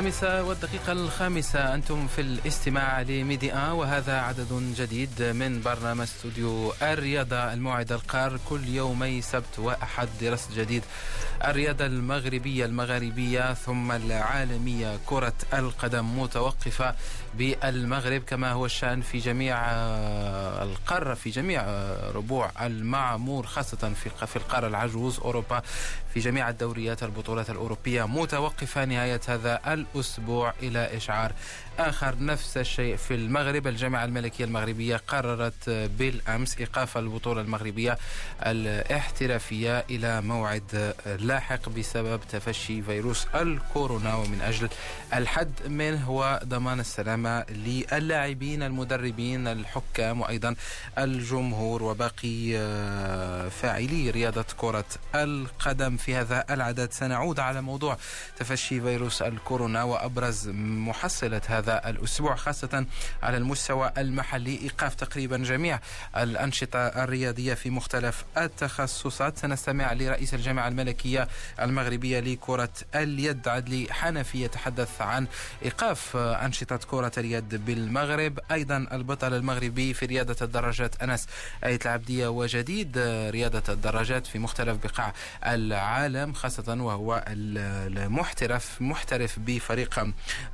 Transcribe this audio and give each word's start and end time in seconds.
الخامسة 0.00 0.42
والدقيقة 0.42 0.92
الخامسة. 0.92 1.74
أنتم 1.74 2.06
في 2.06 2.20
الاستماع 2.20 3.02
لميدي 3.02 3.52
آن 3.52 3.70
وهذا 3.70 4.20
عدد 4.20 4.74
جديد 4.76 5.22
من 5.22 5.62
برنامج 5.62 6.00
استوديو 6.00 6.72
الرياضة 6.82 7.52
الموعد 7.52 7.92
القار 7.92 8.38
كل 8.48 8.68
يومي 8.68 9.22
سبت 9.22 9.58
وأحد 9.58 10.08
درس 10.20 10.48
جديد. 10.56 10.82
الرياضة 11.44 11.86
المغربية 11.86 12.64
المغاربية 12.64 13.54
ثم 13.54 13.92
العالمية 13.92 14.98
كرة 15.06 15.32
القدم 15.54 16.20
متوقفة 16.20 16.94
بالمغرب 17.34 18.22
كما 18.22 18.52
هو 18.52 18.66
الشأن 18.66 19.00
في 19.00 19.18
جميع 19.18 19.56
آه، 19.70 20.62
القارة 20.62 21.14
في 21.14 21.30
جميع 21.30 21.62
آه، 21.64 22.10
ربوع 22.10 22.50
المعمور 22.60 23.46
خاصة 23.46 23.92
في 23.94 24.26
في 24.26 24.36
القارة 24.36 24.66
العجوز 24.66 25.18
أوروبا 25.20 25.62
في 26.14 26.20
جميع 26.20 26.48
الدوريات 26.48 27.02
البطولات 27.02 27.50
الأوروبية 27.50 28.06
متوقفة 28.06 28.84
نهاية 28.84 29.20
هذا 29.28 29.60
الأسبوع 29.72 30.54
إلى 30.62 30.96
إشعار 30.96 31.32
آخر 31.78 32.14
نفس 32.24 32.56
الشيء 32.56 32.96
في 32.96 33.14
المغرب. 33.14 33.66
الجامعة 33.66 34.04
الملكية 34.04 34.44
المغربية 34.44 34.96
قررت 34.96 35.70
بالأمس 35.70 36.58
إيقاف 36.58 36.98
البطولة 36.98 37.40
المغربية 37.40 37.98
الاحترافية 38.46 39.84
إلى 39.90 40.20
موعد 40.20 40.94
لاحق 41.18 41.68
بسبب 41.68 42.20
تفشي 42.32 42.82
فيروس 42.82 43.26
الكورونا. 43.34 44.14
ومن 44.14 44.40
أجل 44.40 44.68
الحد 45.14 45.52
منه 45.66 46.10
وضمان 46.10 46.80
السلامة 46.80 47.44
للاعبين 47.50 48.62
المدربين 48.62 49.46
الحكام 49.46 50.20
وأيضا 50.20 50.54
الجمهور 50.98 51.82
وباقي 51.82 52.56
آه، 52.56 53.48
فاعلي 53.48 54.10
رياضة 54.10 54.46
كرة 54.56 54.84
القدم. 55.14 55.96
في 55.96 56.16
هذا 56.16 56.44
العدد 56.50 56.92
سنعود 56.92 57.40
على 57.40 57.60
موضوع 57.62 57.96
تفشي 58.36 58.80
فيروس 58.80 59.22
الكورونا. 59.22 59.82
وأبرز 59.82 60.48
محصلة 60.54 61.40
هذا 61.46 61.59
هذا 61.60 61.88
الأسبوع 61.90 62.34
خاصة 62.34 62.86
على 63.22 63.36
المستوى 63.36 63.92
المحلي. 63.98 64.58
إيقاف 64.62 64.94
تقريبا 64.94 65.36
جميع 65.36 65.80
الأنشطة 66.16 66.78
الرياضية 66.78 67.54
في 67.54 67.70
مختلف 67.70 68.24
التخصصات. 68.38 69.38
سنستمع 69.38 69.92
لرئيس 69.92 70.34
الجامعة 70.34 70.68
الملكية 70.68 71.28
المغربية 71.60 72.20
لكرة 72.20 72.72
اليد. 72.94 73.48
عدلي 73.48 73.86
حنفي 73.90 74.42
يتحدث 74.42 75.02
عن 75.02 75.26
إيقاف 75.64 76.16
أنشطة 76.16 76.76
كرة 76.76 77.12
اليد 77.18 77.64
بالمغرب. 77.64 78.38
أيضا 78.50 78.76
البطل 78.92 79.34
المغربي 79.34 79.94
في 79.94 80.06
رياضة 80.06 80.36
الدراجات 80.42 81.02
أنس 81.02 81.26
أيت 81.64 81.86
العبدية 81.86 82.28
وجديد 82.28 82.98
رياضة 83.30 83.72
الدراجات 83.72 84.26
في 84.26 84.38
مختلف 84.38 84.78
بقاع 84.84 85.12
العالم 85.46 86.32
خاصة 86.32 86.82
وهو 86.82 87.24
المحترف 87.28 88.82
محترف 88.82 89.38
بفريق 89.38 90.06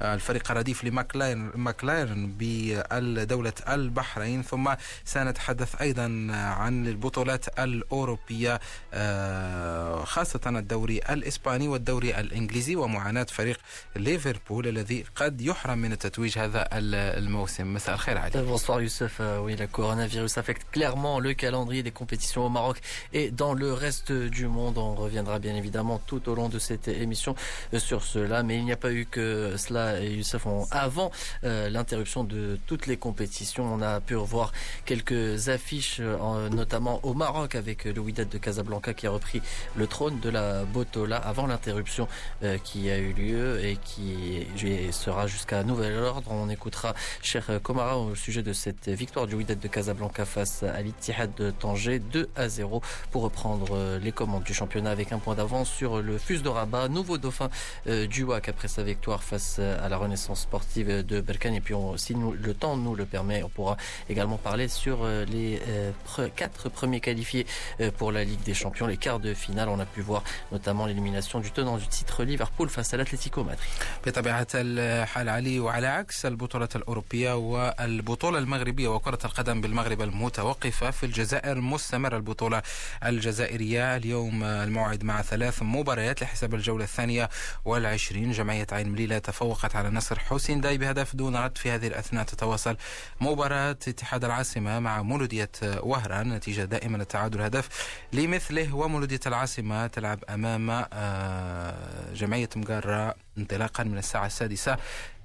الفريق 0.02 0.50
الرديف 0.50 0.84
ل 0.96 1.03
McLaren 1.03 1.50
McLaren 1.54 2.32
بدولة 2.38 3.52
البحرين 3.68 4.42
ثم 4.42 4.74
سنتحدث 5.04 5.80
أيضا 5.80 6.26
عن 6.32 6.86
البطولات 6.86 7.58
الأوروبية 7.58 8.60
آه، 8.94 10.04
خاصة 10.04 10.40
الدوري 10.46 10.98
الإسباني 11.10 11.68
والدوري 11.68 12.20
الإنجليزي 12.20 12.76
ومعاناة 12.76 13.24
فريق 13.24 13.58
ليفربول 13.96 14.68
الذي 14.68 15.04
قد 15.16 15.40
يحرم 15.40 15.78
من 15.78 15.92
التتويج 15.92 16.38
هذا 16.38 16.68
الموسم 16.72 17.74
مساء 17.74 17.94
الخير 17.94 18.18
علي 18.18 18.46
Bonsoir 18.46 18.80
Youssef, 18.80 19.14
euh, 19.20 19.40
oui 19.44 19.56
le 19.56 19.66
coronavirus 19.66 20.38
affecte 20.38 20.66
clairement 20.70 21.18
le 21.20 21.34
calendrier 21.34 21.82
des 21.82 21.90
compétitions 21.90 22.46
au 22.46 22.48
Maroc 22.48 22.80
et 23.12 23.30
dans 23.30 23.54
le 23.54 23.72
reste 23.72 24.12
du 24.12 24.46
monde. 24.46 24.78
On 24.78 24.94
reviendra 24.94 25.38
bien 25.38 25.56
évidemment 25.56 26.00
tout 26.06 26.28
au 26.30 26.34
long 26.34 26.48
de 26.48 26.58
cette 26.58 26.88
émission 26.88 27.34
euh, 27.74 27.78
sur 27.78 28.02
cela, 28.02 28.42
mais 28.42 28.56
il 28.58 28.64
n'y 28.64 28.72
a 28.72 28.76
pas 28.76 28.92
eu 28.92 29.04
que 29.06 29.56
cela 29.56 30.00
Youssef 30.00 30.46
ont 30.46 30.66
avant 30.86 31.10
euh, 31.42 31.68
l'interruption 31.68 32.22
de 32.22 32.58
toutes 32.66 32.86
les 32.86 32.96
compétitions. 32.96 33.64
On 33.64 33.82
a 33.82 34.00
pu 34.00 34.14
revoir 34.14 34.52
quelques 34.84 35.48
affiches, 35.48 35.98
euh, 36.00 36.48
notamment 36.48 37.00
au 37.02 37.12
Maroc 37.12 37.56
avec 37.56 37.84
le 37.84 38.00
Wydad 38.00 38.28
de 38.28 38.38
Casablanca 38.38 38.94
qui 38.94 39.08
a 39.08 39.10
repris 39.10 39.42
le 39.74 39.86
trône 39.88 40.20
de 40.20 40.30
la 40.30 40.64
Botola 40.64 41.16
avant 41.16 41.46
l'interruption 41.48 42.06
euh, 42.44 42.56
qui 42.58 42.88
a 42.88 42.98
eu 42.98 43.12
lieu 43.12 43.64
et 43.64 43.76
qui 43.76 44.46
sera 44.92 45.26
jusqu'à 45.26 45.64
nouvel 45.64 45.98
ordre. 45.98 46.30
On 46.30 46.48
écoutera 46.48 46.94
Cher 47.20 47.44
Komara 47.62 47.98
au 47.98 48.14
sujet 48.14 48.44
de 48.44 48.52
cette 48.52 48.88
victoire 48.88 49.26
du 49.26 49.34
Wydad 49.34 49.58
de 49.58 49.68
Casablanca 49.68 50.24
face 50.24 50.62
à 50.62 50.80
l'Ittihad 50.82 51.34
de 51.34 51.50
Tanger 51.50 51.98
2 51.98 52.28
à 52.36 52.48
0 52.48 52.80
pour 53.10 53.22
reprendre 53.22 53.98
les 54.00 54.12
commandes 54.12 54.44
du 54.44 54.54
championnat 54.54 54.90
avec 54.90 55.10
un 55.10 55.18
point 55.18 55.34
d'avance 55.34 55.68
sur 55.68 56.00
le 56.00 56.16
Fus 56.16 56.38
de 56.42 56.48
Rabat, 56.48 56.88
nouveau 56.88 57.18
dauphin 57.18 57.50
du 57.86 58.22
WAC 58.22 58.48
après 58.48 58.68
sa 58.68 58.84
victoire 58.84 59.24
face 59.24 59.58
à 59.58 59.88
la 59.88 59.96
Renaissance 59.96 60.42
sportive 60.42 60.75
de 60.75 61.21
Berkane. 61.21 61.55
Et 61.55 61.61
puis, 61.61 61.75
si 61.97 62.15
nous, 62.15 62.33
le 62.33 62.53
temps 62.53 62.77
nous 62.77 62.95
le 62.95 63.05
permet, 63.05 63.43
on 63.43 63.49
pourra 63.49 63.77
également 64.09 64.37
parler 64.37 64.67
sur 64.67 64.99
euh, 65.03 65.25
les 65.25 65.61
euh, 65.67 65.91
quatre 66.35 66.69
premiers 66.69 66.99
qualifiés 66.99 67.45
euh, 67.79 67.91
pour 67.91 68.11
la 68.11 68.23
Ligue 68.23 68.43
des 68.43 68.53
Champions, 68.53 68.87
les 68.87 68.97
quarts 68.97 69.19
de 69.19 69.33
finale. 69.33 69.69
On 69.69 69.79
a 69.79 69.85
pu 69.85 70.01
voir 70.01 70.23
notamment 70.51 70.85
l'élimination 70.85 71.39
du 71.39 71.51
tenant 71.51 71.77
du 71.77 71.87
titre 71.87 72.23
Liverpool 72.23 72.69
face 72.69 72.93
à 72.93 72.97
l'Atlético 72.97 73.43
Madrid. 73.43 73.69
بطبيعة 74.05 74.47
الحال 74.55 75.29
علي 75.29 75.59
وعلى 75.59 75.87
عكس 75.87 76.25
البطولة 76.25 76.69
الأوروبية 76.75 77.35
والبطولة 77.35 78.39
المغربية 78.39 78.87
وكرة 78.87 79.19
القدم 79.25 79.61
بالمغرب 79.61 80.01
المتوقفة 80.01 80.91
في 80.91 81.05
الجزائر 81.05 81.61
مستمر 81.61 82.15
البطولة 82.17 82.61
الجزائرية 83.05 83.95
اليوم 83.95 84.43
الموعد 84.43 85.03
مع 85.03 85.21
ثلاث 85.21 85.63
مباريات 85.63 86.21
لحساب 86.21 86.53
الجولة 86.53 86.83
الثانية 86.83 87.29
والعشرين 87.65 88.31
جمعية 88.31 88.67
عين 88.71 88.89
مليلة 88.89 89.17
تفوقت 89.17 89.75
على 89.75 89.89
نصر 89.89 90.19
حسين 90.19 90.61
داي 90.66 90.78
بهدف 90.78 91.16
دون 91.16 91.36
رد 91.36 91.58
في 91.58 91.70
هذه 91.70 91.86
الأثناء 91.86 92.24
تتواصل 92.24 92.76
مباراة 93.20 93.70
اتحاد 93.70 94.24
العاصمة 94.24 94.78
مع 94.78 95.02
مولودية 95.02 95.50
وهران 95.62 96.32
نتيجة 96.32 96.64
دائما 96.64 96.96
التعادل 97.02 97.40
هدف 97.40 97.68
لمثله 98.12 98.74
ومولودية 98.74 99.20
العاصمة 99.26 99.86
تلعب 99.86 100.24
أمام 100.30 100.70
آه، 100.92 102.12
جمعية 102.14 102.48
مقرة 102.56 103.14
انطلاقا 103.38 103.84
من 103.84 103.98
الساعة 103.98 104.26
السادسة 104.26 104.76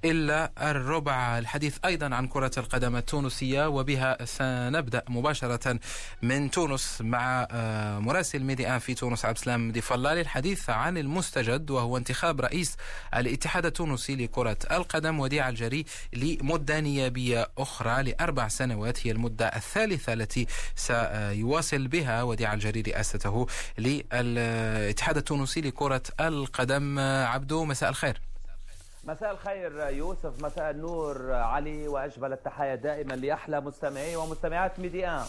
إلا 0.04 0.52
الربع. 0.70 1.38
الحديث 1.38 1.76
أيضا 1.84 2.14
عن 2.14 2.28
كرة 2.28 2.50
القدم 2.58 2.96
التونسية 2.96 3.68
وبها 3.68 4.24
سنبدأ 4.24 5.02
مباشرة 5.08 5.78
من 6.22 6.50
تونس 6.50 6.98
مع 7.00 7.48
آه، 7.50 7.98
مراسل 7.98 8.44
Médi 8.44 8.68
1 8.68 8.78
في 8.78 8.94
تونس 8.94 9.24
عبد 9.24 9.36
السلام 9.36 9.72
ضيف 9.72 9.93
الله 9.93 10.14
للحديث 10.14 10.70
عن 10.70 10.98
المستجد 10.98 11.70
وهو 11.70 11.96
انتخاب 11.96 12.40
رئيس 12.40 12.76
الاتحاد 13.16 13.66
التونسي 13.66 14.16
لكرة 14.16 14.56
القدم 14.70 15.20
وديع 15.20 15.48
الجري 15.48 15.84
لمدة 16.12 16.80
نيابية 16.80 17.48
أخرى 17.58 18.02
لأربع 18.02 18.48
سنوات. 18.48 19.06
هي 19.06 19.10
المدة 19.10 19.46
الثالثة 19.46 20.12
التي 20.12 20.46
سيواصل 20.76 21.88
بها 21.88 22.22
وديع 22.22 22.54
الجري 22.54 22.80
رئاسته 22.80 23.46
للاتحاد 23.78 25.16
التونسي 25.16 25.60
لكرة 25.60 26.02
القدم. 26.20 26.98
عبدو 26.98 27.64
مساء 27.64 27.90
الخير. 27.90 28.01
مساء 29.04 29.32
الخير 29.32 29.88
يوسف 29.88 30.32
مساء 30.40 30.70
النور 30.70 31.32
علي 31.32 31.88
وأجمل 31.88 32.32
التحايا 32.32 32.74
دائما 32.74 33.14
لأحلى 33.14 33.60
مستمعي 33.60 34.16
ومستمعات 34.16 34.80
Médi 34.80 35.09
1. 35.09 35.24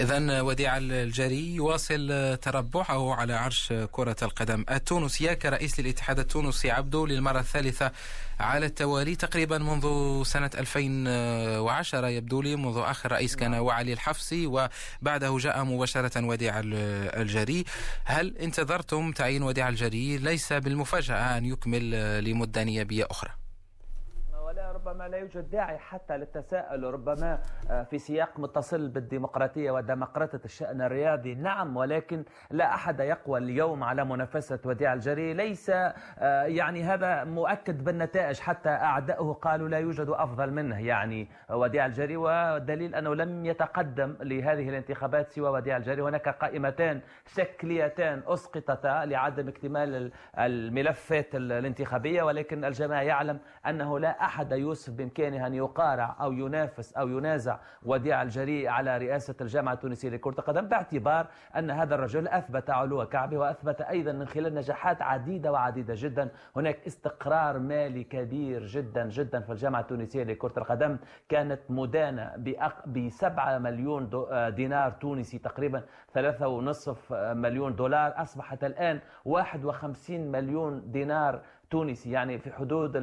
اذا 0.00 0.40
وديع 0.40 0.76
الجري 0.76 1.54
يواصل 1.54 2.36
تربعه 2.42 3.14
على 3.14 3.34
عرش 3.34 3.72
كرة 3.92 4.16
القدم. 4.22 4.64
التونسيه 4.70 5.32
كرئيس 5.32 5.80
للاتحاد 5.80 6.18
التونسي 6.18 6.70
عبدو 6.70 7.06
للمرة 7.06 7.40
الثالثة 7.40 7.92
على 8.40 8.66
التوالي 8.66 9.16
تقريبا 9.16 9.58
منذ 9.58 10.22
سنة 10.24 10.50
2010 10.54 12.08
يبدو 12.08 12.42
لي 12.42 12.56
منذ 12.56 12.76
آخر 12.76 13.12
رئيس 13.12 13.36
كان 13.36 13.50
نعم. 13.50 13.62
وعلي 13.62 13.92
الحفصي 13.92 14.46
وبعده 14.46 15.38
جاء 15.38 15.64
مباشرة 15.64 16.24
وديع 16.24 16.60
الجري. 16.64 17.64
هل 18.04 18.38
انتظرتم 18.38 19.12
تعيين 19.12 19.42
وديع 19.42 19.68
الجري؟ 19.68 20.18
ليس 20.18 20.52
بالمفاجأة 20.52 21.38
أن 21.38 21.44
يكمل 21.44 22.24
لمدة 22.24 22.64
نيابية 22.64 23.06
أخرى. 23.10 23.39
ولا 24.50 24.72
ربما 24.72 25.08
لا 25.08 25.18
يوجد 25.18 25.50
داعي 25.50 25.78
حتى 25.78 26.16
للتساؤل 26.16 26.84
ربما 26.84 27.38
آه، 27.70 27.82
في 27.82 27.98
سياق 27.98 28.40
متصل 28.40 28.88
بالديمقراطية 28.88 29.70
وديمقراطية 29.70 30.40
الشأن 30.44 30.82
الرياضي. 30.82 31.34
نعم 31.34 31.76
ولكن 31.76 32.24
لا 32.50 32.74
أحد 32.74 33.00
يقوى 33.00 33.38
اليوم 33.38 33.84
على 33.84 34.04
منافسة 34.04 34.58
وديع 34.64 34.92
الجري. 34.92 35.34
ليس 35.34 35.70
آه، 35.70 36.42
يعني 36.42 36.82
هذا 36.82 37.24
مؤكد 37.24 37.84
بالنتائج 37.84 38.40
حتى 38.40 38.68
أعداؤه 38.68 39.32
قالوا 39.32 39.68
لا 39.68 39.78
يوجد 39.78 40.08
أفضل 40.08 40.50
منه 40.50 40.86
يعني 40.86 41.28
وديع 41.50 41.86
الجري. 41.86 42.16
والدليل 42.16 42.94
أنه 42.94 43.14
لم 43.14 43.46
يتقدم 43.46 44.16
لهذه 44.20 44.68
الانتخابات 44.68 45.30
سوى 45.30 45.48
وديع 45.48 45.76
الجري. 45.76 46.02
هناك 46.02 46.28
قائمتان 46.28 47.00
شكليتان 47.26 48.22
أسقطتا 48.26 49.04
لعدم 49.04 49.48
اكتمال 49.48 50.12
الملفات 50.38 51.34
الانتخابية 51.34 52.22
ولكن 52.22 52.64
الجميع 52.64 53.02
يعلم 53.02 53.40
أنه 53.66 53.98
لا 53.98 54.24
أحد 54.24 54.39
يريد 54.40 54.52
يوسف 54.52 54.92
بإمكانه 54.92 55.46
أن 55.46 55.54
يقارع 55.54 56.16
أو 56.20 56.32
ينافس 56.32 56.92
أو 56.92 57.08
ينازع 57.08 57.58
وديع 57.82 58.22
الجري 58.22 58.68
على 58.68 58.98
رئاسة 58.98 59.34
الجامعة 59.40 59.72
التونسية 59.72 60.08
لكرة 60.08 60.34
القدم 60.38 60.68
باعتبار 60.68 61.26
أن 61.56 61.70
هذا 61.70 61.94
الرجل 61.94 62.28
أثبت 62.28 62.70
علو 62.70 63.06
كعبه 63.06 63.38
وأثبت 63.38 63.80
أيضا 63.80 64.12
من 64.12 64.26
خلال 64.26 64.54
نجاحات 64.54 65.02
عديدة 65.02 65.52
وعديدة 65.52 65.94
جدا. 65.96 66.28
هناك 66.56 66.86
استقرار 66.86 67.58
مالي 67.58 68.04
كبير 68.04 68.66
جدا 68.66 69.08
جدا 69.08 69.40
في 69.40 69.52
الجامعة 69.52 69.80
التونسية 69.80 70.22
لكرة 70.22 70.52
القدم. 70.58 70.96
كانت 71.28 71.60
مدانة 71.68 72.32
ب 72.86 73.08
7 73.08 73.58
مليون 73.58 74.10
دينار 74.54 74.90
تونسي 74.90 75.38
تقريبا 75.38 75.82
3.5 76.14 77.12
مليون 77.34 77.76
دولار. 77.76 78.12
أصبحت 78.16 78.64
الآن 78.64 79.00
51 79.24 80.32
مليون 80.32 80.90
دينار 80.90 81.40
تونسي 81.70 82.10
يعني 82.10 82.38
في 82.38 82.52
حدود 82.52 82.96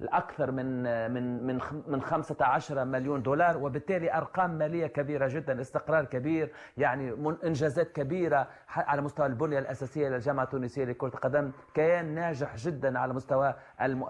الأكثر 0.00 0.50
من 0.50 0.82
من 1.12 1.46
من 1.46 1.60
من 1.86 2.02
15 2.02 2.84
مليون 2.84 3.22
دولار 3.22 3.56
وبالتالي 3.56 4.14
أرقام 4.14 4.50
مالية 4.58 4.86
كبيرة 4.86 5.28
جدا 5.28 5.60
استقرار 5.60 6.04
كبير 6.04 6.52
يعني 6.76 7.36
إنجازات 7.44 7.92
كبيرة 7.92 8.46
على 8.76 9.02
مستوى 9.02 9.26
البنية 9.26 9.58
الأساسية 9.58 10.08
للجامعة 10.08 10.44
التونسية 10.44 10.84
لكرة 10.84 11.08
القدم 11.08 11.50
كيان 11.74 12.14
ناجح 12.14 12.56
جدا 12.56 12.98
على 12.98 13.12
مستوى 13.14 13.54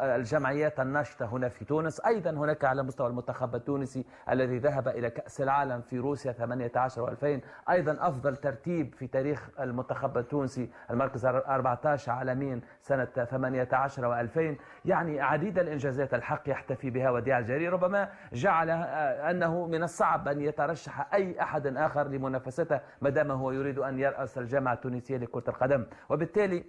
الجمعيات 0.03 0.81
الناشطة 0.81 1.27
هنا 1.27 1.49
في 1.49 1.65
تونس. 1.65 2.01
أيضا 2.01 2.31
هناك 2.31 2.65
على 2.65 2.83
مستوى 2.83 3.07
المنتخب 3.07 3.55
التونسي 3.55 4.05
الذي 4.31 4.59
ذهب 4.59 4.89
إلى 4.89 5.11
كأس 5.11 5.41
العالم 5.41 5.81
في 5.81 5.99
روسيا 5.99 6.33
18 6.33 7.07
و2000 7.07 7.71
أيضا 7.71 7.97
أفضل 8.01 8.37
ترتيب 8.37 8.95
في 8.95 9.07
تاريخ 9.07 9.49
المنتخب 9.61 10.19
التونسي 10.19 10.71
المركز 10.91 11.27
14 11.27 12.13
عالميا 12.13 12.61
سنة 12.81 13.05
18 13.05 14.04
و2000 14.05 14.61
يعني 14.85 15.21
عديد 15.21 15.59
الإنجازات 15.59 16.15
الحق 16.15 16.43
يحتفي 16.49 16.91
بها 16.91 17.11
وديع 17.11 17.39
الجري 17.39 17.69
ربما 17.69 18.09
جعل 18.33 18.71
أنه 19.31 19.67
من 19.67 19.83
الصعب 19.83 20.29
أن 20.29 20.41
يترشح 20.41 21.15
أي 21.15 21.41
أحد 21.41 21.67
آخر 21.67 22.09
لمنافسته 22.09 22.81
ما 23.03 23.11
دام 23.11 23.31
هو 23.31 23.51
يريد 23.51 23.79
أن 23.79 23.99
يرأس 23.99 24.39
الجامعة 24.39 24.73
التونسية 24.73 25.17
لكرة 25.17 25.45
القدم. 25.49 25.87
وبالتالي 26.09 26.65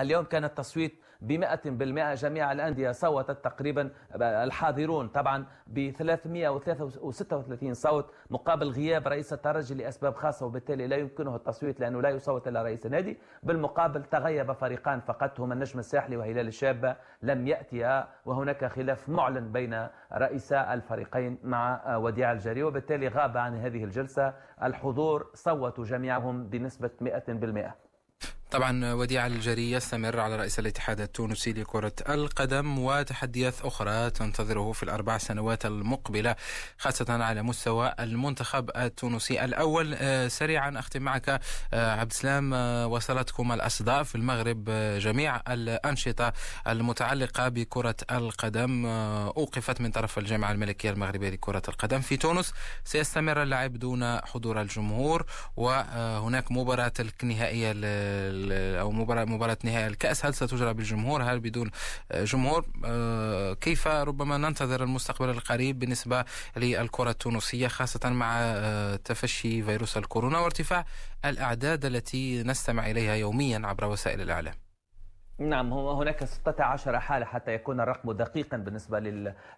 اليوم 0.00 0.24
كان 0.24 0.44
التصويت 0.44 0.94
بمئة 1.20 1.60
بالمئة. 1.70 2.14
جميع 2.14 2.52
الأندية 2.52 2.92
صوتت 2.92 3.44
تقريبا 3.44 3.90
الحاضرون 4.14 5.08
طبعا 5.08 5.46
ب 5.66 5.90
336 5.90 7.74
صوت 7.74 8.10
مقابل 8.30 8.68
غياب 8.68 9.08
رئيس 9.08 9.32
الترجي 9.32 9.74
لأسباب 9.74 10.14
خاصة 10.14 10.46
وبالتالي 10.46 10.86
لا 10.86 10.96
يمكنه 10.96 11.36
التصويت 11.36 11.80
لأنه 11.80 12.02
لا 12.02 12.08
يصوت 12.08 12.48
إلا 12.48 12.62
رئيس 12.62 12.86
النادي 12.86 13.18
بالمقابل 13.42 14.04
تغيب 14.04 14.52
فريقان 14.52 15.00
فقط 15.00 15.40
هما 15.40 15.54
النجم 15.54 15.78
الساحلي 15.78 16.16
وهلال 16.16 16.48
الشابة 16.48 16.96
لم 17.22 17.46
يأتيا 17.48 18.08
وهناك 18.26 18.64
خلاف 18.64 19.08
معلن 19.08 19.52
بين 19.52 19.86
رئيسا 20.12 20.74
الفريقين 20.74 21.38
مع 21.44 21.96
وديع 21.96 22.32
الجري 22.32 22.62
وبالتالي 22.62 23.08
غاب 23.08 23.36
عن 23.36 23.54
هذه 23.54 23.84
الجلسة. 23.84 24.34
الحضور 24.62 25.30
صوتوا 25.34 25.84
جميعهم 25.84 26.48
بنسبة 26.48 26.90
100% 27.00 27.87
طبعا 28.50 28.92
وديع 28.94 29.26
الجري 29.26 29.70
يستمر 29.70 30.20
على 30.20 30.36
رئيس 30.36 30.58
الاتحاد 30.58 31.00
التونسي 31.00 31.52
لكرة 31.52 31.92
القدم 32.08 32.78
وتحديات 32.78 33.54
أخرى 33.62 34.10
تنتظره 34.10 34.72
في 34.72 34.82
الأربع 34.82 35.18
سنوات 35.18 35.66
المقبلة 35.66 36.36
خاصة 36.78 37.06
على 37.24 37.42
مستوى 37.42 37.94
المنتخب 38.00 38.70
التونسي. 38.76 39.44
الأول 39.44 39.94
آه، 39.94 40.28
سريعا 40.28 40.78
أختم 40.78 41.02
معك 41.02 41.40
آه، 41.72 41.90
عبد 42.00 42.10
السلام 42.10 42.54
آه، 42.54 42.86
وصلتكم 42.86 43.52
الأصداء 43.52 44.02
في 44.02 44.14
المغرب 44.14 44.70
جميع 44.98 45.40
الأنشطة 45.48 46.32
المتعلقة 46.68 47.48
بكرة 47.48 47.96
القدم 48.10 48.86
أوقفت 48.86 49.80
من 49.80 49.90
طرف 49.90 50.18
الجامعة 50.18 50.52
الملكية 50.52 50.90
المغربية 50.90 51.30
لكرة 51.30 51.62
القدم 51.68 52.00
في 52.00 52.16
تونس. 52.16 52.52
سيستمر 52.84 53.42
اللعب 53.42 53.72
دون 53.78 54.18
حضور 54.20 54.60
الجمهور 54.60 55.24
وهناك 55.56 56.52
مباراة 56.52 56.92
النهائية 57.22 57.72
أو 58.80 58.90
مباراه 58.90 59.24
مباراة 59.24 59.58
نهائي 59.64 59.86
الكأس. 59.86 60.26
هل 60.26 60.34
ستجرى 60.34 60.74
بالجمهور؟ 60.74 61.22
هل 61.22 61.40
بدون 61.40 61.70
جمهور؟ 62.14 62.64
آه، 62.84 63.54
كيف 63.54 63.88
ربما 63.88 64.36
ننتظر 64.36 64.82
المستقبل 64.82 65.30
القريب 65.30 65.78
بالنسبة 65.78 66.24
للكرة 66.56 67.10
التونسية 67.10 67.68
خاصة 67.68 68.10
مع 68.10 68.38
آه، 68.40 68.96
تفشي 68.96 69.62
فيروس 69.62 69.96
الكورونا 69.96 70.38
وارتفاع 70.38 70.84
الأعداد 71.24 71.84
التي 71.84 72.42
نستمع 72.42 72.90
إليها 72.90 73.14
يوميا 73.14 73.62
عبر 73.64 73.84
وسائل 73.84 74.20
الإعلام؟ 74.20 74.54
نعم 75.38 75.72
هناك 75.72 76.24
16 76.24 77.00
حالة 77.00 77.26
حتى 77.26 77.54
يكون 77.54 77.80
الرقم 77.80 78.12
دقيقا 78.12 78.56
بالنسبة 78.56 79.00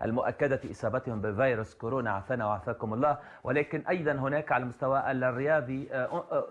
للمؤكدة 0.02 0.60
إصابتهم 0.70 1.20
بفيروس 1.20 1.74
كورونا. 1.74 2.10
عافانا 2.10 2.46
وعافاكم 2.46 2.94
الله. 2.94 3.18
ولكن 3.44 3.86
أيضا 3.86 4.12
هناك 4.12 4.52
على 4.52 4.62
المستوى 4.62 5.10
الرياضي 5.10 5.88
آه، 5.92 6.46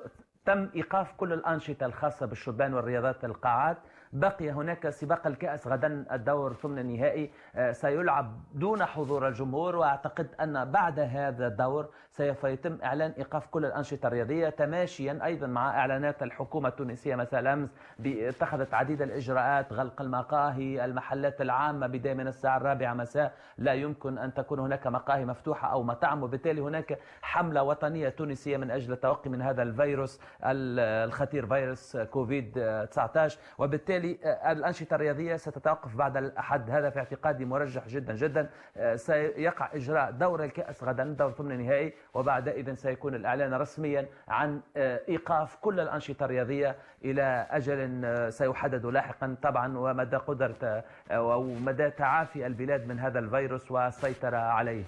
تم 0.50 0.70
إيقاف 0.76 1.14
كل 1.18 1.34
الأنشطة 1.34 1.86
الخاصة 1.86 2.26
بالشبان 2.26 2.74
والرياضات 2.74 3.26
القاعات. 3.26 3.78
بقي 4.14 4.52
هناك 4.52 4.90
سباق 4.90 5.28
الكأس 5.28 5.68
غدا 5.68 6.06
الدور 6.12 6.54
ثمن 6.54 6.80
النهائي. 6.80 7.32
آه، 7.56 7.72
سيلعب 7.72 8.40
دون 8.54 8.86
حضور 8.86 9.28
الجمهور 9.28 9.76
وأعتقد 9.76 10.28
أن 10.42 10.72
بعد 10.72 11.00
هذا 11.00 11.48
الدور 11.48 11.90
سوف 12.10 12.44
يتم 12.44 12.78
إعلان 12.84 13.12
إيقاف 13.18 13.48
كل 13.48 13.66
الأنشطة 13.66 14.08
الرياضية 14.08 14.50
تماشيا 14.50 15.20
أيضا 15.24 15.48
مع 15.48 15.70
إعلانات 15.80 16.24
الحكومة 16.24 16.70
التونسية. 16.70 17.16
مساء 17.16 17.40
الأمس 17.40 17.70
اتخذت 18.06 18.74
عديد 18.74 19.02
الإجراءات 19.02 19.74
غلق 19.74 20.02
المقاهي 20.02 20.86
المحلات 20.86 21.42
العامة 21.42 21.88
بداية 21.88 22.14
من 22.14 22.28
الساعة 22.28 22.58
الرابعة 22.58 22.94
مساء. 22.94 23.34
لا 23.58 23.74
يمكن 23.74 24.18
أن 24.18 24.34
تكون 24.34 24.60
هناك 24.60 24.88
مقاهي 24.88 25.26
مفتوحة 25.26 25.72
أو 25.72 25.84
مطاعم 25.84 26.24
وبالتالي 26.24 26.62
هناك 26.62 27.00
حملة 27.22 27.64
وطنية 27.64 28.10
تونسية 28.10 28.58
من 28.58 28.72
أجل 28.72 28.94
التوقي 28.94 29.30
من 29.30 29.42
هذا 29.42 29.64
الفيروس. 29.64 30.20
الخطير 30.44 31.46
فيروس 31.46 31.98
كوفيد 31.98 32.52
19 32.92 33.40
وبالتالي 33.58 34.18
الأنشطة 34.52 34.96
الرياضية 34.96 35.36
ستتوقف 35.36 35.96
بعد 35.96 36.18
الأحد. 36.18 36.70
هذا 36.70 36.90
في 36.90 37.00
اعتقادي 37.00 37.46
مرجح 37.46 37.88
جدا 37.88 38.16
جدا. 38.16 38.50
سيقع 38.96 39.70
إجراء 39.74 40.12
دور 40.12 40.44
الكأس 40.44 40.84
غدا 40.84 41.04
دور 41.04 41.32
ثمن 41.32 41.52
النهائي 41.52 41.94
وبعد 42.14 42.48
إذن 42.48 42.76
سيكون 42.76 43.16
الإعلان 43.16 43.54
رسميا 43.54 44.08
عن 44.28 44.62
آه، 44.78 45.02
إيقاف 45.10 45.56
كل 45.56 45.80
الأنشطة 45.80 46.24
الرياضية 46.26 46.76
إلى 47.06 47.48
أجل 47.52 48.02
آه، 48.06 48.30
سيحدد 48.30 48.86
لاحقا 48.86 49.36
طبعا 49.42 49.78
ومدى 49.78 50.18
قدرة 50.18 50.56
آه، 50.64 50.84
أو 51.12 51.44
مدى 51.44 51.90
تعافي 51.90 52.48
البلاد 52.48 52.88
من 52.88 53.00
هذا 53.00 53.20
الفيروس 53.20 53.72
والسيطرة 53.72 54.38
عليه. 54.38 54.84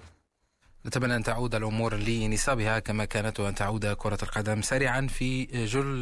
نتمنى 0.86 1.16
أن 1.16 1.22
تعود 1.22 1.54
الأمور 1.54 1.94
لنصابها 1.94 2.78
كما 2.78 3.04
كانت 3.04 3.40
وأن 3.40 3.54
تعود 3.54 3.86
كرة 3.86 4.18
القدم 4.22 4.62
سريعا 4.62 5.06
في 5.06 5.44
جل 5.44 6.00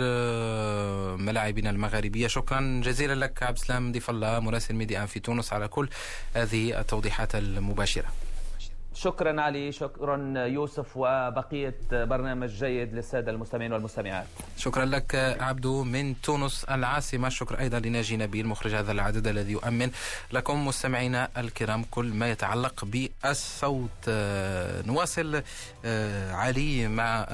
ملاعبنا 1.25 1.71
المغاربية. 1.71 2.27
شكرا 2.27 2.81
جزيلا 2.85 3.15
لك 3.15 3.43
عبد 3.43 3.57
السلام 3.57 3.93
ضيف 3.93 4.11
الله 4.11 4.41
مراسل 4.41 4.75
ميديا 4.75 5.07
في 5.07 5.21
تونس 5.21 5.53
على 5.53 5.69
كل 5.69 5.89
هذه 6.35 6.81
التوضيحات 6.81 7.35
المباشرة. 7.35 8.09
شكرا 9.03 9.41
علي 9.41 9.73
شكرا 9.73 10.47
يوسف 10.47 10.97
وبقية 10.97 11.77
برنامج 11.93 12.49
جيد 12.49 12.95
للسادة 12.95 13.31
المستمعين 13.31 13.73
والمستمعات. 13.73 14.27
شكرا 14.57 14.85
لك 14.85 15.37
عبدو 15.41 15.85
من 15.85 16.21
تونس 16.21 16.65
العاصمة. 16.65 17.29
شكرا 17.29 17.61
أيضا 17.61 17.79
لناجي 17.79 18.17
نبيل 18.17 18.47
مخرج 18.47 18.75
هذا 18.75 18.93
العدد 18.93 19.27
الذي 19.27 19.53
يؤمن 19.53 19.91
لكم 20.33 20.67
مستمعينا 20.67 21.29
الكرام 21.37 21.85
كل 21.91 22.07
ما 22.07 22.31
يتعلق 22.31 22.85
بالصوت. 22.85 24.09
نواصل 24.87 25.43
علي 26.31 26.89
مع 26.89 27.25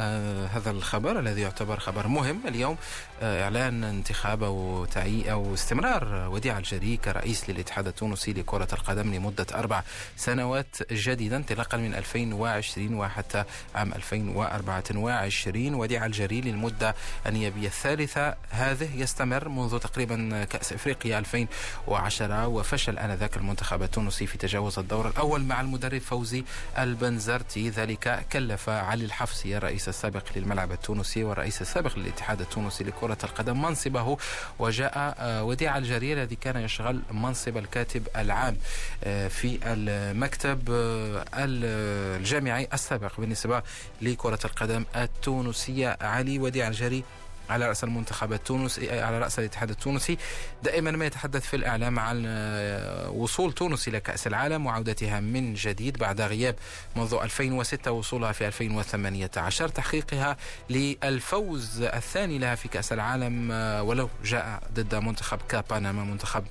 هذا 0.55 0.71
الخبر 0.71 1.19
الذي 1.19 1.41
يعتبر 1.41 1.79
خبر 1.79 2.07
مهم 2.09 2.41
اليوم. 2.47 2.77
إعلان 3.23 3.85
انتخاب 3.85 4.43
أو 4.43 4.85
تعيين 4.85 5.29
أو 5.29 5.55
استمرار 5.55 6.29
وديع 6.29 6.59
الجري 6.59 6.97
كرئيس 6.97 7.51
للاتحاد 7.51 7.87
التونسي 7.87 8.33
لكرة 8.33 8.69
القدم 8.73 9.15
لمدة 9.15 9.47
أربع 9.55 9.83
سنوات 10.17 10.93
جديدة 10.93 11.37
انطلاقا 11.57 11.79
من 11.79 11.95
2020 11.95 12.95
وحتى 12.95 13.45
عام 13.75 13.93
2024 13.93 15.75
وديع 15.75 16.07
الجري 16.07 16.41
للمدة 16.41 16.95
النيابية 17.27 17.67
الثالثة. 17.67 18.35
هذه 18.51 18.89
يستمر 18.95 19.49
منذ 19.49 19.79
تقريبا 19.79 20.45
كأس 20.45 20.73
إفريقيا 20.73 21.19
2010 21.19 22.47
وفشل 22.47 22.99
آنذاك 22.99 23.37
المنتخب 23.37 23.83
التونسي 23.83 24.27
في 24.27 24.39
تجاوز 24.39 24.79
الدور 24.79 25.09
الأول 25.09 25.45
مع 25.45 25.61
المدرب 25.61 26.01
فوزي 26.01 26.45
البنزرتي. 26.79 27.71
ذلك 27.71 28.27
كلف 28.33 28.69
علي 28.69 29.05
الحفصي 29.05 29.57
الرئيس 29.57 29.89
السابق 29.89 30.23
للملعب 30.37 30.73
التونسي 30.73 31.25
والرئيس 31.25 31.63
السابق 31.63 31.99
للاتحاد 31.99 32.41
التونسي 32.41 32.85
لكرة 32.85 33.19
القدم 33.25 33.63
منصبه 33.63 34.17
وجاء 34.59 35.15
آه، 35.19 35.45
وديع 35.45 35.79
الجري 35.79 36.13
الذي 36.13 36.37
كان 36.37 36.57
يشغل 36.57 37.03
منصب 37.11 37.57
الكاتب 37.57 38.09
العام 38.17 38.57
آه، 39.05 39.29
في 39.29 39.59
المكتب 39.67 40.71
آه، 40.71 41.25
الجامعي 41.47 42.69
السابق 42.73 43.21
بالنسبة 43.21 43.63
لكرة 44.03 44.39
القدم 44.45 44.85
التونسية. 44.97 45.97
علي 46.01 46.39
وديع 46.39 46.69
الجري 46.69 47.05
على 47.51 47.69
رأس 47.69 47.85
المنتخب 47.85 48.33
التونسي 48.33 49.01
على 49.01 49.19
رأس 49.19 49.39
الاتحاد 49.39 49.71
التونسي. 49.71 50.19
دائما 50.63 50.91
ما 50.91 51.07
يتحدث 51.07 51.47
في 51.47 51.57
الإعلام 51.57 51.99
عن 51.99 52.25
آه، 52.27 53.11
وصول 53.11 53.53
تونس 53.53 53.89
إلى 53.89 54.01
كأس 54.01 54.27
العالم 54.27 54.67
وعودتها 54.67 55.21
من 55.21 55.55
جديد 55.55 55.99
بعد 55.99 56.21
غياب 56.21 56.55
منذ 56.97 57.15
2006 57.23 57.93
وصولها 57.93 58.33
في 58.33 58.47
2018 58.47 59.69
تحقيقها 59.69 60.37
للفوز 60.71 61.83
الثاني 61.83 62.39
لها 62.39 62.55
في 62.55 62.69
كأس 62.69 62.93
العالم 62.93 63.49
آه، 63.53 63.83
ولو 63.83 64.09
جاء 64.25 64.63
ضد 64.75 64.95
منتخب 64.95 65.39
كاباناما 65.49 66.05
منتخب 66.05 66.45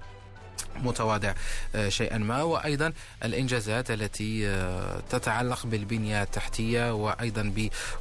متواضع 0.84 1.34
آه، 1.76 1.90
شيئا 1.90 2.18
ما. 2.18 2.44
وأيضا 2.44 2.94
الإنجازات 3.24 3.92
التي 3.92 4.48
آه، 4.48 5.02
تتعلق 5.10 5.66
بالبنية 5.66 6.24
التحتية 6.24 6.94
وأيضا 6.94 7.54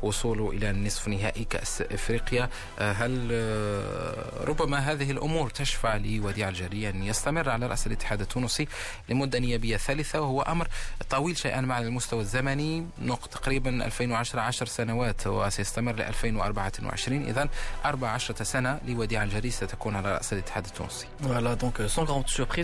بوصوله 0.02 0.50
إلى 0.50 0.72
نصف 0.72 1.08
نهائي 1.08 1.44
كأس 1.44 1.82
إفريقيا. 1.82 2.48
آه، 2.78 2.92
هل 2.92 3.30
ربما 4.48 4.78
هذه 4.78 5.10
الأمور 5.10 5.50
تشفع 5.50 5.96
لوديع 5.96 6.48
الجري 6.48 6.88
أن 6.88 7.02
يستمر 7.02 7.50
على 7.50 7.66
رأس 7.66 7.86
الاتحاد 7.86 8.20
التونسي 8.20 8.68
لمدة 9.08 9.38
نيابية 9.38 9.76
ثالثة؟ 9.76 10.20
وهو 10.20 10.42
أمر 10.42 10.68
طويل 11.10 11.36
شيئا 11.36 11.60
ما 11.60 11.74
على 11.74 11.86
المستوى 11.86 12.20
الزمني 12.20 12.86
نقط 13.02 13.28
تقريبا 13.28 13.86
2010 13.86 14.40
10 14.40 14.66
سنوات 14.66 15.26
وسيستمر 15.26 15.92
ل 15.92 16.02
2024 16.02 17.22
اذا 17.22 17.48
14 17.84 18.44
سنة 18.44 18.80
لوديع 18.88 19.22
الجري 19.22 19.50
ستكون 19.50 19.96
على 19.96 20.14
رأس 20.14 20.32
الاتحاد 20.32 20.64
التونسي. 20.64 21.06
Voilà 21.22 21.56
donc 21.56 21.80
sans 21.88 22.04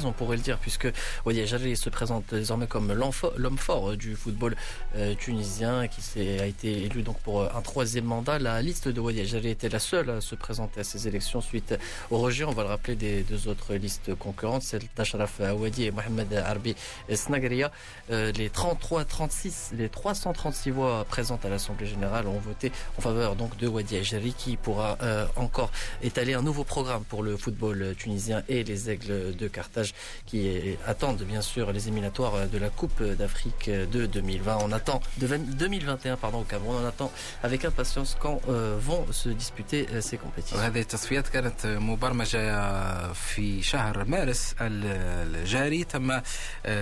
on 0.04 0.12
pourrait 0.12 0.36
le 0.36 0.42
dire, 0.42 0.58
puisque 0.58 0.88
Wadi 1.24 1.40
Ajari 1.40 1.76
se 1.76 1.90
présente 1.90 2.34
désormais 2.34 2.66
comme 2.66 2.92
l'homme 2.92 3.58
fort 3.58 3.96
du 3.96 4.16
football 4.16 4.56
euh, 4.96 5.14
tunisien, 5.14 5.88
qui 5.88 6.00
a 6.20 6.46
été 6.46 6.84
élu 6.84 7.02
donc 7.02 7.18
pour 7.20 7.40
euh, 7.40 7.48
un 7.54 7.60
troisième 7.60 8.04
mandat. 8.04 8.38
La 8.38 8.62
liste 8.62 8.88
de 8.88 9.00
Wadi 9.00 9.20
Ajari 9.20 9.48
était 9.50 9.68
la 9.68 9.78
seule 9.78 10.10
à 10.10 10.20
se 10.20 10.34
présenter 10.34 10.80
à 10.80 10.84
ces 10.84 11.08
élections 11.08 11.40
suite 11.40 11.74
au 12.10 12.18
rejet, 12.18 12.44
on 12.44 12.52
va 12.52 12.62
le 12.62 12.68
rappeler, 12.68 12.94
des 12.94 13.22
deux 13.22 13.48
autres 13.48 13.74
listes 13.74 14.14
concurrentes, 14.14 14.62
celle 14.62 14.82
d'Ashraf 14.96 15.40
Wadi 15.40 15.84
et 15.84 15.90
Mohamed 15.90 16.32
Arbi 16.34 16.74
Snagaria. 17.12 17.70
Euh, 18.10 18.32
les 18.32 18.50
33, 18.50 19.04
36, 19.04 19.72
les 19.76 19.88
336 19.88 20.70
voix 20.70 21.04
présentes 21.04 21.44
à 21.44 21.48
l'Assemblée 21.48 21.86
générale 21.86 22.26
ont 22.26 22.38
voté 22.38 22.72
en 22.98 23.00
faveur 23.00 23.36
donc 23.36 23.56
de 23.56 23.66
Wadi 23.66 23.96
Ajari, 23.96 24.32
qui 24.32 24.56
pourra 24.56 24.98
encore 25.36 25.70
étaler 26.02 26.34
un 26.34 26.42
nouveau 26.42 26.64
programme 26.64 27.04
pour 27.04 27.22
le 27.22 27.36
football 27.36 27.94
tunisien 27.96 28.42
et 28.48 28.64
les 28.64 28.90
Aigles 28.90 29.36
de 29.36 29.48
Carthage 29.48 29.89
qui 30.26 30.76
attendent 30.86 31.22
bien 31.22 31.42
sûr 31.42 31.72
les 31.72 31.88
éliminatoires 31.88 32.48
de 32.52 32.58
la 32.58 32.70
Coupe 32.70 33.02
d'Afrique 33.02 33.70
de 33.70 34.06
2020. 34.06 34.58
On 34.62 34.72
attend 34.72 35.00
de 35.18 35.26
2021 35.26 36.16
pardon 36.16 36.40
au 36.40 36.44
Cameroun. 36.44 36.76
On 36.82 36.86
attend 36.86 37.10
avec 37.42 37.64
impatience 37.64 38.16
quand 38.18 38.40
euh, 38.48 38.76
vont 38.80 39.04
se 39.12 39.28
disputer 39.28 39.86
euh, 39.92 40.00
ces 40.00 40.16
compétitions. 40.18 40.58
هذه 40.58 40.80
التصفيات 40.80 41.28
كانت 41.28 41.66
مبرمجة 41.66 43.12
في 43.12 43.62
شهر 43.62 44.04
مارس 44.04 44.54
الجاري 44.60 45.84
تم 45.84 46.20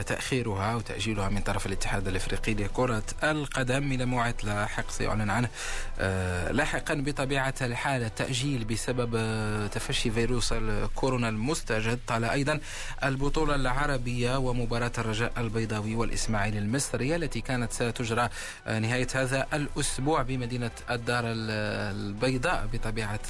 تأخيرها 0.06 0.74
وتأجيلها 0.74 1.28
من 1.28 1.40
طرف 1.40 1.66
الاتحاد 1.66 2.08
الافريقي 2.08 2.54
لكرة 2.54 3.02
القدم 3.22 3.92
إلى 3.92 4.04
موعد 4.04 4.34
لاحق 4.44 4.90
سيعلن 4.90 5.30
عنه 5.30 5.48
لاحقا 6.50 6.94
بطبيعة 6.94 7.54
الحال 7.60 8.02
التأجيل 8.02 8.64
بسبب 8.64 9.10
تفشي 9.72 10.10
فيروس 10.10 10.52
الكورونا 10.52 11.28
المستجد 11.28 11.98
طال 12.06 12.24
أيضا 12.24 12.60
البطولة 13.04 13.54
العربية 13.54 14.36
ومباراة 14.38 14.92
الرجاء 14.98 15.32
البيضاوي 15.38 15.94
والإسماعيلي 15.94 16.58
المصري 16.58 17.16
التي 17.16 17.40
كانت 17.40 17.72
ستجرى 17.72 18.28
آه، 18.66 18.78
نهاية 18.78 19.06
هذا 19.14 19.46
الأسبوع 19.52 20.22
بمدينة 20.22 20.70
الدار 20.90 21.22
البيضاء. 21.26 22.68
بطبيعة 22.72 23.20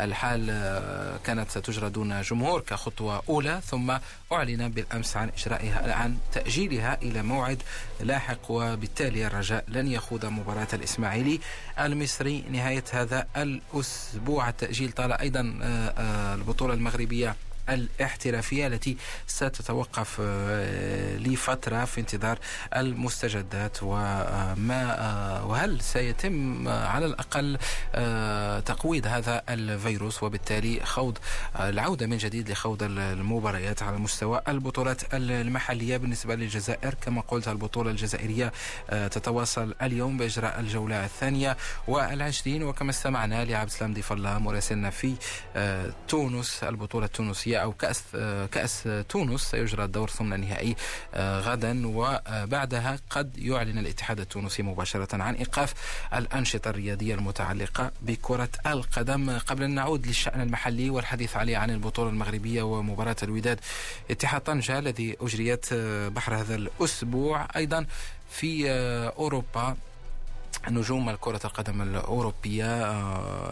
الحال 0.00 0.46
آه، 0.50 1.16
كانت 1.24 1.50
ستجرى 1.50 1.90
دون 1.90 2.22
جمهور 2.22 2.60
كخطوة 2.60 3.22
أولى 3.28 3.60
ثم 3.64 3.96
أعلن 4.32 4.68
بالأمس 4.68 5.16
عن 5.16 5.30
إجرائها 5.38 5.94
عن 5.94 6.16
تأجيلها 6.32 6.98
إلى 7.02 7.22
موعد 7.22 7.62
لاحق 8.00 8.50
وبالتالي 8.50 9.26
الرجاء 9.26 9.64
لن 9.68 9.86
يخوض 9.86 10.26
مباراة 10.26 10.68
الإسماعيلي 10.72 11.40
المصري 11.80 12.44
نهاية 12.50 12.84
هذا 12.92 13.26
الأسبوع. 13.36 14.48
التأجيل 14.48 14.92
طال 14.92 15.12
أيضا 15.12 15.58
آه، 15.62 16.34
البطولة 16.34 16.74
المغربية 16.74 17.36
الاحترافية 17.68 18.66
التي 18.66 18.96
ستتوقف 19.26 20.16
آه، 20.20 21.16
لفترة 21.16 21.84
في 21.84 22.00
انتظار 22.00 22.38
المستجدات 22.76 23.78
وما 23.82 24.96
آه، 24.98 25.46
وهل 25.46 25.80
سيتم 25.80 26.68
على 26.68 27.06
الأقل 27.06 27.58
آه، 27.94 28.60
تقويض 28.60 29.06
هذا 29.06 29.42
الفيروس؟ 29.48 30.22
وبالتالي 30.22 30.80
خوض 30.84 31.18
العودة 31.60 32.06
من 32.06 32.16
جديد 32.16 32.50
لخوض 32.50 32.82
المباريات 32.82 33.82
على 33.82 33.98
مستوى 33.98 34.42
البطولات 34.48 35.14
المحلية 35.14 35.96
بالنسبة 35.96 36.34
للجزائر. 36.34 36.94
كما 36.94 37.20
قلت 37.20 37.48
البطولة 37.48 37.90
الجزائرية 37.90 38.52
تتواصل 38.88 39.74
اليوم 39.82 40.16
بإجراء 40.16 40.60
الجولة 40.60 41.04
الثانية 41.04 41.56
والعشرين. 41.88 42.62
وكما 42.62 42.90
استمعنا 42.90 43.44
لعبد 43.44 43.70
السلام 43.70 43.94
ضيف 43.94 44.12
الله 44.12 44.38
مراسلنا 44.38 44.90
في 44.90 45.14
تونس 46.08 46.64
البطولة 46.64 47.06
التونسية 47.06 47.55
أو 47.62 47.72
كأس 47.72 48.02
كأس 48.52 48.88
تونس 49.08 49.40
سيجرى 49.40 49.84
الدور 49.84 50.10
ثم 50.10 50.32
النهائي 50.32 50.76
آه، 51.14 51.40
غدا. 51.40 51.82
وبعدها 51.86 52.98
قد 53.10 53.38
يعلن 53.38 53.78
الاتحاد 53.78 54.20
التونسي 54.20 54.62
مباشرة 54.62 55.22
عن 55.22 55.34
إيقاف 55.34 55.74
الأنشطة 56.14 56.70
الرياضية 56.70 57.14
المتعلقة 57.14 57.90
بكرة 58.02 58.48
القدم. 58.66 59.38
قبل 59.38 59.62
أن 59.62 59.70
نعود 59.70 60.06
للشأن 60.06 60.40
المحلي 60.40 60.90
والحديث 60.90 61.36
عليه 61.36 61.56
عن 61.56 61.70
البطولة 61.70 62.10
المغربية 62.10 62.62
ومباراة 62.62 63.16
الوداد 63.22 63.60
اتحاد 64.10 64.40
طنجة 64.40 64.78
الذي 64.78 65.16
أجريت 65.20 65.66
آه، 65.72 66.08
بحر 66.08 66.34
هذا 66.34 66.54
الأسبوع 66.54 67.48
أيضا 67.56 67.86
في 68.30 68.70
آه، 68.70 69.12
أوروبا. 69.18 69.76
نجوم 70.70 71.14
كرة 71.14 71.40
القدم 71.44 71.82
الأوروبية 71.82 72.66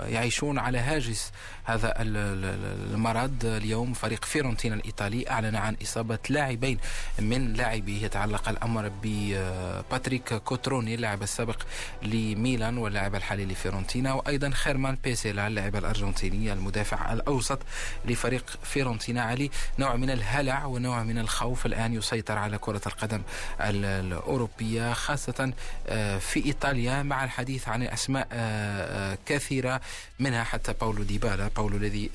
يعيشون 0.09 0.59
على 0.59 0.79
هاجس 0.79 1.33
هذا 1.65 1.95
المرض. 1.99 3.45
اليوم 3.45 3.93
فريق 3.93 4.25
فيرونتينا 4.25 4.75
الإيطالي 4.75 5.31
أعلن 5.31 5.57
عن 5.57 5.77
إصابة 5.83 6.19
لاعبين 6.31 6.79
من 7.19 7.53
لاعبيه 7.53 8.03
يتعلق 8.05 8.49
الأمر 8.49 8.91
بباتريك 9.03 10.35
كوتروني 10.35 10.95
اللاعب 10.95 11.23
السابق 11.23 11.63
لميلان 12.03 12.79
واللاعب 12.79 13.15
الحالي 13.15 13.45
لفيرونتينا 13.45 14.13
وأيضا 14.13 14.51
خيرمان 14.51 14.99
بيسيلا 15.05 15.47
اللاعب 15.47 15.77
الأرجنتيني 15.77 16.53
المدافع 16.53 17.13
الأوسط 17.13 17.59
لفريق 18.05 18.45
فيرونتينا 18.63 19.23
علي 19.23 19.51
نوع 19.79 19.97
من 19.97 20.11
الهلع 20.11 20.65
ونوع 20.65 21.03
من 21.03 21.19
الخوف 21.19 21.67
الآن 21.67 21.95
يسيطر 21.95 22.39
على 22.39 22.59
كرة 22.59 22.83
القدم 22.87 23.23
الأوروبية 23.61 24.93
خاصة 24.93 25.53
آه، 25.89 26.19
في 26.19 26.45
إيطاليا. 26.47 26.94
مع 26.94 27.24
الحديث 27.24 27.68
عن 27.68 27.84
أسماء 27.84 28.28
آه، 28.32 29.14
آه، 29.14 29.18
كثيرة 29.26 29.82
منها 30.20 30.44
حتى 30.44 30.74
باولو 30.74 31.04
ديبالا 31.04 31.50
باولو 31.56 31.78
الذي 31.78 32.10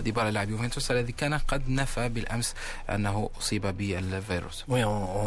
ديبالا 0.00 0.30
لاعب 0.30 0.50
يوفنتوس 0.50 0.90
الذي 0.90 1.12
كان 1.12 1.34
قد 1.34 1.68
نفى 1.68 2.08
بالامس 2.08 2.54
انه 2.90 3.30
اصيب 3.38 3.66
بالفيروس. 3.66 4.64
Oui, 4.68 4.80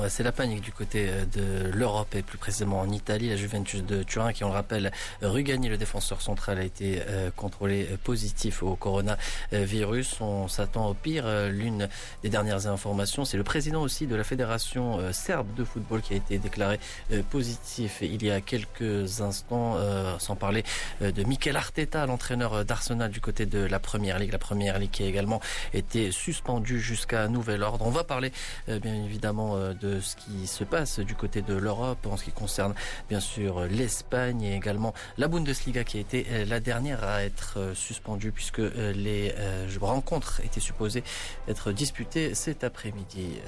c'est 0.09 0.23
la 0.23 0.31
panique 0.31 0.61
du 0.61 0.71
côté 0.71 1.09
de 1.35 1.71
l'Europe 1.73 2.13
et 2.15 2.21
plus 2.21 2.37
précisément 2.37 2.81
en 2.81 2.91
Italie. 2.91 3.29
La 3.29 3.35
Juventus 3.35 3.83
de 3.83 4.03
Turin, 4.03 4.33
qui 4.33 4.43
on 4.43 4.49
le 4.49 4.53
rappelle, 4.53 4.91
Rugani, 5.21 5.69
le 5.69 5.77
défenseur 5.77 6.21
central, 6.21 6.59
a 6.59 6.63
été 6.63 7.01
euh, 7.07 7.29
contrôlé 7.35 7.87
positif 8.03 8.63
au 8.63 8.75
coronavirus. 8.75 10.21
On 10.21 10.47
s'attend 10.47 10.89
au 10.89 10.93
pire. 10.93 11.25
L'une 11.49 11.89
des 12.23 12.29
dernières 12.29 12.67
informations, 12.67 13.25
c'est 13.25 13.37
le 13.37 13.43
président 13.43 13.81
aussi 13.81 14.07
de 14.07 14.15
la 14.15 14.23
fédération 14.23 14.99
euh, 14.99 15.11
serbe 15.11 15.53
de 15.55 15.63
football 15.63 16.01
qui 16.01 16.13
a 16.13 16.17
été 16.17 16.37
déclaré 16.37 16.79
euh, 17.11 17.21
positif 17.29 17.99
il 18.01 18.23
y 18.23 18.31
a 18.31 18.41
quelques 18.41 18.96
instants, 19.20 19.76
sans 20.18 20.36
parler 20.36 20.64
de 21.00 21.22
Mikel 21.24 21.56
Arteta, 21.56 22.06
l'entraîneur 22.06 22.64
d'Arsenal 22.64 23.10
du 23.10 23.20
côté 23.20 23.46
de 23.46 23.60
la 23.60 23.78
Première 23.78 24.18
Ligue. 24.18 24.32
La 24.32 24.38
Première 24.38 24.78
Ligue 24.78 24.90
qui 24.90 25.02
a 25.02 25.06
également 25.06 25.40
été 25.72 26.12
suspendue 26.12 26.80
jusqu'à 26.80 27.28
nouvel 27.28 27.62
ordre. 27.62 27.86
On 27.86 27.90
va 27.90 28.04
parler 28.04 28.32
euh, 28.68 28.78
bien 28.78 28.94
évidemment 28.94 29.56
euh, 29.56 29.74
de 29.74 30.00
ce 30.00 30.16
qui 30.16 30.46
se 30.46 30.64
passe 30.64 31.00
du 31.00 31.14
côté 31.14 31.42
de 31.42 31.54
l'Europe 31.54 32.06
en 32.06 32.16
ce 32.16 32.24
qui 32.24 32.32
concerne 32.32 32.74
bien 33.08 33.20
sûr 33.20 33.66
l'Espagne 33.66 34.42
et 34.42 34.56
également 34.56 34.94
la 35.16 35.28
Bundesliga 35.28 35.84
qui 35.84 35.98
a 35.98 36.00
été 36.00 36.26
euh, 36.30 36.44
la 36.44 36.60
dernière 36.60 37.04
à 37.04 37.22
être 37.24 37.72
suspendue 37.74 38.32
puisque 38.32 38.58
les 38.58 39.34
rencontres 39.80 40.40
étaient 40.44 40.60
supposées 40.60 41.04
être 41.48 41.72
disputées 41.72 42.34
cet 42.34 42.64
après-midi. 42.64 43.38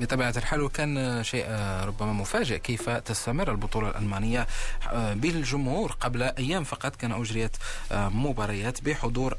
بطبيعة 0.00 0.34
الحال 0.36 0.60
وكان 0.62 1.22
شيء 1.24 1.46
ربما 1.84 2.12
مفاجئ 2.12 2.58
كيف 2.58 2.90
تستمر 2.90 3.50
البطولة 3.50 3.90
الألمانية 3.90 4.46
بالجمهور. 4.94 5.92
قبل 6.00 6.22
أيام 6.22 6.64
فقط 6.64 6.96
كان 6.96 7.12
أجريت 7.12 7.56
مباريات 7.92 8.82
بحضور 8.82 9.36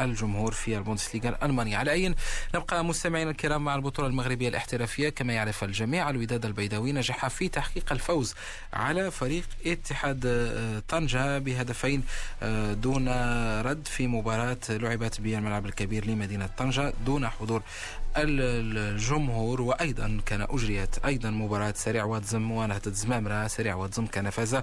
الجمهور 0.00 0.52
في 0.52 0.76
البوندسليغا 0.76 1.28
الألمانية. 1.28 1.76
على 1.76 1.92
أي 1.92 2.14
نبقى 2.54 2.84
مستمعينا 2.84 3.30
الكرام 3.30 3.64
مع 3.64 3.74
البطولة 3.74 4.08
المغربية 4.08 4.48
الاحترافية. 4.48 5.08
كما 5.08 5.32
يعرف 5.32 5.64
الجميع 5.64 6.10
الوداد 6.10 6.44
البيضاوي 6.44 6.92
نجح 6.92 7.28
في 7.28 7.48
تحقيق 7.48 7.92
الفوز 7.92 8.34
على 8.72 9.10
فريق 9.10 9.44
اتحاد 9.66 10.22
طنجة 10.88 11.38
بهدفين 11.38 12.04
دون 12.72 13.08
رد 13.60 13.86
في 13.86 14.06
مباراة 14.06 14.58
لعبت 14.68 15.20
بالملعب 15.20 15.66
الكبير 15.66 16.06
لمدينة 16.06 16.46
طنجة 16.46 16.92
دون 17.06 17.28
حضور 17.28 17.62
الجمهور 18.16 19.62
وأيضا 19.62 20.20
كان 20.26 20.46
أجريت 20.50 21.04
أيضا 21.04 21.30
مباراة 21.30 21.74
سريع 21.76 22.04
واتزم 22.04 22.50
ونهضه 22.50 22.90
زمامرة 22.90 23.46
سريع 23.46 23.74
واتزم 23.74 24.06
كان 24.06 24.30
فاز 24.30 24.56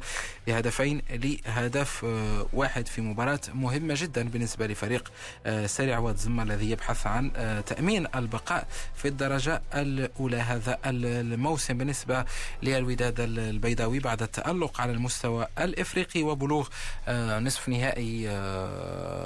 بهدفين 0.47 1.01
لهدف 1.09 2.05
آه، 2.05 2.47
واحد 2.53 2.87
في 2.87 3.01
مباراة 3.01 3.39
مهمة 3.53 3.93
جدا 3.97 4.29
بالنسبة 4.29 4.67
لفريق 4.67 5.11
آه، 5.45 5.65
سريع 5.65 5.99
واتزم 5.99 6.39
الذي 6.39 6.71
يبحث 6.71 7.07
عن 7.07 7.31
آه، 7.35 7.61
تأمين 7.61 8.07
البقاء 8.15 8.67
في 8.95 9.07
الدرجة 9.07 9.61
الأولى 9.75 10.37
هذا 10.37 10.77
الموسم. 10.85 11.77
بالنسبة 11.77 12.25
للوداد 12.63 13.19
البيضاوي 13.19 13.99
بعد 13.99 14.21
التألق 14.21 14.81
على 14.81 14.91
المستوى 14.91 15.47
الإفريقي 15.59 16.23
وبلوغ 16.23 16.67
نصف 17.39 17.69
نهائي 17.69 18.27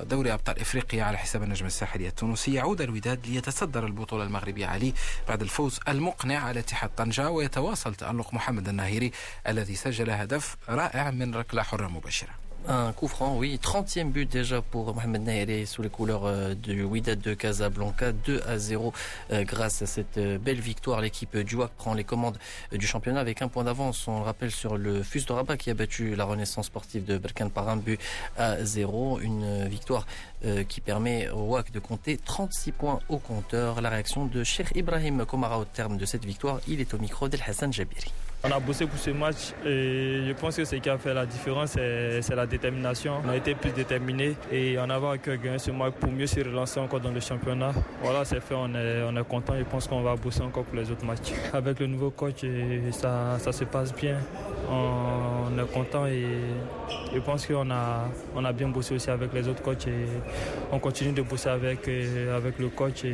دوري 0.06 0.34
أبطال 0.34 0.60
إفريقيا 0.60 1.04
على 1.04 1.18
حساب 1.18 1.44
النجم 1.44 1.66
الساحلي 1.66 2.08
التونسي 2.08 2.54
يعود 2.54 2.82
الوداد 2.82 3.28
ليتصدر 3.28 3.86
البطولة. 3.86 4.13
البطولة 4.14 4.28
المغربية 4.28 4.68
علي 4.68 4.94
بعد 5.28 5.42
الفوز 5.42 5.80
المقنع 5.88 6.40
على 6.40 6.60
اتحاد 6.60 6.90
طنجة 6.98 7.30
ويتواصل 7.30 7.96
تألق 7.96 8.34
محمد 8.34 8.70
الناهيري 8.70 9.12
الذي 9.48 9.76
سجل 9.76 10.10
هدف 10.10 10.58
رائع 10.70 11.12
من 11.12 11.36
ركلة 11.36 11.64
حرة 11.64 11.88
مباشرة. 11.88 12.34
Un 12.66 12.94
coup 12.94 13.10
franc, 13.10 13.36
oui. 13.38 13.60
30e 13.62 14.12
but 14.12 14.32
déjà 14.32 14.62
pour 14.62 14.96
Mohamed 14.96 15.24
Naïri 15.24 15.68
sous 15.68 15.82
les 15.82 15.90
couleurs 15.90 16.26
euh, 16.26 16.54
du 16.54 16.84
Wydad 16.84 17.20
de 17.20 17.34
Casablanca. 17.34 18.14
2 18.14 18.42
à 18.48 18.58
0 18.58 18.94
euh, 19.32 19.44
grâce 19.44 19.82
à 19.82 19.86
cette 19.86 20.18
euh, 20.18 20.38
belle 20.38 20.62
victoire. 20.62 21.02
L'équipe 21.02 21.36
du 21.36 21.56
WAC 21.56 21.72
prend 21.72 21.94
les 21.94 22.06
commandes 22.06 22.38
du 22.72 22.88
championnat 22.88 23.20
avec 23.20 23.42
un 23.42 23.50
point 23.50 23.66
d'avance. 23.66 24.08
On 24.08 24.20
le 24.20 24.24
rappelle 24.24 24.52
sur 24.52 24.78
le 24.78 25.04
FUS 25.04 25.26
de 25.26 25.34
Rabat 25.34 25.58
qui 25.58 25.72
a 25.72 25.74
battu 25.74 26.16
la 26.16 26.24
Renaissance 26.24 26.68
sportive 26.68 27.04
de 27.04 27.18
Berkane 27.18 27.52
par 27.52 27.68
un 27.68 27.76
but 27.76 28.00
à 28.38 28.64
0. 28.64 29.20
Une 29.20 29.68
victoire 29.68 30.06
qui 30.68 30.82
permet 30.82 31.30
au 31.30 31.42
WAC 31.44 31.72
de 31.72 31.80
compter 31.80 32.18
36 32.18 32.72
points 32.72 33.00
au 33.10 33.18
compteur. 33.18 33.82
La 33.82 33.90
réaction 33.90 34.26
de 34.26 34.44
Cheikh 34.44 34.70
Ibrahim 34.76 35.26
Komara 35.26 35.60
au 35.60 35.66
terme 35.66 35.98
de 35.98 36.06
cette 36.06 36.26
victoire, 36.26 36.62
il 36.68 36.80
est 36.80 36.94
au 36.94 36.98
micro 36.98 37.28
d'El 37.28 37.44
Hassan 37.46 37.74
Jabiri. 37.74 38.12
On 38.46 38.52
a 38.52 38.60
bossé 38.60 38.86
pour 38.86 39.00
ce 39.00 39.10
match 39.12 39.54
et 39.66 40.24
je 40.28 40.34
pense 40.34 40.58
que 40.58 40.66
ce 40.66 40.76
qui 40.76 40.90
a 40.90 40.98
fait 40.98 41.14
la 41.14 41.26
différence, 41.26 41.78
c'est 41.78 42.36
la 42.36 42.46
détermination. 42.46 43.14
On 43.26 43.30
a 43.30 43.38
été 43.38 43.56
plus 43.56 43.72
déterminés 43.72 44.36
et 44.52 44.76
on 44.78 44.90
avait 44.90 45.08
à 45.08 45.18
gagner 45.38 45.60
ce 45.60 45.72
match 45.72 45.94
pour 45.94 46.12
mieux 46.12 46.28
se 46.28 46.42
relancer 46.42 46.82
encore 46.82 47.00
dans 47.00 47.12
le 47.12 47.22
championnat. 47.22 47.72
Voilà, 48.02 48.26
c'est 48.26 48.42
fait, 48.42 48.54
on 48.54 48.76
est, 48.76 49.02
on 49.10 49.16
est 49.16 49.24
content. 49.24 49.54
Je 49.58 49.64
pense 49.64 49.88
qu'on 49.88 50.02
va 50.02 50.18
bosser 50.18 50.42
encore 50.42 50.66
pour 50.66 50.76
les 50.76 50.92
autres 50.92 51.06
matchs. 51.06 51.32
Avec 51.54 51.80
le 51.80 51.88
nouveau 51.88 52.10
coach, 52.10 52.44
ça, 52.92 53.38
ça 53.40 53.54
se 53.54 53.64
passe 53.64 53.96
bien. 53.96 54.18
On, 54.70 55.58
est 55.58 55.72
content 55.72 56.06
et 56.08 56.26
je 57.14 57.20
pense 57.20 57.46
qu'on 57.46 57.72
a, 57.72 58.10
on 58.36 58.44
a 58.44 58.52
bien 58.52 58.68
bossé 58.68 58.96
aussi 58.96 59.10
avec 59.10 59.34
les 59.34 59.48
autres 59.48 59.62
coachs 59.62 59.88
et 59.88 60.06
on 60.70 60.80
continue 60.80 61.14
de 61.14 61.22
bosser 61.22 61.48
avec, 61.48 61.88
avec 61.88 62.60
le 62.60 62.68
coach 62.68 63.06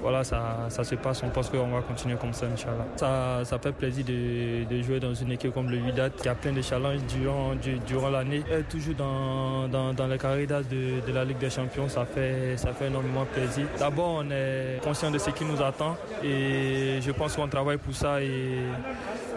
voilà, 0.00 0.24
ça, 0.24 0.66
ça 0.68 0.84
se 0.84 0.94
passe. 0.94 1.22
On 1.22 1.28
pense 1.28 1.50
qu'on 1.50 1.68
va 1.68 1.82
continuer 1.82 2.16
comme 2.16 2.32
ça, 2.32 2.46
Inch'Allah. 2.46 2.86
Ça, 2.96 3.40
ça 3.44 3.58
fait 3.58 3.72
plaisir 3.72 4.04
de, 4.04 4.82
jouer 4.82 5.00
dans 5.00 5.14
une 5.14 5.32
équipe 5.32 5.52
comme 5.52 5.70
le 5.70 5.76
Vidat 5.76 6.10
qui 6.10 6.28
a 6.28 6.34
plein 6.34 6.52
de 6.52 6.62
challenges 6.62 7.00
durant, 7.08 7.52
durant 7.86 8.10
l'année. 8.10 8.42
Toujours 8.68 8.94
dans, 8.94 9.68
dans, 9.68 9.92
dans 9.92 10.06
les 10.06 10.18
carrés 10.18 10.46
de, 10.46 11.06
de, 11.06 11.12
la 11.12 11.24
Ligue 11.24 11.38
des 11.38 11.50
Champions, 11.50 11.88
ça 11.88 12.04
fait, 12.04 12.56
ça 12.56 12.72
fait 12.72 12.86
énormément 12.86 13.26
plaisir. 13.26 13.66
D'abord, 13.78 14.22
on 14.24 14.30
est 14.30 14.80
conscient 14.82 15.10
de 15.10 15.18
ce 15.18 15.30
qui 15.30 15.44
nous 15.44 15.60
attend 15.62 15.96
et 16.24 17.00
je 17.00 17.10
pense 17.12 17.36
qu'on 17.36 17.48
travaille 17.48 17.78
pour 17.78 17.94
ça. 17.94 18.22
Et 18.22 18.60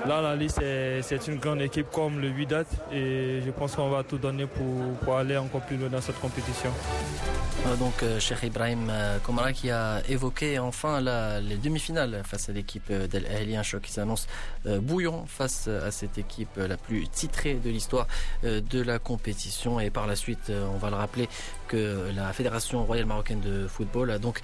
là, 0.05 0.21
la 0.21 0.35
liste, 0.35 0.61
c'est 1.01 1.27
une 1.27 1.37
grande 1.37 1.61
équipe 1.61 1.87
comme 1.91 2.19
le 2.19 2.29
Vidat 2.29 2.65
et 2.91 3.41
je 3.45 3.51
pense 3.51 3.75
qu'on 3.75 3.89
va 3.89 4.03
tout 4.03 4.17
donner 4.17 4.45
pour, 4.45 4.93
pour 5.03 5.17
aller 5.17 5.37
encore 5.37 5.61
plus 5.61 5.77
loin 5.77 5.89
dans 5.89 6.01
cette 6.01 6.19
compétition. 6.19 6.71
Donc, 7.79 8.03
euh, 8.03 8.19
Cheikh 8.19 8.43
Ibrahim 8.43 8.89
euh, 8.89 9.17
Komara 9.19 9.53
qui 9.53 9.71
a 9.71 10.01
évoqué 10.09 10.59
enfin 10.59 10.99
la, 10.99 11.39
les 11.39 11.55
demi-finales 11.55 12.21
face 12.25 12.49
à 12.49 12.51
l'équipe 12.51 12.83
euh, 12.91 13.07
d'El 13.07 13.25
Ahly, 13.25 13.55
un 13.55 13.63
choc 13.63 13.83
qui 13.83 13.91
s'annonce 13.91 14.27
bouillon 14.65 15.25
face 15.27 15.67
à 15.67 15.91
cette 15.91 16.17
équipe 16.17 16.57
la 16.57 16.77
plus 16.77 17.07
titrée 17.09 17.55
de 17.55 17.69
l'histoire 17.69 18.07
de 18.43 18.81
la 18.81 18.97
compétition. 18.97 19.79
Et 19.79 19.89
par 19.89 20.07
la 20.07 20.15
suite, 20.15 20.51
on 20.73 20.77
va 20.77 20.89
le 20.89 20.95
rappeler 20.95 21.27
que 21.67 22.09
la 22.15 22.31
Fédération 22.31 22.85
royale 22.85 23.05
marocaine 23.05 23.41
de 23.41 23.67
football 23.67 24.11
a 24.11 24.19
donc 24.19 24.39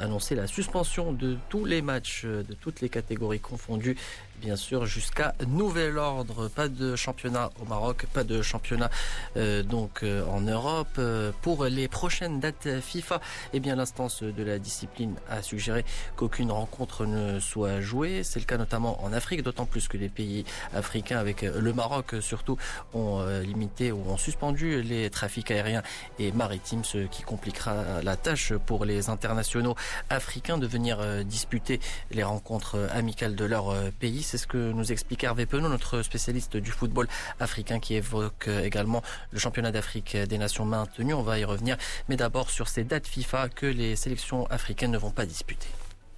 annoncé 0.00 0.34
la 0.34 0.46
suspension 0.46 1.12
de 1.12 1.38
tous 1.48 1.64
les 1.64 1.80
matchs 1.80 2.24
de 2.24 2.54
toutes 2.60 2.82
les 2.82 2.90
catégories 2.90 3.40
confondues 3.40 3.96
bien 4.40 4.56
sûr 4.56 4.86
jusqu'à 4.86 5.34
nouvel 5.46 5.98
ordre. 5.98 6.48
Pas 6.48 6.68
de 6.68 6.96
championnat 6.96 7.50
au 7.60 7.64
Maroc, 7.66 8.06
pas 8.12 8.24
de 8.24 8.42
championnat 8.42 8.90
euh, 9.36 9.62
donc 9.62 10.02
euh, 10.02 10.24
en 10.26 10.40
Europe. 10.40 10.88
Euh, 10.98 11.32
pour 11.42 11.64
les 11.64 11.88
prochaines 11.88 12.40
dates 12.40 12.80
FIFA, 12.80 13.20
eh 13.52 13.60
bien 13.60 13.76
l'instance 13.76 14.22
de 14.22 14.42
la 14.42 14.58
discipline 14.58 15.14
a 15.30 15.42
suggéré 15.42 15.84
qu'aucune 16.16 16.50
rencontre 16.50 17.06
ne 17.06 17.40
soit 17.40 17.80
jouée. 17.80 18.22
C'est 18.24 18.40
le 18.40 18.46
cas 18.46 18.58
notamment 18.58 19.02
en 19.04 19.12
Afrique, 19.12 19.42
d'autant 19.42 19.66
plus 19.66 19.88
que 19.88 19.96
les 19.96 20.08
pays 20.08 20.44
africains, 20.74 21.18
avec 21.18 21.42
le 21.42 21.72
Maroc 21.72 22.14
surtout, 22.20 22.56
ont 22.92 23.24
limité 23.42 23.92
ou 23.92 24.02
ont 24.08 24.16
suspendu 24.16 24.82
les 24.82 25.10
trafics 25.10 25.50
aériens 25.50 25.82
et 26.18 26.32
maritimes, 26.32 26.84
ce 26.84 26.98
qui 26.98 27.22
compliquera 27.22 28.02
la 28.02 28.16
tâche 28.16 28.52
pour 28.66 28.84
les 28.84 29.10
internationaux 29.10 29.74
africains 30.10 30.58
de 30.58 30.66
venir 30.66 31.24
disputer 31.24 31.80
les 32.10 32.22
rencontres 32.22 32.88
amicales 32.92 33.36
de 33.36 33.44
leur 33.44 33.74
pays. 34.00 34.23
C'est 34.24 34.38
ce 34.38 34.46
que 34.46 34.72
nous 34.72 34.90
explique 34.90 35.22
Hervé 35.22 35.44
Penaud, 35.46 35.68
notre 35.68 36.02
spécialiste 36.02 36.56
du 36.56 36.70
football 36.70 37.06
africain 37.38 37.78
qui 37.78 37.94
évoque 37.94 38.48
également 38.48 39.02
le 39.32 39.38
championnat 39.38 39.70
d'Afrique 39.70 40.16
des 40.16 40.38
nations 40.38 40.64
maintenu. 40.64 41.12
On 41.14 41.22
va 41.22 41.38
y 41.38 41.44
revenir. 41.44 41.76
Mais 42.08 42.16
d'abord 42.16 42.50
sur 42.50 42.68
ces 42.68 42.84
dates 42.84 43.06
FIFA 43.06 43.50
que 43.50 43.66
les 43.66 43.96
sélections 43.96 44.46
africaines 44.46 44.92
ne 44.92 44.98
vont 44.98 45.10
pas 45.10 45.26
disputer. 45.26 45.68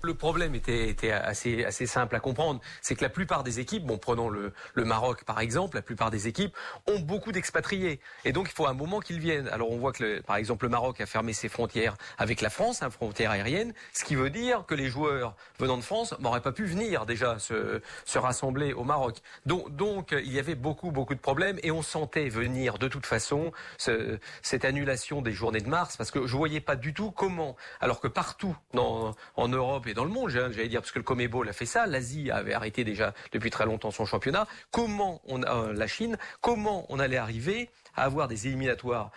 Le 0.02 0.14
problème 0.14 0.54
était, 0.54 0.88
était 0.88 1.10
assez, 1.10 1.64
assez 1.64 1.86
simple 1.86 2.14
à 2.14 2.20
comprendre, 2.20 2.60
c'est 2.80 2.94
que 2.94 3.02
la 3.02 3.08
plupart 3.08 3.42
des 3.42 3.60
équipes, 3.60 3.84
bon 3.84 3.98
prenons 3.98 4.28
le, 4.28 4.52
le 4.74 4.84
Maroc 4.84 5.24
par 5.24 5.40
exemple, 5.40 5.76
la 5.76 5.82
plupart 5.82 6.10
des 6.10 6.28
équipes 6.28 6.54
ont 6.86 7.00
beaucoup 7.00 7.32
d'expatriés 7.32 7.98
et 8.24 8.32
donc 8.32 8.48
il 8.48 8.54
faut 8.54 8.66
un 8.66 8.74
moment 8.74 9.00
qu'ils 9.00 9.18
viennent. 9.18 9.48
Alors 9.48 9.70
on 9.70 9.78
voit 9.78 9.92
que 9.92 10.04
le, 10.04 10.22
par 10.22 10.36
exemple 10.36 10.66
le 10.66 10.70
Maroc 10.70 11.00
a 11.00 11.06
fermé 11.06 11.32
ses 11.32 11.48
frontières 11.48 11.96
avec 12.18 12.40
la 12.40 12.50
France, 12.50 12.82
hein, 12.82 12.90
frontière 12.90 13.30
aérienne, 13.30 13.72
ce 13.92 14.04
qui 14.04 14.14
veut 14.14 14.30
dire 14.30 14.64
que 14.66 14.74
les 14.74 14.88
joueurs 14.88 15.34
venant 15.58 15.76
de 15.76 15.82
France 15.82 16.14
n'auraient 16.20 16.40
pas 16.40 16.52
pu 16.52 16.66
venir 16.66 17.06
déjà 17.06 17.38
se, 17.38 17.80
se 18.04 18.18
rassembler 18.18 18.72
au 18.74 18.84
Maroc. 18.84 19.16
Donc, 19.46 19.74
donc 19.74 20.12
il 20.12 20.32
y 20.32 20.38
avait 20.38 20.54
beaucoup 20.54 20.90
beaucoup 20.90 21.14
de 21.14 21.20
problèmes 21.20 21.58
et 21.62 21.70
on 21.70 21.82
sentait 21.82 22.28
venir 22.28 22.78
de 22.78 22.88
toute 22.88 23.06
façon 23.06 23.50
ce, 23.78 24.18
cette 24.42 24.64
annulation 24.64 25.22
des 25.22 25.32
journées 25.32 25.60
de 25.60 25.68
mars 25.68 25.96
parce 25.96 26.10
que 26.10 26.26
je 26.26 26.36
voyais 26.36 26.60
pas 26.60 26.76
du 26.76 26.94
tout 26.94 27.10
comment, 27.10 27.56
alors 27.80 28.00
que 28.00 28.08
partout 28.08 28.56
dans, 28.72 29.14
en 29.36 29.48
Europe 29.48 29.85
dans 29.94 30.04
le 30.04 30.10
monde, 30.10 30.30
j'allais 30.30 30.68
dire, 30.68 30.80
parce 30.80 30.92
que 30.92 30.98
le 30.98 31.04
Comebol 31.04 31.48
a 31.48 31.52
fait 31.52 31.66
ça, 31.66 31.86
l'Asie 31.86 32.30
avait 32.30 32.54
arrêté 32.54 32.84
déjà 32.84 33.14
depuis 33.32 33.50
très 33.50 33.66
longtemps 33.66 33.90
son 33.90 34.04
championnat. 34.04 34.46
Comment 34.70 35.20
on 35.26 35.42
a, 35.42 35.54
euh, 35.54 35.72
la 35.72 35.86
Chine, 35.86 36.16
comment 36.40 36.86
on 36.88 36.98
allait 36.98 37.16
arriver 37.16 37.70
à 37.94 38.04
avoir 38.04 38.28
des 38.28 38.46
éliminatoires 38.46 39.10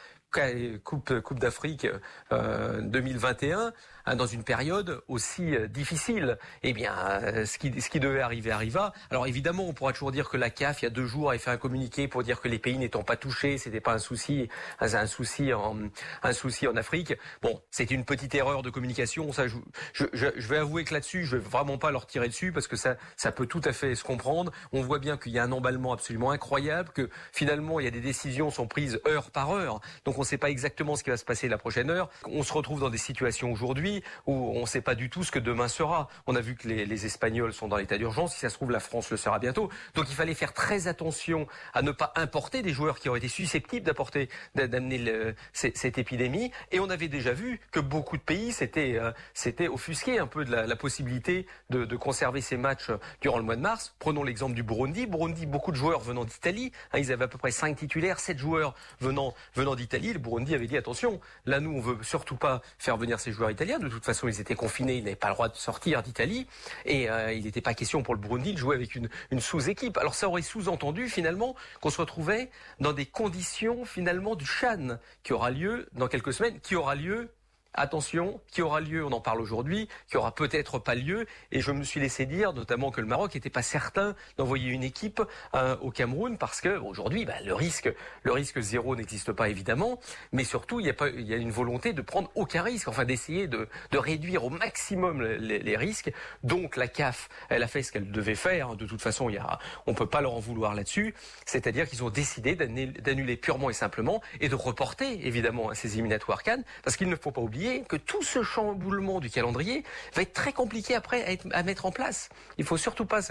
Coupe, 0.84 1.21
coupe 1.21 1.39
d'Afrique 1.39 1.88
euh, 2.32 2.82
2021 2.82 3.60
Hein, 3.60 3.73
dans 4.15 4.26
une 4.26 4.43
période 4.43 5.02
aussi 5.08 5.56
euh, 5.56 5.67
difficile. 5.67 6.38
Eh 6.63 6.74
bien, 6.74 6.93
euh, 6.95 7.45
ce 7.45 7.58
qui, 7.58 7.82
ce 7.82 7.89
qui 7.89 8.00
devait 8.00 8.22
arriver 8.22 8.52
arriva. 8.52 8.93
Alors 9.10 9.28
évidemment, 9.28 9.67
on 9.67 9.74
pourra 9.74 9.93
toujours 9.93 10.12
dire 10.12 10.30
que 10.30 10.38
la 10.38 10.50
CAF, 10.50 10.82
il 10.82 10.86
y 10.86 10.88
a 10.88 10.91
deux 10.91 11.06
jours, 11.06 11.32
a 11.32 11.38
fait 11.38 11.52
un 11.52 11.58
communiqué 11.58 12.08
pour 12.08 12.24
dire 12.24 12.41
que 12.41 12.48
les 12.48 12.60
pays 12.60 12.78
n'étant 12.78 13.04
pas 13.04 13.15
touchés, 13.15 13.58
c'était 13.58 13.80
pas 13.80 13.93
un 13.93 14.00
souci, 14.00 14.50
un 14.80 15.06
souci 15.08 15.54
en, 15.54 15.78
un 16.24 16.34
souci 16.34 16.67
en 16.67 16.76
Afrique. 16.76 17.13
Bon, 17.41 17.62
c'était 17.72 17.95
une 17.95 18.06
petite 18.06 18.34
erreur 18.36 18.62
de 18.62 18.69
communication. 18.69 19.32
Ça, 19.32 19.48
je, 19.48 19.56
je, 19.93 20.48
vais 20.48 20.58
avouer 20.58 20.84
que 20.84 20.93
là-dessus, 20.93 21.26
je 21.26 21.38
vais 21.38 21.43
vraiment 21.43 21.78
pas 21.78 21.91
leur 21.91 22.06
tirer 22.08 22.28
dessus 22.28 22.52
parce 22.52 22.67
que 22.67 22.76
ça, 22.76 22.98
ça 23.17 23.32
peut 23.32 23.45
tout 23.45 23.62
à 23.63 23.74
fait 23.74 23.95
se 23.95 24.04
comprendre. 24.04 24.52
On 24.72 24.82
voit 24.82 25.00
bien 25.00 25.17
qu'il 25.17 25.32
y 25.32 25.39
a 25.39 25.43
un 25.43 25.52
emballement 25.52 25.93
absolument 25.93 26.32
incroyable, 26.32 26.89
que 26.93 27.10
finalement, 27.32 27.80
il 27.80 27.86
y 27.86 27.88
a 27.88 27.91
des 27.91 28.02
décisions 28.02 28.50
sont 28.50 28.67
prises 28.67 29.00
heure 29.08 29.32
par 29.32 29.52
heure. 29.52 29.82
Donc 30.06 30.17
on 30.17 30.22
ne 30.22 30.26
sait 30.26 30.38
pas 30.38 30.50
exactement 30.50 30.95
ce 30.95 31.04
qui 31.04 31.10
va 31.10 31.17
se 31.17 31.26
passer 31.26 31.48
la 31.48 31.58
prochaine 31.58 31.89
heure. 31.89 32.10
On 32.26 32.43
se 32.43 32.54
retrouve 32.54 32.80
dans 32.80 32.89
des 32.89 32.98
situations 32.98 33.52
aujourd'hui 33.52 33.99
où 34.26 34.52
on 34.56 34.62
ne 34.62 34.66
sait 34.66 34.82
pas 34.82 34.96
du 34.96 35.10
tout 35.10 35.24
ce 35.24 35.32
que 35.32 35.40
demain 35.40 35.68
sera. 35.68 36.08
On 36.28 36.36
a 36.36 36.42
vu 36.42 36.56
que 36.56 36.68
les, 36.68 37.06
Espagnols 37.06 37.54
sont 37.54 37.68
dans 37.68 37.78
l'état 37.78 37.98
d'urgence. 37.98 38.34
Si 38.34 38.40
ça 38.40 38.50
se 38.50 38.56
trouve, 38.56 38.72
la 38.72 38.80
France 38.80 39.10
le 39.10 39.18
sera 39.18 39.40
bientôt. 39.40 39.70
Donc 39.96 40.10
il 40.10 40.16
fallait 40.16 40.34
faire 40.34 40.54
très 40.54 40.88
attention 40.88 41.48
à 41.74 41.82
ne 41.82 41.92
pas 41.92 42.12
importer 42.16 42.62
des 42.62 42.72
joueurs 42.72 43.00
qui 43.00 43.10
auraient 43.10 43.20
été 43.20 43.28
susceptibles 43.28 43.86
d'apporter, 43.86 44.30
d'amener 44.56 45.34
cette 45.54 45.98
épidémie. 45.98 46.52
Et 46.72 46.80
on 46.80 46.90
avait 46.90 47.08
déjà 47.08 47.34
vu 47.34 47.60
que 47.72 47.80
beaucoup 47.80 48.18
de 48.18 48.22
pays 48.22 48.52
s'étaient, 48.52 48.98
euh, 48.98 49.12
s'étaient 49.34 49.68
offusqués 49.68 50.20
un 50.20 50.28
peu 50.28 50.46
de 50.46 50.52
la, 50.52 50.76
possibilité 50.76 51.46
de, 51.70 51.96
conserver 51.96 52.42
ces 52.42 52.58
matchs 52.58 52.92
durant 53.22 53.38
le 53.38 53.44
mois 53.44 53.56
de 53.56 53.62
mars. 53.62 53.96
Prenons 54.00 54.24
l'exemple 54.24 54.56
du 54.56 54.64
Burundi. 54.64 55.06
Burundi, 55.06 55.46
beaucoup 55.46 55.72
de 55.72 55.78
joueurs 55.78 56.00
venant 56.00 56.26
d'Italie. 56.26 56.72
Hein, 56.92 57.00
ils 57.00 57.12
avaient 57.12 57.26
à 57.26 57.28
peu 57.28 57.38
près 57.38 57.52
5 57.52 57.76
titulaires, 57.76 58.20
7 58.20 58.38
joueurs 58.38 58.76
venant, 59.00 59.34
d'Italie. 59.76 60.14
Le 60.14 60.20
Burundi 60.20 60.56
avait 60.56 60.68
dit 60.68 60.78
attention, 60.78 61.20
là 61.46 61.60
nous 61.60 61.72
on 61.72 61.82
veut 61.82 61.98
surtout 62.04 62.36
pas 62.36 62.62
faire 62.78 62.98
venir 62.98 63.20
ces 63.20 63.32
joueurs 63.32 63.52
italiens. 63.52 63.80
Toute 63.93 64.06
façon, 64.06 64.28
ils 64.28 64.39
étaient 64.39 64.56
confinés, 64.56 64.97
ils 64.97 65.04
n'avaient 65.04 65.15
pas 65.15 65.30
le 65.30 65.34
droit 65.34 65.49
de 65.49 65.56
sortir 65.56 66.04
d'Italie. 66.04 66.47
Et 66.86 67.10
euh, 67.10 67.34
il 67.34 67.43
n'était 67.43 67.62
pas 67.62 67.73
question 67.73 68.04
pour 68.04 68.13
le 68.13 68.19
Burundi 68.19 68.54
de 68.54 68.58
jouer 68.58 68.75
avec 68.75 68.95
une, 68.95 69.10
une 69.32 69.39
sous-équipe. 69.39 69.97
Alors 69.97 70.15
ça 70.15 70.28
aurait 70.28 70.41
sous-entendu 70.41 71.10
finalement 71.10 71.56
qu'on 71.82 71.89
se 71.89 71.99
retrouvait 71.99 72.49
dans 72.80 72.93
des 72.93 73.06
conditions 73.06 73.86
finalement 73.86 74.36
du 74.36 74.45
Chan 74.45 74.97
qui 75.23 75.34
aura 75.34 75.52
lieu 75.52 75.89
dans 75.93 76.08
quelques 76.08 76.34
semaines, 76.34 76.60
qui 76.60 76.75
aura 76.75 76.95
lieu 76.95 77.30
attention, 77.73 78.41
qui 78.47 78.62
aura 78.62 78.82
lieu, 78.82 79.05
on 79.05 79.12
en 79.12 79.21
parle 79.21 79.41
aujourd'hui, 79.41 79.88
qui 80.10 80.17
aura 80.17 80.34
peut-être 80.34 80.79
pas 80.79 80.95
lieu. 80.95 81.25
Et 81.51 81.62
je 81.62 81.71
me 81.71 81.84
suis 81.84 81.99
laissé 81.99 82.25
dire, 82.25 82.53
notamment, 82.53 82.91
que 82.91 83.01
le 83.01 83.08
Maroc 83.08 83.36
n'était 83.36 83.49
pas 83.49 83.62
certain 83.62 84.15
d'envoyer 84.38 84.69
une 84.69 84.84
équipe 84.84 85.21
euh, 85.55 85.77
au 85.82 85.91
Cameroun 85.91 86.38
parce 86.38 86.62
que 86.62 86.77
aujourd'hui, 86.77 87.25
bah, 87.25 87.41
le 87.45 87.53
risque, 87.53 87.93
le 88.23 88.32
risque 88.32 88.60
zéro 88.60 88.95
n'existe 88.95 89.32
pas 89.32 89.49
évidemment, 89.49 89.99
mais 90.32 90.43
surtout, 90.43 90.79
il 90.79 90.86
y 90.88 91.34
a 91.34 91.38
une 91.38 91.51
volonté 91.51 91.93
de 91.93 92.01
prendre 92.01 92.29
aucun 92.36 92.63
risque, 92.63 92.88
enfin 92.88 93.05
d'essayer 93.05 93.47
de, 93.47 93.67
réduire 93.93 94.45
au 94.45 94.49
maximum 94.49 95.21
les, 95.21 95.77
risques. 95.77 96.12
Donc 96.43 96.77
la 96.77 96.88
CAF, 96.88 97.29
elle 97.49 97.63
a 97.63 97.67
fait 97.67 97.84
ce 97.84 97.91
qu'elle 97.91 98.12
devait 98.12 98.36
faire. 98.36 98.75
De 98.75 98.86
toute 98.86 99.01
façon, 99.01 99.29
il 99.29 99.36
y 99.36 99.39
on 99.88 99.93
peut 99.93 100.05
pas 100.05 100.21
leur 100.21 100.34
en 100.34 100.39
vouloir 100.39 100.75
là-dessus. 100.75 101.13
C'est-à-dire 101.45 101.88
qu'ils 101.88 102.03
ont 102.03 102.10
décidé 102.10 102.55
d'annuler 102.55 103.38
purement 103.38 103.69
et 103.69 103.73
simplement 103.73 104.21
et 104.41 104.49
de 104.49 104.55
reporter 104.55 105.25
évidemment 105.25 105.73
ces 105.73 105.93
éliminatoires 105.93 106.43
Cannes, 106.43 106.63
parce 106.84 106.97
qu'il 106.97 107.10
ne 107.10 107.15
faut 107.15 107.32
pas 107.32 107.41
que 107.88 107.95
tout 107.95 108.24
ce 108.24 108.43
chamboulement 108.43 109.19
du 109.19 109.30
calendrier 109.30 109.84
va 110.13 110.22
être 110.22 110.34
très 110.34 110.54
compliqué 110.54 110.95
après 110.95 111.39
à, 111.52 111.63
mettre 111.63 111.86
en 111.86 111.91
place. 111.91 112.30
Il 112.58 112.65
faut 112.65 112.78
surtout 112.78 113.06
pas 113.06 113.22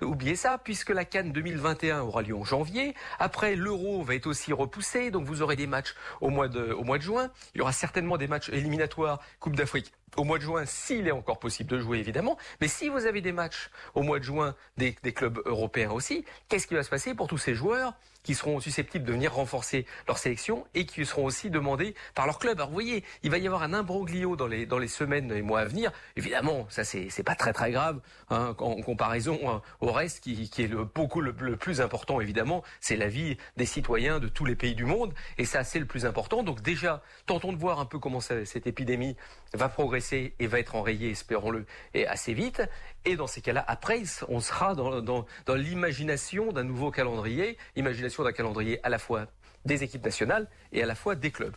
oublier 0.00 0.36
ça, 0.36 0.58
puisque 0.58 0.90
la 0.90 1.04
Cannes 1.04 1.32
2021 1.32 2.02
aura 2.02 2.22
lieu 2.22 2.36
en 2.36 2.44
janvier. 2.44 2.94
Après, 3.18 3.56
l'Euro 3.56 4.02
va 4.02 4.14
être 4.14 4.26
aussi 4.26 4.52
repoussé, 4.52 5.10
donc 5.10 5.24
vous 5.24 5.42
aurez 5.42 5.56
des 5.56 5.66
matchs 5.66 5.94
au 6.20 6.30
mois 6.30 6.48
de, 6.48 6.76
juin. 7.00 7.30
Il 7.54 7.58
y 7.58 7.60
aura 7.62 7.72
certainement 7.72 8.18
des 8.18 8.28
matchs 8.28 8.50
éliminatoires 8.50 9.20
Coupe 9.40 9.56
d'Afrique 9.56 9.92
au 10.16 10.24
mois 10.24 10.36
de 10.36 10.42
juin, 10.42 10.66
s'il 10.66 11.08
est 11.08 11.12
encore 11.12 11.38
possible 11.38 11.70
de 11.70 11.78
jouer 11.78 11.98
évidemment, 11.98 12.36
mais 12.60 12.68
si 12.68 12.90
vous 12.90 13.06
avez 13.06 13.22
des 13.22 13.32
matchs 13.32 13.70
au 13.94 14.02
mois 14.02 14.18
de 14.18 14.24
juin 14.24 14.54
des 14.76 14.92
clubs 14.92 15.40
européens 15.46 15.90
aussi, 15.90 16.26
qu'est-ce 16.50 16.66
qui 16.66 16.74
va 16.74 16.82
se 16.82 16.90
passer 16.90 17.14
pour 17.14 17.28
tous 17.28 17.38
ces 17.38 17.54
joueurs? 17.54 17.94
Qui 18.22 18.34
seront 18.34 18.60
susceptibles 18.60 19.04
de 19.04 19.12
venir 19.12 19.34
renforcer 19.34 19.86
leur 20.06 20.18
sélection 20.18 20.64
et 20.74 20.86
qui 20.86 21.04
seront 21.04 21.24
aussi 21.24 21.50
demandés 21.50 21.94
par 22.14 22.26
leur 22.26 22.38
club. 22.38 22.58
Alors 22.58 22.68
vous 22.68 22.74
voyez, 22.74 23.04
il 23.22 23.30
va 23.30 23.38
y 23.38 23.46
avoir 23.46 23.62
un 23.62 23.72
imbroglio 23.72 24.36
dans 24.36 24.46
les, 24.46 24.66
dans 24.66 24.78
les 24.78 24.88
semaines 24.88 25.30
et 25.32 25.42
mois 25.42 25.60
à 25.60 25.64
venir. 25.64 25.92
Évidemment, 26.16 26.66
ça 26.70 26.84
c'est, 26.84 27.22
pas 27.22 27.34
très 27.34 27.52
très 27.52 27.70
grave 27.70 28.00
hein, 28.30 28.54
en 28.58 28.80
comparaison 28.82 29.38
hein, 29.48 29.62
au 29.80 29.92
reste 29.92 30.20
qui, 30.20 30.50
est 30.58 30.66
le, 30.66 30.84
beaucoup 30.84 31.20
le, 31.20 31.32
plus 31.56 31.80
important 31.80 32.20
évidemment, 32.20 32.62
c'est 32.80 32.96
la 32.96 33.08
vie 33.08 33.36
des 33.56 33.66
citoyens 33.66 34.18
de 34.18 34.28
tous 34.28 34.44
les 34.44 34.56
pays 34.56 34.74
du 34.74 34.84
monde 34.84 35.14
et 35.38 35.44
ça 35.44 35.64
c'est 35.64 35.78
le 35.78 35.86
plus 35.86 36.06
important. 36.06 36.42
Donc 36.42 36.62
déjà, 36.62 37.02
tentons 37.26 37.52
de 37.52 37.58
voir 37.58 37.80
un 37.80 37.86
peu 37.86 37.98
comment 37.98 38.20
cette 38.20 38.66
épidémie 38.66 39.16
va 39.54 39.68
progresser 39.68 40.34
et 40.38 40.46
va 40.46 40.58
être 40.58 40.74
enrayée, 40.74 41.10
espérons-le, 41.10 41.66
et 41.94 42.06
assez 42.06 42.34
vite. 42.34 42.62
Et 43.04 43.16
dans 43.16 43.26
ces 43.26 43.40
cas-là, 43.40 43.64
après, 43.66 44.02
on 44.28 44.40
sera 44.40 44.74
dans, 44.74 45.26
l'imagination 45.48 46.52
d'un 46.52 46.64
nouveau 46.64 46.90
calendrier, 46.90 47.58
imagination 47.74 48.22
d'un 48.22 48.32
calendrier 48.32 48.78
à 48.84 48.88
la 48.88 48.98
fois 48.98 49.26
des 49.64 49.82
équipes 49.82 50.04
nationales 50.04 50.48
et 50.72 50.82
à 50.82 50.86
la 50.86 50.94
fois 50.94 51.14
des 51.14 51.30
clubs. 51.30 51.54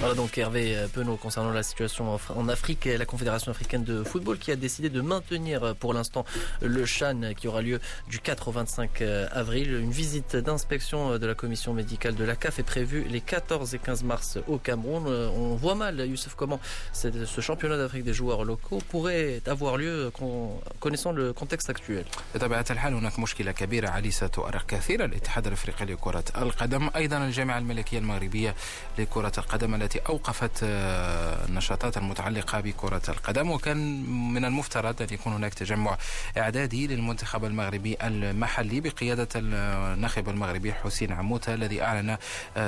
Voilà 0.00 0.14
donc 0.14 0.38
Hervé 0.38 0.76
Penaud 0.92 1.16
concernant 1.16 1.50
la 1.50 1.64
situation 1.64 2.20
en 2.36 2.48
Afrique 2.48 2.84
la 2.84 3.04
Confédération 3.04 3.50
africaine 3.50 3.82
de 3.82 4.04
football 4.04 4.38
qui 4.38 4.52
a 4.52 4.56
décidé 4.56 4.90
de 4.90 5.00
maintenir 5.00 5.74
pour 5.74 5.92
l'instant 5.92 6.24
le 6.62 6.86
Chan 6.86 7.20
qui 7.36 7.48
aura 7.48 7.62
lieu 7.62 7.80
du 8.08 8.20
4 8.20 8.46
au 8.46 8.52
25 8.52 9.02
avril. 9.32 9.74
Une 9.74 9.90
visite 9.90 10.36
d'inspection 10.36 11.18
de 11.18 11.26
la 11.26 11.34
commission 11.34 11.74
médicale 11.74 12.14
de 12.14 12.22
la 12.22 12.36
CAF 12.36 12.60
est 12.60 12.62
prévue 12.62 13.06
les 13.10 13.20
14 13.20 13.74
et 13.74 13.80
15 13.80 14.04
mars 14.04 14.38
au 14.46 14.58
Cameroun. 14.58 15.04
On 15.08 15.56
voit 15.56 15.74
mal, 15.74 15.98
Youssef, 15.98 16.36
comment 16.36 16.60
ce 16.92 17.40
championnat 17.40 17.76
d'Afrique 17.76 18.04
des 18.04 18.14
joueurs 18.14 18.44
locaux 18.44 18.78
pourrait 18.90 19.42
avoir 19.46 19.76
lieu 19.76 20.12
connaissant 20.78 21.10
le 21.10 21.32
contexte 21.32 21.70
actuel. 21.70 22.04
التي 29.88 30.00
أوقفت 30.08 30.50
النشاطات 30.62 31.96
المتعلقة 31.96 32.60
بكرة 32.60 33.02
القدم. 33.08 33.50
وكان 33.50 34.02
من 34.32 34.44
المفترض 34.44 35.02
أن 35.02 35.08
يكون 35.10 35.32
هناك 35.32 35.54
تجمع 35.54 35.98
إعدادي 36.38 36.86
للمنتخب 36.86 37.44
المغربي 37.44 37.96
المحلي 38.02 38.80
بقيادة 38.80 39.28
الناخب 39.36 40.28
المغربي 40.28 40.72
حسين 40.72 41.12
عموتة 41.12 41.54
الذي 41.54 41.82
أعلن 41.82 42.16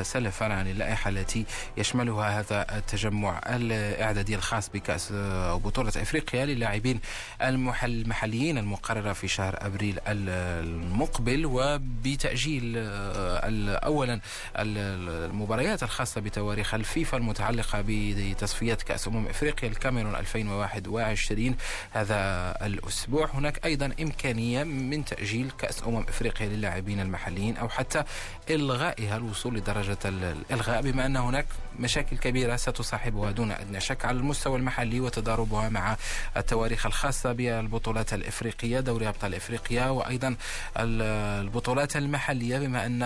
سلفا 0.02 0.46
عن 0.54 0.68
اللائحة 0.68 1.10
التي 1.10 1.44
يشملها 1.76 2.40
هذا 2.40 2.66
التجمع 2.78 3.40
الإعدادي 3.46 4.34
الخاص 4.34 4.68
بكأس 4.68 5.12
أو 5.12 5.58
بطولة 5.58 5.92
إفريقيا 5.96 6.46
للاعبين 6.46 7.00
المحليين 7.42 8.58
المقررة 8.58 9.12
في 9.12 9.28
شهر 9.28 9.56
أبريل 9.60 9.98
المقبل. 10.06 11.46
وبتأجيل 11.46 12.74
أولا 12.76 14.20
المباريات 14.56 15.82
الخاصة 15.82 16.20
بتواريخ 16.20 16.74
الفيفا 16.74 17.09
المتعلقة 17.16 17.84
بتصفيات 17.86 18.82
كأس 18.82 19.08
أمم 19.08 19.26
إفريقيا 19.26 19.68
الكاميرون 19.68 20.14
2021 20.14 21.56
هذا 21.92 22.20
الأسبوع. 22.66 23.30
هناك 23.34 23.64
أيضا 23.64 23.90
إمكانية 24.00 24.64
من 24.64 25.04
تأجيل 25.04 25.50
كأس 25.58 25.82
أمم 25.86 26.04
إفريقيا 26.08 26.46
للاعبين 26.46 27.00
المحليين 27.00 27.56
أو 27.56 27.68
حتى 27.68 28.04
إلغائها 28.50 29.16
الوصول 29.16 29.56
لدرجة 29.56 29.98
الإلغاء 30.04 30.82
بما 30.82 31.06
أن 31.06 31.16
هناك 31.16 31.46
مشاكل 31.78 32.16
كبيرة 32.16 32.56
ستصاحبها 32.56 33.30
دون 33.30 33.52
أدنى 33.52 33.80
شك 33.80 34.04
على 34.04 34.16
المستوى 34.18 34.56
المحلي 34.58 35.00
وتضاربها 35.00 35.68
مع 35.68 35.96
التواريخ 36.36 36.86
الخاصة 36.86 37.32
بالبطولات 37.32 38.14
الإفريقية 38.14 38.80
دوري 38.80 39.08
أبطال 39.08 39.34
إفريقيا 39.34 39.86
وأيضا 39.88 40.36
البطولات 40.76 41.96
المحلية 41.96 42.58
بما 42.58 42.86
أن 42.86 43.02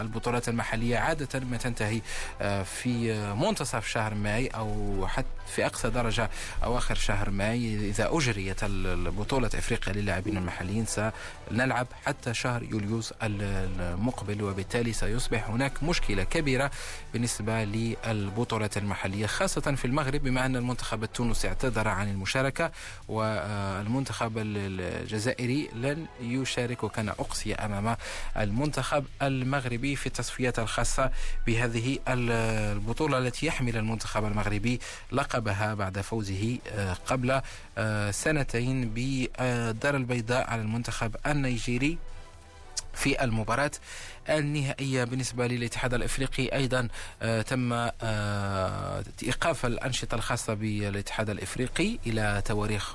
البطولات 0.00 0.48
المحلية 0.48 0.98
عادة 0.98 1.40
ما 1.40 1.56
تنتهي 1.56 2.00
في 2.64 3.12
منتصف 3.34 3.86
شهر 3.86 4.14
ماي 4.14 4.46
أو 4.46 5.06
حتى 5.06 5.26
في 5.50 5.66
أقصى 5.66 5.90
درجة 5.90 6.30
أواخر 6.64 6.94
شهر 6.94 7.30
ماي. 7.30 7.74
إذا 7.90 8.08
أجريت 8.12 8.64
البطولة 8.64 9.50
إفريقيا 9.54 9.92
للاعبين 9.92 10.36
المحليين 10.36 10.86
سنلعب 10.86 11.86
حتى 12.06 12.34
شهر 12.34 12.62
يوليوز 12.62 13.12
المقبل 13.22 14.42
وبالتالي 14.42 14.92
سيصبح 14.92 15.48
هناك 15.48 15.82
مشكلة 15.82 16.22
كبيرة 16.22 16.70
بالنسبة 17.12 17.64
للبطولات 17.64 18.76
المحلية 18.76 19.26
خاصة 19.26 19.60
في 19.60 19.84
المغرب 19.84 20.22
بما 20.22 20.46
أن 20.46 20.56
المنتخب 20.56 21.02
التونسي 21.02 21.48
اعتذر 21.48 21.88
عن 21.88 22.10
المشاركة 22.10 22.70
والمنتخب 23.08 24.32
الجزائري 24.36 25.68
لن 25.74 26.06
يشارك. 26.20 26.80
وكان 26.84 27.08
أقصي 27.08 27.54
أمام 27.54 27.96
المنتخب 28.36 29.04
المغربي 29.22 29.96
في 29.96 30.06
التصفيات 30.06 30.58
الخاصة 30.58 31.10
بهذه 31.46 31.98
البطولة 32.08 33.18
التي 33.18 33.46
يحمل 33.46 33.76
المنتخب 33.76 34.24
المغربي 34.24 34.80
لقبها 35.40 35.74
بعد 35.74 36.00
فوزه 36.00 36.58
قبل 37.06 37.40
سنتين 38.10 38.90
بالدار 38.90 39.96
البيضاء 39.96 40.50
على 40.50 40.62
المنتخب 40.62 41.16
النيجيري 41.26 41.98
في 42.94 43.24
المباراة. 43.24 43.70
النهائية 44.28 45.04
بالنسبة 45.04 45.46
للاتحاد 45.46 45.94
الإفريقي. 45.94 46.48
أيضا 46.48 46.88
تم 47.46 47.72
إيقاف 49.22 49.66
الأنشطة 49.66 50.14
الخاصة 50.14 50.54
بالاتحاد 50.54 51.30
الإفريقي 51.30 51.98
إلى 52.06 52.42
تواريخ 52.44 52.94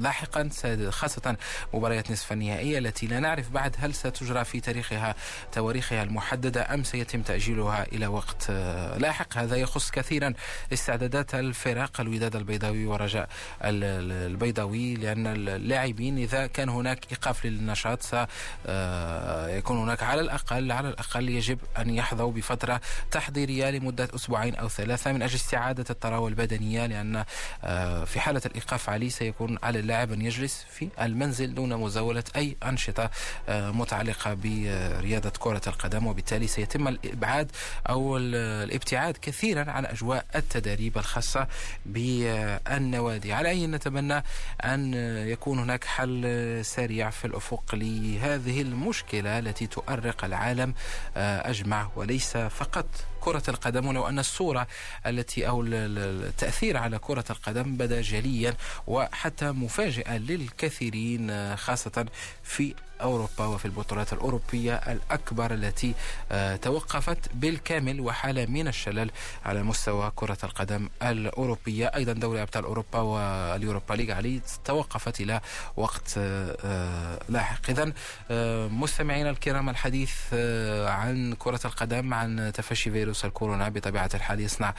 لاحقا 0.00 0.50
خاصة 0.90 1.36
مباريات 1.74 2.10
نصف 2.10 2.32
النهائية 2.32 2.78
التي 2.78 3.06
لا 3.06 3.20
نعرف 3.20 3.50
بعد 3.50 3.76
هل 3.78 3.94
ستجرى 3.94 4.44
في 4.44 4.60
تاريخها 4.60 5.14
تواريخها 5.52 6.02
المحددة 6.02 6.74
أم 6.74 6.84
سيتم 6.84 7.22
تأجيلها 7.22 7.86
إلى 7.92 8.06
وقت 8.06 8.50
لاحق. 8.96 9.38
هذا 9.38 9.56
يخص 9.56 9.90
كثيرا 9.90 10.32
استعدادات 10.72 11.34
الفرق 11.34 12.00
الوداد 12.00 12.36
البيضاوي 12.36 12.86
ورجاء 12.86 13.28
البيضاوي 13.62 14.94
لأن 14.94 15.26
اللاعبين 15.26 16.18
إذا 16.18 16.46
كان 16.46 16.68
هناك 16.68 17.12
إيقاف 17.12 17.46
للنشاط 17.46 18.02
سيكون 18.02 19.78
هناك 19.78 20.02
على 20.02 20.20
الأقل 20.20 20.45
الأقل 20.52 20.72
على 20.72 20.88
الأقل 20.88 21.28
يجب 21.28 21.58
أن 21.78 21.90
يحظوا 21.90 22.32
بفترة 22.32 22.80
تحضيرية 23.10 23.70
لمدة 23.70 24.08
أسبوعين 24.14 24.54
أو 24.54 24.68
ثلاثة 24.68 25.12
من 25.12 25.22
أجل 25.22 25.34
استعادة 25.34 25.84
الطراوة 25.90 26.28
البدنية 26.28 26.86
لأن 26.86 27.24
آه، 27.64 28.04
في 28.04 28.20
حالة 28.20 28.42
الإيقاف 28.46 28.90
عليه 28.90 29.08
سيكون 29.08 29.58
على 29.62 29.78
اللاعب 29.78 30.12
أن 30.12 30.22
يجلس 30.22 30.66
في 30.70 30.88
المنزل 31.00 31.54
دون 31.54 31.76
مزاولة 31.76 32.24
أي 32.36 32.56
أنشطة 32.62 33.10
آه، 33.48 33.70
متعلقة 33.70 34.34
برياضة 34.34 35.32
كرة 35.38 35.62
القدم 35.66 36.06
وبالتالي 36.06 36.46
سيتم 36.46 36.88
الإبعاد 36.88 37.50
أو 37.88 38.16
الابتعاد 38.16 39.16
كثيرا 39.22 39.70
عن 39.70 39.86
أجواء 39.86 40.24
التدريب 40.34 40.98
الخاصة 40.98 41.46
بالنوادي. 41.86 43.32
على 43.32 43.48
أي 43.48 43.66
نتمنى 43.66 44.22
أن 44.64 44.94
يكون 45.28 45.58
هناك 45.58 45.84
حل 45.84 46.60
سريع 46.62 47.10
في 47.10 47.24
الأفق 47.24 47.74
لهذه 47.74 48.62
المشكلة 48.62 49.38
التي 49.38 49.66
تؤرق 49.66 50.24
العالم 50.26 50.74
آه، 51.16 51.50
أجمع 51.50 51.88
وليس 51.96 52.36
فقط. 52.36 52.86
كرة 53.20 53.42
القدم 53.48 53.86
ولو 53.86 54.08
أن 54.08 54.18
الصورة 54.18 54.66
التي 55.06 55.48
أو 55.48 55.62
التأثير 55.66 56.76
على 56.76 56.98
كرة 56.98 57.24
القدم 57.30 57.76
بدا 57.76 58.00
جليا 58.00 58.54
وحتى 58.86 59.52
مفاجئا 59.52 60.18
للكثيرين 60.18 61.30
آه، 61.30 61.54
خاصة 61.54 62.06
في 62.42 62.74
أوروبا 63.00 63.44
وفي 63.44 63.64
البطولات 63.64 64.12
الأوروبية 64.12 64.74
الأكبر 64.74 65.54
التي 65.54 65.94
آه، 66.32 66.56
توقفت 66.56 67.18
بالكامل 67.34 68.00
وحالة 68.00 68.46
من 68.46 68.68
الشلل 68.68 69.10
على 69.44 69.62
مستوى 69.62 70.12
كرة 70.16 70.38
القدم 70.44 70.88
الأوروبية. 71.02 71.86
أيضا 71.86 72.12
دوري 72.12 72.42
أبطال 72.42 72.64
أوروبا 72.64 72.98
واليوروبا 72.98 73.94
ليغ 73.94 74.12
علي 74.12 74.40
توقفت 74.64 75.20
إلى 75.20 75.40
وقت 75.76 76.14
آه، 76.18 77.18
لاحق 77.28 77.70
إذا 77.70 77.92
مستمعينا 78.68 79.30
الكرام 79.30 79.68
الحديث 79.68 80.14
عن 80.86 81.34
كرة 81.38 81.60
القدم 81.64 82.14
عن 82.14 82.52
تفشي 82.54 82.90
فيروس 82.90 83.05
فيروس 83.06 83.24
الكورونا 83.24 83.68
بطبيعة 83.68 84.10
الحال 84.14 84.40
يصنع 84.40 84.74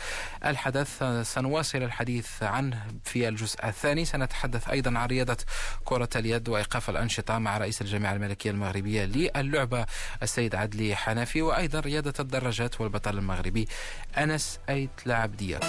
الحدث. 0.45 1.03
سنواصل 1.23 1.77
الحديث 1.83 2.43
عنه 2.43 2.87
في 3.03 3.27
الجزء 3.27 3.67
الثاني. 3.67 4.05
سنتحدث 4.05 4.69
أيضا 4.69 4.99
عن 4.99 5.07
رياضة 5.07 5.37
كرة 5.85 6.09
اليد 6.15 6.49
وإيقاف 6.49 6.89
الأنشطة 6.89 7.37
مع 7.37 7.57
رئيس 7.57 7.81
الجامعة 7.81 8.13
الملكية 8.13 8.51
المغربية 8.51 9.05
للعبة 9.05 9.85
السيد 10.23 10.55
عدلي 10.55 10.95
حنفي 10.95 11.41
وأيضا 11.41 11.79
رياضة 11.79 12.13
الدراجات 12.19 12.81
والبطل 12.81 13.17
المغربي 13.17 13.67
أنس 14.17 14.59
أيت 14.69 14.89
العبدية 15.05 15.59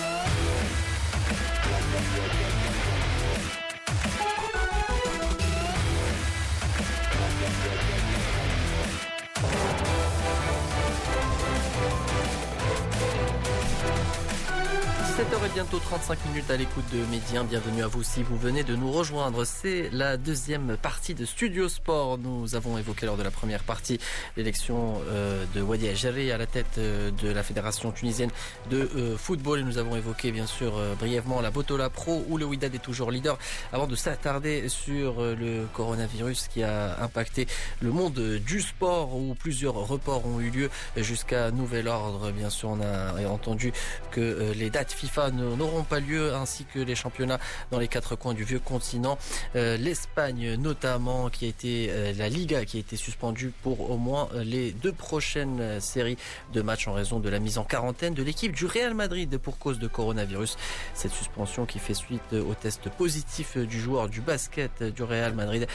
7h 15.18 15.46
et 15.46 15.52
bientôt 15.52 15.81
35 15.81 16.26
minutes 16.26 16.48
à 16.48 16.57
l'écoute 16.57 16.85
de 16.92 17.04
Médien. 17.11 17.42
Bienvenue 17.42 17.83
à 17.83 17.88
vous 17.88 18.04
si 18.04 18.22
vous 18.22 18.37
venez 18.37 18.62
de 18.62 18.76
nous 18.76 18.92
rejoindre. 18.92 19.44
C'est 19.44 19.90
la 19.92 20.16
deuxième 20.16 20.76
partie 20.76 21.12
de 21.12 21.24
Studio 21.24 21.68
Sport. 21.68 22.18
Nous 22.18 22.54
avons 22.54 22.78
évoqué 22.78 23.04
lors 23.04 23.16
de 23.16 23.24
la 23.24 23.33
première 23.33 23.64
partie 23.64 23.98
l'élection 24.37 25.00
euh, 25.09 25.44
de 25.57 25.61
Wadi 25.61 25.88
Ajari 25.88 26.31
à 26.31 26.38
la 26.38 26.46
tête 26.46 26.78
euh, 26.78 27.11
de 27.20 27.33
la 27.33 27.42
Fédération 27.42 27.90
tunisienne 27.90 28.31
de 28.70 28.88
euh, 28.94 29.16
football. 29.16 29.59
Et 29.59 29.62
nous 29.64 29.78
avons 29.78 29.96
évoqué 29.96 30.31
bien 30.31 30.46
sûr 30.46 30.81
brièvement 31.00 31.40
la 31.40 31.50
Botola 31.50 31.90
Pro 31.90 32.24
où 32.28 32.38
le 32.38 32.44
Widad 32.44 32.72
est 32.72 32.78
toujours 32.78 33.11
leader 33.11 33.40
avant 33.72 33.88
de 33.88 33.96
s'attarder 33.96 34.68
sur 34.68 35.20
le 35.20 35.66
coronavirus 35.72 36.46
qui 36.46 36.62
a 36.62 37.02
impacté 37.02 37.48
le 37.81 37.90
monde 37.90 38.20
du 38.46 38.61
sport 38.61 39.16
où 39.16 39.35
plusieurs 39.35 39.74
reports 39.74 40.24
ont 40.26 40.38
eu 40.38 40.50
lieu 40.50 40.70
jusqu'à 40.96 41.50
nouvel 41.50 41.88
ordre. 41.88 42.31
Bien 42.31 42.50
sûr, 42.50 42.68
on 42.68 42.81
a 42.81 43.26
entendu 43.26 43.72
que 44.12 44.52
les 44.54 44.70
dates 44.70 44.92
N'auront 45.16 45.82
pas 45.82 46.00
lieu, 46.00 46.34
ainsi 46.34 46.64
que 46.64 46.78
les 46.78 46.94
championnats 46.94 47.40
dans 47.70 47.78
les 47.78 47.88
quatre 47.88 48.14
coins 48.14 48.34
du 48.34 48.44
vieux 48.44 48.58
continent. 48.58 49.18
Euh, 49.56 49.76
L'Espagne 49.76 50.54
notamment, 50.54 51.28
qui 51.30 51.46
a 51.46 51.48
été 51.48 51.88
euh, 51.90 52.12
la 52.16 52.28
Liga, 52.28 52.64
qui 52.64 52.76
a 52.76 52.80
été 52.80 52.96
suspendue 52.96 53.52
pour 53.62 53.90
au 53.90 53.96
moins 53.96 54.28
euh, 54.34 54.44
les 54.44 54.72
deux 54.72 54.92
prochaines 54.92 55.80
séries 55.80 56.18
de 56.52 56.62
matchs 56.62 56.88
en 56.88 56.92
raison 56.92 57.20
de 57.20 57.28
la 57.28 57.38
mise 57.38 57.58
en 57.58 57.64
quarantaine 57.64 58.14
de 58.14 58.22
l'équipe 58.22 58.52
du 58.52 58.66
Real 58.66 58.94
Madrid 58.94 59.38
pour 59.38 59.58
cause 59.58 59.78
de 59.78 59.88
coronavirus. 59.88 60.56
Cette 60.94 61.12
suspension 61.12 61.66
qui 61.66 61.78
fait 61.78 61.94
suite 61.94 62.32
au 62.32 62.54
test 62.54 62.88
positif 62.90 63.56
du 63.56 63.80
joueur 63.80 64.08
du 64.08 64.20
basket 64.20 64.82
du 64.82 65.02
Real 65.02 65.34
Madrid 65.34 65.66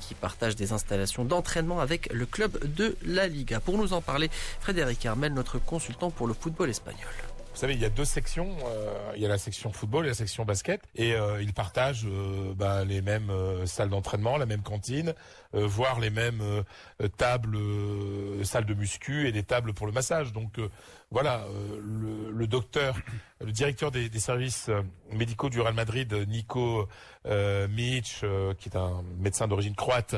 qui 0.00 0.14
partage 0.14 0.56
des 0.56 0.72
installations 0.72 1.24
d'entraînement 1.24 1.80
avec 1.80 2.12
le 2.12 2.26
club 2.26 2.58
de 2.74 2.96
la 3.04 3.28
Liga. 3.28 3.60
Pour 3.60 3.78
nous 3.78 3.92
en 3.92 4.00
parler, 4.00 4.30
Frédéric 4.60 5.06
Armel, 5.06 5.34
notre 5.34 5.58
consultant 5.58 6.10
pour 6.10 6.26
le 6.26 6.34
football 6.34 6.70
espagnol. 6.70 7.27
Vous 7.58 7.62
savez, 7.62 7.74
il 7.74 7.80
y 7.80 7.86
a 7.86 7.90
deux 7.90 8.04
sections. 8.04 8.56
Euh, 8.66 9.12
il 9.16 9.20
y 9.20 9.26
a 9.26 9.28
la 9.28 9.36
section 9.36 9.72
football 9.72 10.04
et 10.04 10.10
la 10.10 10.14
section 10.14 10.44
basket. 10.44 10.80
Et 10.94 11.14
euh, 11.14 11.42
ils 11.42 11.52
partagent 11.52 12.06
euh, 12.06 12.54
bah, 12.54 12.84
les 12.84 13.02
mêmes 13.02 13.32
salles 13.66 13.88
d'entraînement, 13.88 14.36
la 14.36 14.46
même 14.46 14.62
cantine, 14.62 15.12
voire 15.52 15.98
les 15.98 16.10
mêmes 16.10 16.62
tables, 17.16 17.58
salles 18.44 18.64
de 18.64 18.74
muscu 18.74 19.26
et 19.26 19.32
des 19.32 19.42
tables 19.42 19.74
pour 19.74 19.88
le 19.88 19.92
massage. 19.92 20.32
Donc 20.32 20.60
voilà, 21.10 21.46
le, 21.82 22.46
docteur, 22.46 22.96
le 23.40 23.50
directeur 23.50 23.90
des, 23.90 24.08
des 24.08 24.20
services 24.20 24.70
médicaux 25.10 25.50
du 25.50 25.60
Real 25.60 25.74
Madrid, 25.74 26.14
Nico 26.28 26.86
Mitch, 27.24 28.20
qui 28.58 28.68
est 28.68 28.76
un 28.76 29.02
médecin 29.18 29.48
d'origine 29.48 29.74
croate, 29.74 30.14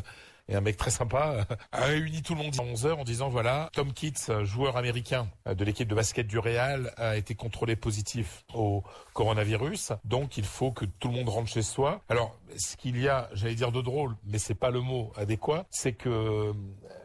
et 0.51 0.57
un 0.57 0.61
mec 0.61 0.77
très 0.77 0.91
sympa, 0.91 1.47
a 1.73 1.85
réuni 1.85 2.23
tout 2.23 2.35
le 2.35 2.43
monde 2.43 2.55
à 2.59 2.63
11h 2.63 2.95
en 2.95 3.05
disant 3.05 3.29
voilà, 3.29 3.71
Tom 3.73 3.93
Kitts, 3.93 4.31
joueur 4.43 4.77
américain 4.77 5.29
de 5.47 5.65
l'équipe 5.65 5.89
de 5.89 5.95
basket 5.95 6.27
du 6.27 6.39
Real, 6.39 6.93
a 6.97 7.17
été 7.17 7.35
contrôlé 7.35 7.77
positif 7.77 8.45
au 8.53 8.83
coronavirus. 9.15 9.93
Donc 10.05 10.37
il 10.37 10.45
faut 10.45 10.73
que 10.73 10.85
tout 10.85 11.09
le 11.09 11.15
monde 11.15 11.29
rentre 11.29 11.49
chez 11.49 11.63
soi. 11.63 12.03
Alors, 12.09 12.37
ce 12.59 12.77
qu'il 12.77 13.01
y 13.01 13.09
a, 13.09 13.31
j'allais 13.33 13.55
dire 13.55 13.71
de 13.71 13.81
drôle, 13.81 14.17
mais 14.25 14.39
c'est 14.39 14.55
pas 14.55 14.71
le 14.71 14.81
mot 14.81 15.13
adéquat, 15.17 15.67
c'est 15.71 15.93
que 15.93 16.09
euh, 16.09 16.53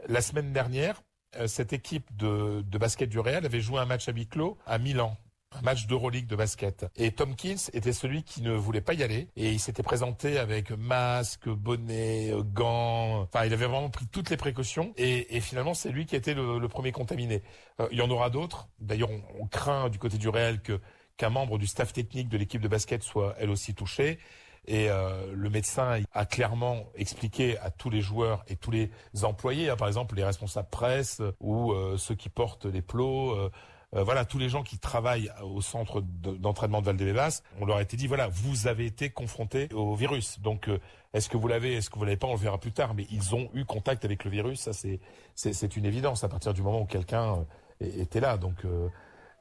la 0.08 0.22
semaine 0.22 0.52
dernière, 0.52 1.04
euh, 1.38 1.48
cette 1.48 1.74
équipe 1.74 2.16
de, 2.16 2.64
de 2.66 2.78
basket 2.78 3.10
du 3.10 3.20
Real 3.20 3.46
avait 3.46 3.62
joué 3.62 3.80
un 3.80 3.86
match 3.86 4.10
à 4.10 4.12
huis 4.12 4.28
clos 4.28 4.58
à 4.66 4.80
Milan 4.80 5.18
un 5.58 5.62
match 5.62 5.88
d'Euroleague 5.88 6.28
de 6.28 6.36
basket. 6.36 6.86
Et 6.96 7.12
Tomkins 7.12 7.70
était 7.74 7.94
celui 7.94 8.24
qui 8.24 8.42
ne 8.42 8.52
voulait 8.52 8.82
pas 8.82 8.94
y 8.94 9.04
aller. 9.04 9.30
Et 9.36 9.52
il 9.52 9.60
s'était 9.60 9.84
présenté 9.84 10.38
avec 10.38 10.72
masque, 10.72 11.50
bonnet, 11.50 12.32
gants. 12.54 13.22
Enfin, 13.22 13.46
il 13.46 13.54
avait 13.54 13.68
vraiment 13.68 13.90
pris 13.90 14.08
toutes 14.08 14.30
les 14.30 14.38
précautions. 14.38 14.94
Et, 14.98 15.40
finalement, 15.40 15.74
c'est 15.74 15.90
lui 15.90 16.06
qui 16.06 16.16
a 16.16 16.18
été 16.18 16.34
le, 16.34 16.68
premier 16.68 16.92
contaminé. 16.92 17.44
Euh, 17.80 17.88
il 17.92 17.98
y 17.98 18.02
en 18.02 18.10
aura 18.10 18.30
d'autres. 18.30 18.68
D'ailleurs, 18.80 19.10
on, 19.40 19.48
craint 19.48 19.90
du 19.90 20.00
côté 20.00 20.18
du 20.18 20.28
réel 20.28 20.62
que 20.62 20.82
qu'un 21.18 21.30
membre 21.30 21.58
du 21.58 21.66
staff 21.66 21.94
technique 21.94 22.28
de 22.28 22.38
l'équipe 22.38 22.60
de 22.60 22.68
basket 22.68 23.02
soit 23.02 23.36
elle 23.40 23.50
aussi 23.50 23.74
touchée. 23.74 24.20
Et 24.68 24.90
euh, 24.90 25.32
le 25.34 25.50
médecin 25.50 26.02
a 26.12 26.26
clairement 26.26 26.88
expliqué 26.96 27.58
à 27.60 27.70
tous 27.70 27.90
les 27.90 28.02
joueurs 28.02 28.44
et 28.48 28.56
tous 28.56 28.72
les 28.72 28.90
employés, 29.24 29.70
hein, 29.70 29.76
par 29.78 29.88
exemple 29.88 30.16
les 30.16 30.26
responsables 30.26 30.70
presse 30.70 31.22
ou 31.40 31.72
euh, 31.72 31.98
ceux 31.98 32.16
qui 32.16 32.30
portent 32.30 32.66
les 32.66 32.82
plots, 32.82 33.50
euh, 33.96 34.04
voilà, 34.04 34.26
tous 34.26 34.38
les 34.38 34.50
gens 34.50 34.64
qui 34.64 34.78
travaillent 34.78 35.32
au 35.44 35.62
centre 35.62 36.02
d'entraînement 36.02 36.82
de, 36.82 36.86
Valdebebas, 36.86 37.42
on 37.62 37.66
leur 37.66 37.78
a 37.78 37.82
été 37.82 37.96
dit, 37.96 38.08
voilà, 38.08 38.28
vous 38.28 38.68
avez 38.68 38.86
été 38.86 39.10
confrontés 39.10 39.70
au 39.74 39.96
virus. 39.96 40.40
Donc, 40.42 40.68
euh, 40.68 40.80
est-ce 41.14 41.30
que 41.30 41.38
vous 41.38 41.48
l'avez, 41.48 41.76
est-ce 41.76 41.90
que 41.90 41.98
vous 41.98 42.04
l'avez 42.04 42.18
pas, 42.18 42.28
on 42.28 42.34
le 42.34 42.40
verra 42.40 42.58
plus 42.58 42.74
tard. 42.74 42.94
Mais 42.94 43.08
ils 43.10 43.36
ont 43.36 43.50
eu 43.54 43.64
contact 43.64 44.04
avec 44.04 44.26
le 44.26 44.32
virus, 44.32 44.62
ça 44.62 44.72
c'est 44.74 45.78
une 45.78 45.86
évidence 45.86 46.24
à 46.24 46.30
partir 46.30 46.54
du 46.54 46.62
moment 46.62 46.82
où 46.82 46.86
quelqu'un 46.86 47.46
euh, 47.82 48.02
était 48.02 48.20
là. 48.20 48.38
Donc, 48.38 48.66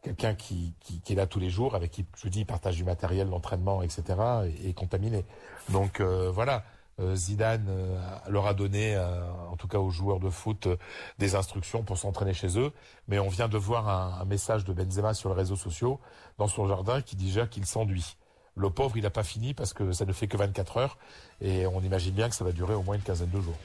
quelqu'un 0.02 0.34
qui, 0.34 0.74
qui, 0.80 1.12
est 1.12 1.16
là 1.16 1.26
tous 1.26 1.40
les 1.40 1.50
jours, 1.50 1.74
avec 1.74 1.90
qui, 1.90 2.06
je 2.16 2.28
dis, 2.28 2.44
partage 2.44 2.76
du 2.76 2.84
matériel, 2.84 3.28
l'entraînement, 3.28 3.82
etc., 3.82 4.04
est, 4.64 4.74
contaminé. 4.74 5.24
Donc, 5.70 6.00
voilà. 6.00 6.64
Euh, 7.00 7.16
Zidane 7.16 7.66
euh, 7.68 7.98
leur 8.28 8.46
a 8.46 8.54
donné, 8.54 8.94
euh, 8.94 9.20
en 9.50 9.56
tout 9.56 9.66
cas 9.66 9.78
aux 9.78 9.90
joueurs 9.90 10.20
de 10.20 10.30
foot, 10.30 10.68
des 11.18 11.34
instructions 11.34 11.82
pour 11.82 11.98
s'entraîner 11.98 12.34
chez 12.34 12.58
eux. 12.58 12.72
Mais 13.08 13.18
on 13.18 13.28
vient 13.28 13.48
de 13.48 13.58
voir 13.58 13.88
un, 13.88 14.24
message 14.24 14.64
de 14.64 14.72
Benzema 14.72 15.14
sur 15.14 15.30
les 15.30 15.36
réseaux 15.36 15.56
sociaux, 15.56 16.00
dans 16.38 16.48
son 16.48 16.66
jardin, 16.68 17.02
qui 17.02 17.16
dit 17.16 17.26
déjà 17.26 17.46
qu'il 17.46 17.66
s'enduit. 17.66 18.16
Le 18.56 18.70
pauvre, 18.70 18.96
il 18.96 19.02
n'a 19.02 19.10
pas 19.10 19.24
fini 19.24 19.52
parce 19.52 19.72
que 19.72 19.92
ça 19.92 20.04
ne 20.04 20.12
fait 20.12 20.28
que 20.28 20.36
24 20.36 20.76
heures. 20.76 20.98
Et 21.40 21.66
on 21.66 21.80
imagine 21.80 22.14
bien 22.14 22.28
que 22.28 22.36
ça 22.36 22.44
va 22.44 22.52
durer 22.52 22.74
au 22.74 22.82
moins 22.82 22.94
une 22.94 23.02
quinzaine 23.02 23.30
de 23.30 23.40
jours 23.40 23.58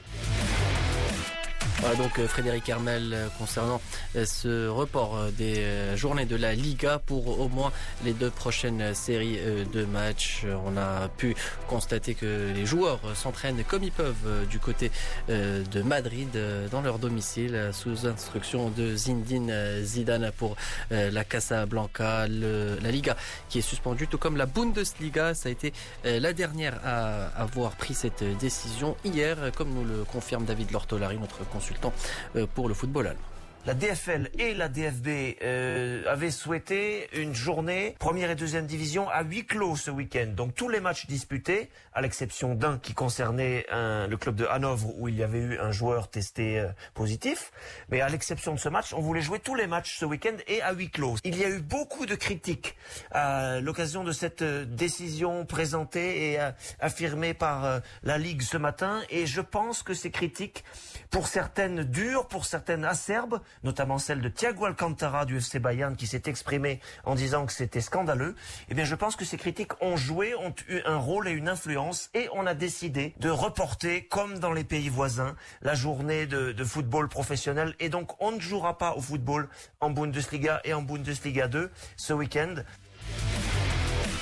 donc 1.96 2.18
euh, 2.18 2.28
Frédéric 2.28 2.68
Hermel 2.68 3.12
euh, 3.12 3.28
concernant 3.38 3.80
euh, 4.16 4.24
ce 4.24 4.68
report 4.68 5.18
des 5.36 5.64
journées 5.96 6.26
de 6.26 6.36
la 6.36 6.54
Liga 6.54 7.00
pour 7.04 7.40
au 7.40 7.48
moins 7.48 7.72
les 8.04 8.12
deux 8.12 8.30
prochaines 8.30 8.94
séries 8.94 9.38
de 9.72 9.84
matchs. 9.84 10.44
On 10.66 10.76
a 10.76 11.08
pu 11.08 11.34
constater 11.68 12.14
que 12.14 12.52
les 12.54 12.66
joueurs 12.66 13.00
s'entraînent 13.14 13.62
comme 13.64 13.82
ils 13.82 13.92
peuvent 13.92 14.46
du 14.48 14.58
côté 14.58 14.90
de 15.28 15.82
Madrid 15.82 16.38
dans 16.70 16.80
leur 16.80 16.98
domicile 16.98 17.70
sous 17.72 18.06
instruction 18.06 18.70
de 18.70 18.96
Zindine 18.96 19.82
Zidane 19.82 20.30
pour 20.36 20.56
la 20.90 21.24
Casablanca, 21.24 22.26
la 22.28 22.90
Liga 22.90 23.16
qui 23.48 23.58
est 23.58 23.62
suspendue 23.62 24.06
tout 24.06 24.18
comme 24.18 24.36
la 24.36 24.46
Bundesliga. 24.46 25.34
Ça 25.34 25.48
a 25.48 25.52
été 25.52 25.72
la 26.04 26.32
dernière 26.32 26.80
à 26.84 27.26
avoir 27.40 27.72
pris 27.72 27.94
cette 27.94 28.24
décision 28.38 28.96
hier 29.04 29.36
comme 29.56 29.72
nous 29.72 29.84
le 29.84 30.04
confirme 30.04 30.44
David 30.44 30.70
Lortolari, 30.72 31.18
notre 31.18 31.48
consultant 31.48 31.69
euh, 32.36 32.46
pour 32.54 32.68
le 32.68 32.74
football 32.74 33.06
allemand. 33.08 33.29
La 33.66 33.74
DFL 33.74 34.30
et 34.38 34.54
la 34.54 34.68
DFB 34.68 35.08
euh, 35.42 36.02
avaient 36.06 36.30
souhaité 36.30 37.08
une 37.12 37.34
journée 37.34 37.94
première 37.98 38.30
et 38.30 38.34
deuxième 38.34 38.66
division 38.66 39.08
à 39.10 39.22
huis 39.22 39.44
clos 39.44 39.76
ce 39.76 39.90
week-end. 39.90 40.28
Donc 40.34 40.54
tous 40.54 40.70
les 40.70 40.80
matchs 40.80 41.06
disputés, 41.06 41.68
à 41.92 42.00
l'exception 42.00 42.54
d'un 42.54 42.78
qui 42.78 42.94
concernait 42.94 43.66
le 43.70 44.14
club 44.16 44.36
de 44.36 44.46
Hanovre 44.46 44.94
où 44.98 45.08
il 45.08 45.16
y 45.16 45.22
avait 45.22 45.40
eu 45.40 45.58
un 45.58 45.72
joueur 45.72 46.08
testé 46.08 46.58
euh, 46.58 46.68
positif, 46.94 47.52
mais 47.90 48.00
à 48.00 48.08
l'exception 48.08 48.54
de 48.54 48.58
ce 48.58 48.68
match, 48.68 48.94
on 48.94 49.00
voulait 49.00 49.20
jouer 49.20 49.40
tous 49.40 49.54
les 49.54 49.66
matchs 49.66 49.98
ce 49.98 50.04
week-end 50.06 50.36
et 50.46 50.62
à 50.62 50.72
huis 50.72 50.90
clos. 50.90 51.16
Il 51.24 51.36
y 51.36 51.44
a 51.44 51.50
eu 51.50 51.60
beaucoup 51.60 52.06
de 52.06 52.14
critiques 52.14 52.76
à 53.10 53.60
l'occasion 53.60 54.04
de 54.04 54.12
cette 54.12 54.42
euh, 54.42 54.64
décision 54.64 55.44
présentée 55.44 56.32
et 56.32 56.38
affirmée 56.80 57.34
par 57.34 57.80
la 58.02 58.18
Ligue 58.18 58.42
ce 58.42 58.56
matin, 58.56 59.02
et 59.10 59.26
je 59.26 59.40
pense 59.40 59.82
que 59.82 59.94
ces 59.94 60.10
critiques, 60.10 60.64
pour 61.10 61.26
certaines 61.26 61.84
dures, 61.84 62.26
pour 62.26 62.44
certaines 62.44 62.84
acerbes, 62.84 63.40
notamment 63.62 63.98
celle 63.98 64.20
de 64.20 64.28
Thiago 64.28 64.64
Alcantara 64.64 65.24
du 65.24 65.36
FC 65.36 65.58
Bayern 65.58 65.96
qui 65.96 66.06
s'est 66.06 66.22
exprimé 66.26 66.80
en 67.04 67.14
disant 67.14 67.46
que 67.46 67.52
c'était 67.52 67.80
scandaleux, 67.80 68.34
eh 68.68 68.74
bien 68.74 68.84
je 68.84 68.94
pense 68.94 69.16
que 69.16 69.24
ces 69.24 69.36
critiques 69.36 69.72
ont 69.82 69.96
joué, 69.96 70.34
ont 70.34 70.54
eu 70.68 70.80
un 70.86 70.96
rôle 70.96 71.28
et 71.28 71.32
une 71.32 71.48
influence 71.48 72.10
et 72.14 72.28
on 72.32 72.46
a 72.46 72.54
décidé 72.54 73.14
de 73.18 73.30
reporter, 73.30 74.06
comme 74.06 74.38
dans 74.38 74.52
les 74.52 74.64
pays 74.64 74.88
voisins, 74.88 75.36
la 75.62 75.74
journée 75.74 76.26
de, 76.26 76.52
de 76.52 76.64
football 76.64 77.08
professionnel 77.08 77.74
et 77.80 77.88
donc 77.88 78.20
on 78.22 78.32
ne 78.32 78.40
jouera 78.40 78.78
pas 78.78 78.94
au 78.94 79.00
football 79.00 79.48
en 79.80 79.90
Bundesliga 79.90 80.60
et 80.64 80.74
en 80.74 80.82
Bundesliga 80.82 81.48
2 81.48 81.70
ce 81.96 82.12
week-end. 82.12 82.54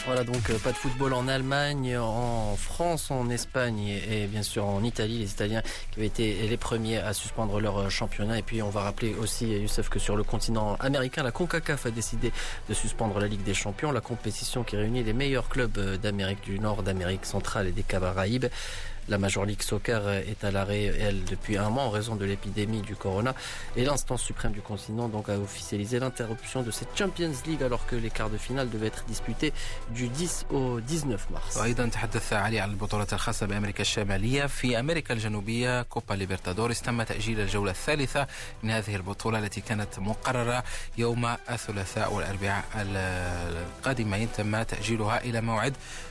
Voilà 0.08 0.24
donc 0.24 0.48
euh, 0.48 0.58
pas 0.58 0.72
de 0.72 0.76
football 0.78 1.12
en 1.12 1.28
Allemagne, 1.28 1.98
en 1.98 2.56
France, 2.56 3.10
en 3.10 3.28
Espagne 3.28 4.00
et, 4.10 4.26
bien 4.26 4.42
sûr 4.42 4.64
en 4.64 4.82
Italie. 4.82 5.18
Les 5.18 5.30
Italiens 5.30 5.60
qui 5.90 5.98
avaient 5.98 6.06
été 6.06 6.48
les 6.48 6.56
premiers 6.56 6.96
à 6.96 7.12
suspendre 7.12 7.60
leur 7.60 7.76
euh, 7.76 7.88
championnat. 7.90 8.38
Et 8.38 8.42
puis 8.42 8.62
on 8.62 8.70
va 8.70 8.80
rappeler 8.80 9.14
aussi, 9.20 9.46
Youssef, 9.48 9.90
que 9.90 9.98
sur 9.98 10.16
le 10.16 10.24
continent 10.24 10.76
américain, 10.80 11.22
la 11.22 11.30
CONCACAF 11.30 11.84
a 11.84 11.90
décidé 11.90 12.32
de 12.70 12.72
suspendre 12.72 13.20
la 13.20 13.26
Ligue 13.26 13.42
des 13.42 13.52
Champions, 13.52 13.92
la 13.92 14.00
compétition 14.00 14.64
qui 14.64 14.76
réunit 14.76 15.04
les 15.04 15.12
meilleurs 15.12 15.50
clubs 15.50 15.76
euh, 15.76 15.98
d'Amérique 15.98 16.42
du 16.42 16.58
Nord, 16.58 16.82
d'Amérique 16.82 17.26
centrale 17.26 17.66
et 17.66 17.72
des 17.72 17.82
Caraïbes. 17.82 18.46
La 19.09 19.17
Major 19.17 19.45
League 19.45 19.61
Soccer 19.61 20.07
est 20.09 20.43
à 20.45 20.51
l'arrêt, 20.51 20.85
elle, 20.85 21.25
depuis 21.25 21.57
un 21.57 21.69
mois 21.69 21.83
en 21.83 21.89
raison 21.89 22.15
de 22.15 22.25
l'épidémie 22.25 22.81
du 22.81 22.95
corona. 22.95 23.35
Et 23.75 23.83
l'instance 23.83 24.21
suprême 24.21 24.53
du 24.53 24.61
continent 24.61 25.09
donc 25.09 25.27
a 25.29 25.37
officialisé 25.37 25.99
l'interruption 25.99 26.61
de 26.61 26.71
cette 26.71 26.97
Champions 26.97 27.33
League 27.45 27.63
alors 27.63 27.85
que 27.85 27.95
les 27.97 28.09
quarts 28.09 28.29
de 28.29 28.37
finale 28.37 28.69
devaient 28.69 28.87
être 28.87 29.03
disputés 29.05 29.51
du 29.89 30.07
10 30.07 30.45
au 30.51 30.79
19 30.79 31.29
mars. 31.31 31.57
وايضا 31.57 31.87
تحدث 31.87 32.33
علي 32.33 32.59
عن 32.59 32.69
البطولات 32.69 33.13
الخاصه 33.13 33.45
بامريكا 33.45 33.81
الشماليه 33.81 34.45
في 34.45 34.79
امريكا 34.79 35.13
الجنوبيه 35.13 35.81
كوبا 35.81 36.13
ليبرتادوريس 36.13 36.81
تم 36.81 37.03
تاجيل 37.03 37.39
الجوله 37.39 37.71
الثالثه 37.71 38.27
من 38.63 38.69
هذه 38.69 38.95
البطوله 38.95 39.39
التي 39.39 39.61
كانت 39.61 39.99
مقرره 39.99 40.63
يوم 40.97 41.25
الثلاثاء 41.49 42.13
والاربعاء 42.13 42.63
القادمين 42.75 44.29
تم 44.37 44.63
تاجيلها 44.63 45.23
الى 45.23 45.41
موعد 45.41 45.73
آه، 45.73 46.06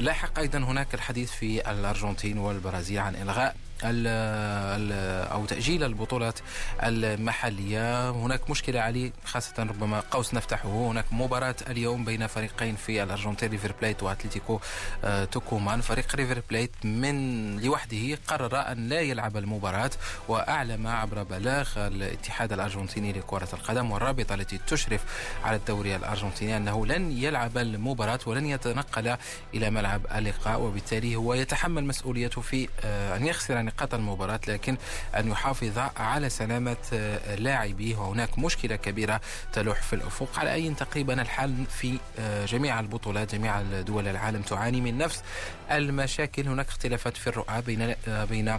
لاحق 0.00 0.38
أيضا 0.38 0.58
هناك 0.58 0.94
الحديث 0.94 1.30
في 1.30 1.70
الأرجنتين 1.70 2.38
والبرازيل 2.38 2.98
عن 2.98 3.14
إلغاء 3.16 3.56
أو 3.84 5.46
تأجيل 5.46 5.84
البطولات 5.84 6.38
المحلية. 6.82 8.10
هناك 8.10 8.50
مشكلة 8.50 8.80
علي 8.80 9.12
خاصة 9.24 9.62
ربما 9.62 10.00
قوس 10.10 10.34
نفتحه. 10.34 10.68
هناك 10.68 11.04
مباراة 11.12 11.54
اليوم 11.70 12.04
بين 12.04 12.26
فريقين 12.26 12.76
في 12.76 13.02
الأرجنتين 13.02 13.50
ريفر 13.50 13.72
بليت 13.82 14.02
وأتلتيكو 14.02 14.60
آه، 15.04 15.24
توكومان. 15.24 15.80
فريق 15.80 16.14
ريفر 16.16 16.42
بليت 16.50 16.70
من 16.84 17.60
لوحده 17.60 18.18
قرر 18.28 18.56
أن 18.72 18.88
لا 18.88 19.00
يلعب 19.00 19.36
المباراة 19.36 19.90
وأعلم 20.28 20.86
عبر 20.86 21.22
بلاغ 21.22 21.86
الاتحاد 21.86 22.52
الأرجنتيني 22.52 23.12
لكرة 23.12 23.48
القدم 23.52 23.90
والرابطة 23.90 24.34
التي 24.34 24.58
تشرف 24.66 25.00
على 25.44 25.56
الدوري 25.56 25.96
الأرجنتيني 25.96 26.56
أنه 26.56 26.86
لن 26.86 27.12
يلعب 27.12 27.58
المباراة 27.58 28.18
ولن 28.26 28.46
يتنقل 28.46 29.16
إلى 29.54 29.70
ملعب 29.70 30.00
اللقاء 30.14 30.60
وبالتالي 30.60 31.16
هو 31.16 31.34
يتحمل 31.34 31.84
مسؤوليته 31.84 32.40
في 32.40 32.68
آه، 32.84 33.16
أن 33.16 33.26
يخسر 33.26 33.60
نقاط 33.74 33.94
المباراة 33.94 34.40
لكن 34.48 34.76
أن 35.16 35.28
يحافظ 35.30 35.78
على 35.96 36.28
سلامة 36.30 36.76
آه، 36.92 37.34
لاعبيه. 37.34 37.96
وهناك 37.96 38.38
مشكلة 38.38 38.76
كبيرة 38.76 39.20
تلوح 39.52 39.82
في 39.82 39.92
الأفق. 39.92 40.38
على 40.38 40.52
أي 40.52 40.74
تقريبا 40.74 41.22
الحال 41.22 41.64
في 41.66 41.98
آه، 42.18 42.46
جميع 42.46 42.80
البطولات 42.80 43.34
جميع 43.34 43.62
دول 43.62 44.08
العالم 44.08 44.42
تعاني 44.42 44.80
من 44.80 44.98
نفس 44.98 45.22
المشاكل. 45.70 46.48
هناك 46.48 46.68
اختلافات 46.68 47.16
في 47.16 47.26
الرؤى 47.26 47.62
بين 47.62 47.94
آه، 48.08 48.24
بين 48.24 48.58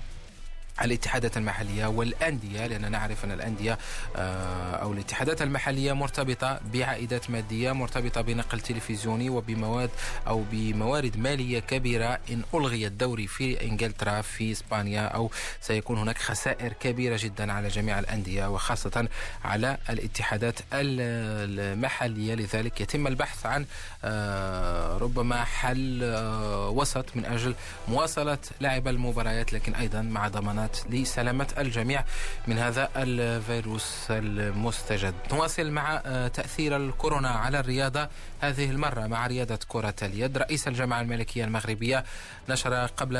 الاتحادات 0.81 1.37
المحلية 1.37 1.85
والأندية 1.85 2.67
لأننا 2.67 2.89
نعرف 2.89 3.25
أن 3.25 3.31
الأندية 3.31 3.77
آه، 4.15 4.75
أو 4.75 4.93
الاتحادات 4.93 5.41
المحلية 5.41 5.93
مرتبطة 5.93 6.59
بعائدات 6.73 7.29
مادية 7.29 7.71
مرتبطة 7.71 8.21
بنقل 8.21 8.59
تلفزيوني 8.59 9.29
وبمواد 9.29 9.89
أو 10.27 10.43
بموارد 10.51 11.17
مالية 11.17 11.59
كبيرة. 11.59 12.19
إن 12.31 12.41
ألغي 12.53 12.87
الدوري 12.87 13.27
في 13.27 13.61
إنجلترا 13.65 14.21
في 14.21 14.51
إسبانيا 14.51 15.01
أو 15.07 15.31
سيكون 15.61 15.97
هناك 15.97 16.17
خسائر 16.17 16.73
كبيرة 16.73 17.19
جدا 17.21 17.53
على 17.53 17.67
جميع 17.67 17.99
الأندية 17.99 18.53
وخاصة 18.53 19.07
على 19.45 19.77
الاتحادات 19.89 20.59
المحلية. 20.73 22.35
لذلك 22.35 22.81
يتم 22.81 23.07
البحث 23.07 23.45
عن 23.45 23.65
آه، 24.03 24.97
ربما 24.97 25.43
حل 25.43 26.01
آه، 26.03 26.69
وسط 26.69 27.05
من 27.15 27.25
أجل 27.25 27.55
مواصلة 27.87 28.37
لعب 28.61 28.87
المباريات 28.87 29.53
لكن 29.53 29.75
أيضا 29.75 30.01
مع 30.01 30.27
ضمانات 30.27 30.64
لسلامة 30.89 31.47
الجميع 31.57 32.03
من 32.47 32.57
هذا 32.57 32.89
الفيروس 32.95 34.05
المستجد. 34.09 35.13
نواصل 35.31 35.71
مع 35.71 36.01
آه، 36.05 36.27
تأثير 36.27 36.77
الكورونا 36.77 37.29
على 37.29 37.59
الرياضة 37.59 38.09
هذه 38.41 38.69
المرة 38.69 39.07
مع 39.07 39.27
رياضة 39.27 39.59
كرة 39.67 39.95
اليد. 40.01 40.37
رئيس 40.37 40.67
الجامعة 40.67 41.01
الملكية 41.01 41.45
المغربية 41.45 42.03
نشر 42.49 42.85
قبل 42.85 43.15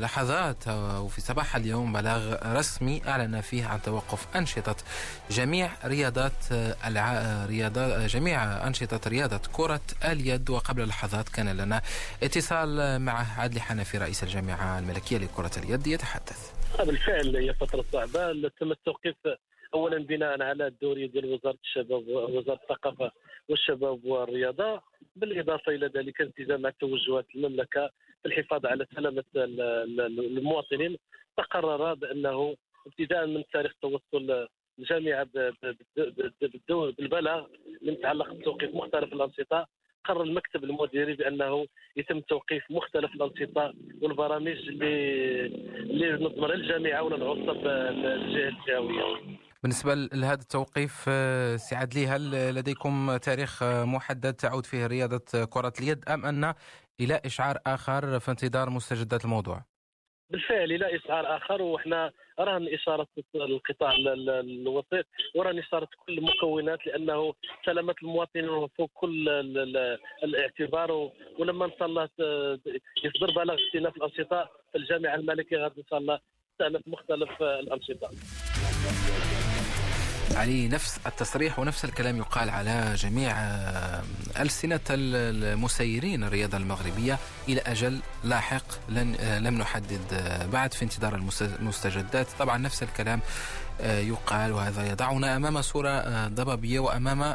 لحظات 0.00 0.68
وفي 0.68 1.20
صباح 1.20 1.56
اليوم 1.56 1.92
بلاغ 1.92 2.36
رسمي 2.58 3.02
أعلن 3.08 3.40
فيه 3.40 3.66
عن 3.66 3.82
توقف 3.82 4.26
أنشطة 4.36 4.76
جميع 5.30 5.70
رياضات 5.84 6.32
الع... 6.86 7.44
رياضة 7.46 8.06
جميع 8.06 8.66
أنشطة 8.66 9.00
رياضة 9.10 9.40
كرة 9.52 9.80
اليد. 10.04 10.50
وقبل 10.50 10.88
لحظات 10.88 11.28
كان 11.28 11.48
لنا 11.48 11.82
اتصال 12.22 12.98
مع 12.98 13.26
عادل 13.38 13.60
حنفي 13.60 13.98
رئيس 13.98 14.22
الجامعة 14.22 14.78
الملكية 14.78 15.18
لكرة 15.18 15.50
اليد 15.56 15.86
يتحدث. 15.86 16.59
بالفعل 16.78 17.36
هي 17.36 17.54
فترة 17.54 17.84
صعبة. 17.92 18.48
تم 18.48 18.72
التوقيف 18.72 19.16
اولا 19.74 19.98
بناء 19.98 20.42
على 20.42 20.66
الدوري 20.66 21.06
ديال 21.06 21.32
وزارة 21.32 21.58
الشباب 21.64 22.08
وزارة 22.08 22.60
الثقافة 22.62 23.10
والشباب 23.48 24.04
والرياضة 24.04 24.82
بالإضافة 25.16 25.72
إلى 25.72 25.86
ذلك 25.86 26.20
التزام 26.20 26.62
مع 26.62 26.70
توجهات 26.70 27.26
المملكة 27.34 27.90
في 28.22 28.28
الحفاظ 28.28 28.66
على 28.66 28.86
سلامة 28.94 29.24
المواطنين. 29.36 30.96
تقرر 31.36 31.94
بأنه 31.94 32.56
ابتداء 32.86 33.26
من 33.26 33.44
تاريخ 33.52 33.72
توصل 33.82 34.48
الجامعة 34.78 35.28
بالبلاغ 36.68 37.46
من 37.82 37.92
يتعلق 37.92 38.32
بتوقيف 38.32 38.74
مختلف 38.74 39.12
الأنشطة 39.12 39.66
قرر 40.04 40.22
المكتب 40.22 40.64
المديري 40.64 41.14
بأنه 41.14 41.66
يتم 41.96 42.20
توقيف 42.20 42.62
مختلف 42.70 43.10
الأنشطة 43.14 43.72
والبرامج 44.02 44.56
اللي 44.68 45.46
اللي 45.80 46.12
نضمنها 46.12 46.54
الجامعة 46.54 47.02
ولا 47.02 47.16
نعصب 47.16 47.66
الجهه 47.66 48.48
الجهويه. 48.48 49.38
بالنسبة 49.62 49.94
لهذا 49.94 50.40
التوقيف 50.40 51.04
آه، 51.08 51.56
سعد 51.56 51.94
لي 51.94 52.06
هل 52.06 52.54
لديكم 52.54 53.16
تاريخ 53.16 53.62
آه، 53.62 53.84
محدد 53.84 54.34
تعود 54.34 54.66
فيه 54.66 54.86
رياضة 54.86 55.44
كرة 55.44 55.72
اليد 55.80 56.08
أم 56.08 56.26
أن 56.26 56.54
إلى 57.00 57.20
إشعار 57.24 57.58
آخر 57.66 58.20
في 58.20 58.30
انتظار 58.30 58.70
مستجدات 58.70 59.24
الموضوع؟ 59.24 59.69
بالفعل 60.30 60.72
إلى 60.72 60.96
اشعار 60.96 61.36
اخر 61.36 61.62
وحنا 61.62 62.12
رهن 62.40 62.68
إشارة 62.74 63.06
القطاع 63.34 63.94
الوسيط 63.96 65.06
ورهن 65.34 65.58
إشارة 65.58 65.88
كل 66.06 66.18
المكونات 66.18 66.86
لأنه 66.86 67.34
سلامة 67.66 67.94
المواطنين 68.02 68.66
فوق 68.78 68.90
كل 68.94 69.28
الاعتبار 70.24 71.10
ولما 71.38 71.64
إن 71.64 71.72
شاء 71.78 71.88
الله 71.88 72.08
يصدر 73.04 73.30
بلاغ 73.36 73.56
استئناف 73.66 73.96
الأنشطة 73.96 74.50
الجامعة 74.76 75.14
الملكية 75.14 75.56
غادي 75.56 75.80
إن 75.80 75.86
شاء 75.90 75.98
الله 75.98 76.20
تستأنف 76.52 76.82
مختلف 76.86 77.42
الأنشطة. 77.42 78.10
علي 80.34 80.68
نفس 80.68 81.00
التصريح 81.06 81.58
ونفس 81.58 81.84
الكلام 81.84 82.16
يقال 82.16 82.50
على 82.50 82.94
جميع 82.94 83.32
آه، 83.38 84.02
ألسنة 84.38 84.80
المسيرين 84.90 86.24
الرياضة 86.24 86.56
المغربية 86.56 87.18
إلى 87.48 87.60
أجل 87.60 88.00
لاحق 88.24 88.64
لن 88.88 89.14
آه، 89.20 89.38
لم 89.38 89.54
نحدد 89.58 90.00
آه، 90.12 90.46
بعد 90.46 90.74
في 90.74 90.82
انتظار 90.82 91.14
المستجدات. 91.60 92.26
طبعا 92.38 92.58
نفس 92.58 92.82
الكلام 92.82 93.20
يقال 93.80 94.52
وهذا 94.52 94.86
يضعنا 94.90 95.36
أمام 95.36 95.62
صورة 95.62 96.26
ضبابية 96.28 96.80
وأمام 96.80 97.34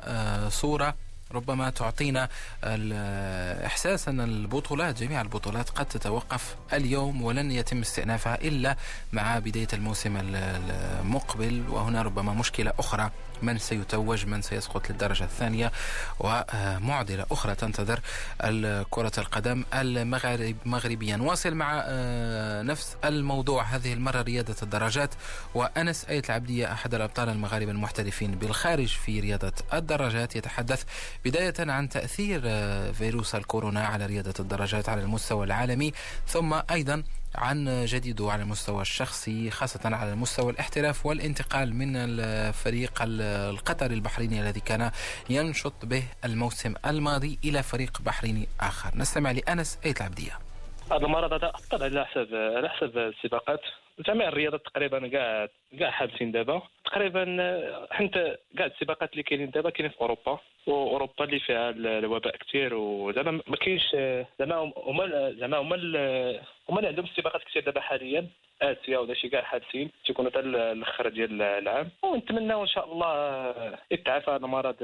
صورة 0.49 0.95
ربما 1.31 1.69
تعطينا 1.69 2.29
الإحساس 2.63 4.07
أن 4.07 4.19
البطولات 4.19 5.03
جميع 5.03 5.21
البطولات 5.21 5.69
قد 5.69 5.85
تتوقف 5.85 6.55
اليوم 6.73 7.21
ولن 7.21 7.51
يتم 7.51 7.81
استئنافها 7.81 8.35
إلا 8.35 8.75
مع 9.13 9.39
بداية 9.39 9.67
الموسم 9.73 10.17
المقبل. 10.17 11.63
وهنا 11.69 12.01
ربما 12.01 12.33
مشكلة 12.33 12.73
أخرى 12.79 13.11
من 13.41 13.57
سيتوج 13.57 14.25
من 14.25 14.41
سيسقط 14.41 14.89
للدرجة 14.89 15.23
الثانية 15.23 15.71
ومعضلة 16.19 17.25
أخرى 17.31 17.55
تنتظر 17.55 17.99
كرة 18.89 19.11
القدم 19.17 19.63
المغربية 19.73 21.15
نواصل 21.15 21.53
مع 21.53 21.83
آه، 21.85 22.61
نفس 22.61 22.97
الموضوع. 23.05 23.63
هذه 23.63 23.93
المرة 23.93 24.21
رياضة 24.21 24.55
الدراجات 24.63 25.09
وأنس 25.55 26.05
أيت 26.05 26.29
العبدية 26.29 26.71
أحد 26.71 26.93
الأبطال 26.95 27.29
المغاربة 27.29 27.71
المحترفين 27.71 28.31
بالخارج 28.31 28.87
في 28.87 29.19
رياضة 29.19 29.53
الدراجات. 29.73 30.35
يتحدث 30.35 30.83
بداية 31.25 31.53
عن 31.59 31.89
تأثير 31.89 32.41
آه، 32.45 32.91
فيروس 32.91 33.35
الكورونا 33.35 33.85
على 33.85 34.05
رياضة 34.05 34.33
الدراجات 34.39 34.89
على 34.89 35.01
المستوى 35.01 35.45
العالمي 35.45 35.93
ثم 36.27 36.53
أيضا 36.71 37.03
عن 37.37 37.85
جديده 37.85 38.31
على 38.31 38.43
المستوى 38.43 38.81
الشخصي 38.81 39.51
خاصة 39.51 39.95
على 39.95 40.13
المستوى 40.13 40.51
الاحتراف 40.51 41.05
والانتقال 41.05 41.75
من 41.75 41.95
الفريق 41.95 42.91
القطري 43.01 43.93
البحريني 43.93 44.41
الذي 44.41 44.59
كان 44.59 44.91
ينشط 45.29 45.85
به 45.85 46.03
الموسم 46.25 46.73
الماضي 46.85 47.39
إلى 47.45 47.63
فريق 47.63 48.01
بحريني 48.01 48.47
آخر. 48.61 48.97
نستمع 48.97 49.31
لأنس 49.31 49.79
أيت 49.85 50.01
العبدية. 50.01 50.31
هذا 50.91 51.05
المرض 51.05 51.33
هذا 51.33 51.47
أبطل 51.47 51.83
على 51.83 52.05
حساب 52.05 52.27
على 52.33 52.69
حساب 52.69 52.97
السباقات. 52.97 53.61
جميع 54.07 54.27
الرياضات 54.27 54.61
تقريبا 54.65 55.07
كاع 55.07 55.47
كاع 55.79 55.91
حابسين 55.91 56.31
دابا. 56.31 56.61
تقريبا 56.85 57.25
حنت 57.91 58.13
كاع 58.57 58.65
السباقات 58.65 59.11
اللي 59.11 59.23
كاينين 59.23 59.49
دابا 59.49 59.69
كاينين 59.69 59.91
في 59.91 60.01
أوروبا. 60.01 60.39
وأوروبا 60.67 61.25
اللي 61.25 61.39
فيها 61.39 61.69
الوباء 61.69 62.37
كثير 62.37 62.73
وزعما 62.73 63.31
ما 63.47 63.57
كاينش 63.57 63.95
زعما 64.39 64.71
هما 64.77 65.33
زعما 65.39 65.57
هما 65.57 65.75
هما 66.69 66.77
اللي 66.77 66.87
عندهم 66.89 67.05
السباقات 67.05 67.43
كثير 67.43 67.63
دابا 67.63 67.81
حاليا 67.81 68.27
آسيا 68.61 68.97
ولا 68.97 69.13
شي 69.13 69.29
كاع 69.29 69.41
حادثين 69.41 69.91
تيكونوا 70.05 70.31
حتى 70.31 70.39
الأخر 70.39 71.09
ديال 71.09 71.41
العام. 71.41 71.89
ونتمناو 72.03 72.61
إن 72.61 72.67
شاء 72.67 72.91
الله 72.91 73.77
يتعافى 73.91 74.31
هذا 74.31 74.45
المرض 74.45 74.75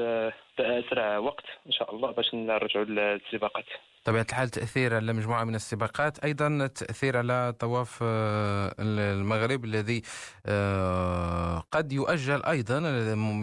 باسرع 0.57 1.17
وقت 1.17 1.45
إن 1.67 1.71
شاء 1.71 1.95
الله 1.95 2.11
باش 2.11 2.33
نرجعوا 2.33 2.85
للسباقات. 2.85 3.65
طبيعة 4.05 4.25
الحال 4.29 4.49
تأثير 4.49 4.95
على 4.95 5.13
مجموعة 5.13 5.43
من 5.43 5.55
السباقات 5.55 6.19
أيضا 6.19 6.67
تأثير 6.67 7.17
على 7.17 7.53
طواف 7.59 7.99
آه، 8.03 8.75
المغرب 8.79 9.65
الذي 9.65 10.01
آه، 10.45 11.63
قد 11.71 11.91
يؤجل 11.93 12.43
أيضا 12.43 12.77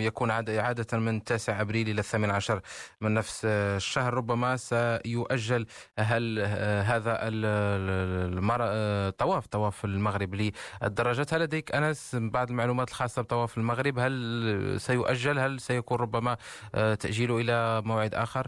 يكون 0.01 0.31
عادة 0.31 0.99
من 0.99 1.24
9 1.24 1.61
أبريل 1.61 1.89
إلى 1.89 2.03
18 2.03 2.61
من 3.01 3.14
نفس 3.14 3.45
الشهر. 3.45 4.14
ربما 4.14 4.57
سيؤجل 4.57 5.66
هل 5.99 6.39
آه، 6.39 6.83
هذا 6.83 7.18
الطواف 9.09 9.47
طواف 9.47 9.85
المغرب. 9.85 10.18
للدراجات 10.19 11.35
هل 11.35 11.41
لديك 11.41 11.75
أنس 11.75 12.16
بعض 12.21 12.51
المعلومات 12.51 12.89
الخاصة 12.89 13.23
بطواف 13.23 13.59
المغرب؟ 13.59 13.99
هل 13.99 14.81
سيؤجل؟ 14.81 15.39
هل 15.39 15.61
سيكون 15.61 15.99
ربما 15.99 16.37
تأجيله 16.73 17.41
إلى 17.41 17.83
موعد 17.85 18.14
آخر؟ 18.14 18.47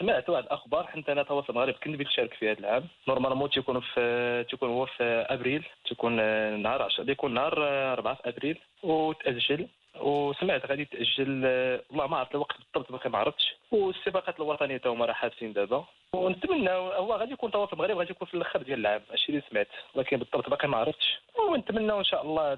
سمعت 0.00 0.28
واحد 0.28 0.44
الأخبار 0.44 0.86
حيت 0.86 1.08
أنا 1.08 1.22
توا 1.22 1.42
في 1.42 1.50
المغرب 1.50 1.74
كنت 1.74 1.88
بغيت 1.88 2.06
نشارك 2.06 2.34
في 2.34 2.50
هذا 2.50 2.58
العام. 2.58 2.84
نورمالمون 3.08 3.50
تيكون 3.50 3.80
في 3.80 4.44
تيكون 4.50 4.68
هو 4.68 4.86
في 4.86 5.04
أبريل 5.04 5.66
تيكون 5.88 6.16
نهار 6.62 6.82
10 6.82 7.10
يكون 7.10 7.34
نهار 7.34 7.54
4 7.92 8.14
في 8.14 8.28
أبريل 8.28 8.58
وتأجل. 8.82 9.68
وسمعت 10.00 10.66
غادي 10.66 10.84
تأجل 10.84 11.44
والله 11.90 12.06
ما 12.06 12.16
عرفت 12.16 12.34
الوقت 12.34 12.56
بالضبط 12.56 12.92
باقي 12.92 13.10
ما 13.10 13.18
عرفتش. 13.18 13.54
والسباقات 13.70 14.36
الوطنية 14.36 14.76
تا 14.76 14.88
هما 14.88 15.06
راه 15.06 15.12
حابسين 15.12 15.52
دابا. 15.52 15.84
ونتمنى 16.16 16.70
هو 16.70 17.14
غادي 17.14 17.32
يكون 17.32 17.50
توا 17.50 17.66
في 17.66 17.72
المغرب 17.72 17.96
غادي 17.96 18.10
يكون 18.10 18.28
في 18.28 18.34
الأخر 18.34 18.62
ديال 18.62 18.80
العام 18.80 19.02
هادشي 19.10 19.28
اللي 19.28 19.42
سمعت. 19.50 19.68
ولكن 19.94 20.16
بالضبط 20.16 20.50
باقي 20.50 20.68
ما 20.68 20.76
عرفتش 20.76 21.20
ونتمنى 21.48 21.92
إن 21.92 22.04
شاء 22.04 22.22
الله 22.22 22.54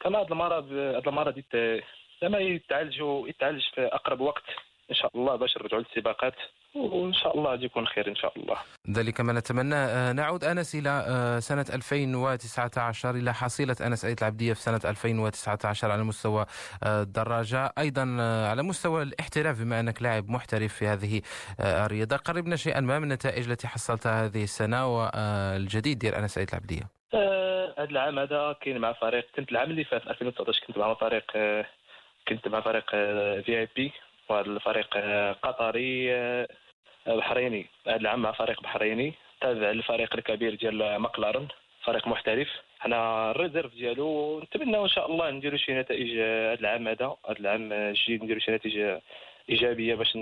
كما 0.00 0.18
هذا 0.18 0.28
المرض 0.30 0.72
هذا 0.72 1.08
المرض 1.08 1.42
زعما 2.22 2.38
يتعالجوا 2.38 3.28
يتعالج 3.28 3.62
في 3.74 3.86
أقرب 3.86 4.20
وقت. 4.20 4.42
إن 4.92 4.96
شاء 4.96 5.10
الله 5.14 5.36
باش 5.36 5.56
نرجعوا 5.58 5.82
للسباقات 5.82 6.34
وإن 6.74 7.12
شاء 7.12 7.36
الله 7.38 7.50
غادي 7.50 7.64
يكون 7.64 7.86
خير 7.86 8.08
إن 8.08 8.16
شاء 8.16 8.32
الله. 8.38 8.56
ذلك 8.90 9.20
ما 9.20 9.32
نتمنى. 9.32 9.74
آه، 9.74 10.12
نعود 10.12 10.44
أنس 10.44 10.74
إلى 10.74 11.04
آه، 11.08 11.38
سنة 11.38 11.66
2019 11.74 13.10
إلى 13.10 13.34
حصيلة 13.34 13.76
أنس 13.86 14.04
أيت 14.04 14.22
العبدية 14.22 14.52
في 14.52 14.60
سنة 14.60 14.80
2019 14.84 15.90
على 15.90 16.04
مستوى 16.04 16.46
آه، 16.84 17.02
الدراجة. 17.02 17.72
أيضا 17.78 18.02
على 18.50 18.62
مستوى 18.62 19.02
الاحتراف 19.02 19.62
بما 19.62 19.80
أنك 19.80 20.02
لاعب 20.02 20.28
محترف 20.30 20.74
في 20.74 20.86
هذه 20.86 21.22
الرياضة. 21.60 22.16
قربنا 22.16 22.56
شيئا 22.56 22.80
ما 22.80 22.98
من 22.98 23.04
النتائج 23.04 23.50
التي 23.50 23.68
حصلتها 23.68 24.24
هذه 24.24 24.42
السنة 24.42 24.86
والجديد 24.96 25.98
ديال 25.98 26.14
أنس 26.14 26.38
أيت 26.38 26.50
العبدية. 26.50 26.82
هذا 27.78 27.90
العام 27.90 28.18
هذا 28.18 28.56
كاين 28.60 28.78
مع 28.78 28.92
فريق 28.92 29.26
كنت 29.36 29.52
العام 29.52 29.70
اللي 29.70 29.84
فات 29.84 30.06
2019 30.06 30.66
كنت 30.66 30.78
مع 30.78 30.94
فريق 30.94 31.24
كنت 32.28 32.48
مع 32.48 32.60
فريق 32.60 32.90
VIB 33.44 33.92
وهذا 34.28 34.46
الفريق 34.46 34.88
آه، 34.96 35.32
قطري 35.32 36.14
آه، 36.14 36.48
بحريني. 37.06 37.66
هذا 37.86 37.96
العام 37.96 38.22
مع 38.22 38.32
فريق 38.32 38.62
بحريني. 38.62 39.14
تابع 39.40 39.70
الفريق 39.70 40.14
الكبير 40.14 40.54
ديال 40.54 40.96
ماكلارن. 40.96 41.48
فريق 41.84 42.08
محترف. 42.08 42.48
حنا 42.80 43.30
ال 43.30 43.36
réserve 43.36 43.74
ديالو 43.74 44.40
نتمنى 44.40 44.78
إن 44.78 44.88
شاء 44.88 45.10
الله 45.10 45.30
نديرو 45.30 45.56
شي 45.56 45.72
نتائج 45.74 46.16
آه، 46.18 46.52
هذا 46.52 46.60
العام 46.60 46.88
هذا. 46.88 47.16
هذا 47.28 47.38
العام 47.40 47.72
الجديد 47.72 48.24
نديرو 48.24 48.40
شي 48.40 48.52
نتائج 48.52 49.00
إيجابية 49.50 49.94
باش 49.94 50.16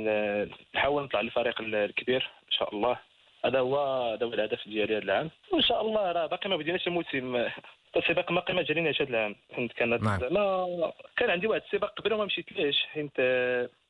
نحاول 0.75 1.03
نطلع 1.03 1.21
للفريق 1.21 1.61
الكبير. 1.61 2.31
إن 2.47 2.53
شاء 2.53 2.75
الله. 2.75 3.10
هذا 3.45 3.59
هو 3.59 3.79
هذا 4.13 4.27
هو 4.27 4.35
الهدف 4.35 4.69
ديالي 4.69 4.97
هذا 4.97 5.03
العام. 5.03 5.31
وإن 5.53 5.63
شاء 5.63 5.81
الله 5.81 6.13
راه 6.13 6.27
باقي 6.27 6.51
ما 6.51 6.57
بديناش 6.57 6.87
الموسم 6.87 7.47
السباق 7.97 8.33
ما 8.33 8.63
جريناش 8.63 9.03
هذا 9.03 9.11
العام. 9.11 9.37
حيت 9.53 9.73
كانت 9.73 10.03
نعم. 10.03 10.21
ما 10.31 10.93
كان 11.17 11.31
عندي 11.31 11.47
واحد 11.47 11.63
السباق 11.67 11.91
قبل 12.01 12.13
وما 12.13 12.25
مشيت 12.25 12.53
ليش. 12.53 12.87
حيت 12.87 13.17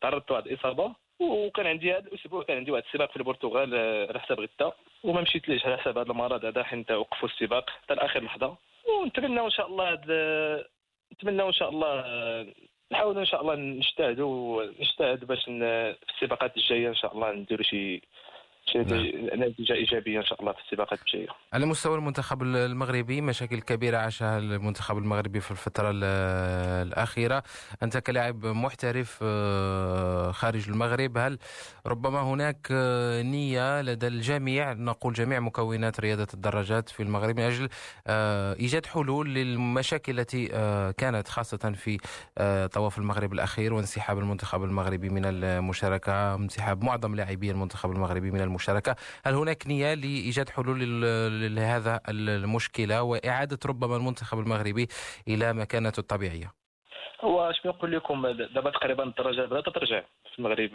تعرضت 0.01 0.31
لواحد 0.31 0.47
الإصابة. 0.47 0.95
وكان 1.21 1.67
عندي 1.67 1.93
هذا 1.93 2.09
الأسبوع 2.09 2.43
كان 2.43 2.57
عندي 2.57 2.71
واحد 2.71 2.85
السباق 2.87 3.11
في 3.11 3.17
البرتغال 3.17 3.75
آه، 3.75 4.09
على 4.09 4.21
حساب 4.21 4.41
غدا 4.41 4.73
وما 5.05 5.21
مشيت 5.21 5.49
ليش 5.49 5.67
على 5.67 5.79
حساب 5.79 5.99
هذا 5.99 6.11
المرض 6.11 6.45
هذا. 6.45 6.63
حيت 6.63 6.93
وقفوا 6.93 7.29
السباق 7.29 7.71
حتى 7.71 7.95
لآخر 7.95 8.25
لحظة. 8.25 8.57
ونتمنى 8.89 9.41
إن 9.41 9.51
شاء 9.51 9.67
الله 9.67 9.95
نتمنى 11.13 11.43
إن 11.43 11.53
شاء 11.53 11.69
الله 11.69 12.05
نحاول 12.93 13.19
إن 13.19 13.25
شاء 13.25 13.41
الله 13.41 13.55
نجتهدوا 13.55 14.65
نجتهد 14.65 15.25
باش 15.25 15.45
في 15.45 15.97
السباقات 16.15 16.57
الجاية 16.57 16.89
إن 16.89 16.95
شاء 16.95 17.15
الله 17.15 17.33
نديروا 17.33 17.65
شي 17.65 18.03
نتيجة 18.77 19.73
إيجابية 19.73 20.19
إن 20.19 20.25
شاء 20.25 20.41
الله 20.41 20.53
في 20.53 20.59
السباقات 20.65 20.99
الجايه. 21.03 21.29
على 21.53 21.67
مستوى 21.67 21.97
المنتخب 21.97 22.43
المغربي 22.43 23.21
مشاكل 23.21 23.61
كبيرة 23.61 23.99
عاشها 23.99 24.39
المنتخب 24.39 24.99
المغربي 24.99 25.41
في 25.41 25.51
الفترة 25.51 25.91
الأخيرة، 26.83 27.43
أنت 27.83 27.99
كلاعب 27.99 28.47
محترف 28.47 29.19
آه، 29.23 30.33
خارج 30.33 30.69
المغرب 30.69 31.19
هل 31.19 31.39
ربما 31.87 32.23
هناك 32.23 32.69
آه، 32.71 33.23
نية 33.23 33.83
لدى 33.83 34.07
الجميع 34.07 34.73
نقول 34.73 35.13
جميع 35.13 35.41
مكونات 35.41 36.01
رياضة 36.01 36.27
الدراجات 36.35 36.89
في 36.89 37.03
المغرب 37.03 37.37
من 37.37 37.43
أجل 37.43 37.69
آه، 38.07 38.55
إيجاد 38.55 38.87
حلول 38.87 39.35
للمشاكل 39.35 40.21
التي 40.21 40.47
كانت 40.99 41.29
خاصة 41.29 41.73
في 41.73 41.99
طواف 42.73 42.99
المغرب 42.99 43.33
الأخير 43.33 43.75
وانسحاب 43.75 44.19
المنتخب 44.19 44.65
المغربي 44.65 45.09
من 45.09 45.25
المشاركة، 45.25 46.35
انسحاب 46.35 46.85
معظم 46.85 47.15
لاعبي 47.15 47.51
المنتخب 47.51 47.91
المغربي 47.91 48.31
من 48.31 48.41
المشاركة. 48.41 48.60
المشاركة. 48.61 48.97
هل 49.25 49.35
هناك 49.35 49.67
نية 49.67 49.95
لإيجاد 49.95 50.49
حلول 50.49 50.79
لهذا 51.57 52.01
المشكلة 52.09 53.03
وإعادة 53.03 53.59
ربما 53.67 53.97
المنتخب 53.97 54.39
المغربي 54.39 54.89
إلى 55.29 55.53
مكانته 55.53 56.01
الطبيعية؟ 56.01 56.53
هو 57.21 57.51
اش 57.51 57.67
نقول 57.67 57.93
لكم؟ 57.93 58.27
دابا 58.31 58.71
تقريبا 58.71 59.05
الدرجة 59.05 59.41
بدات 59.41 59.69
ترجع 59.69 60.01
في 60.33 60.39
المغرب. 60.39 60.71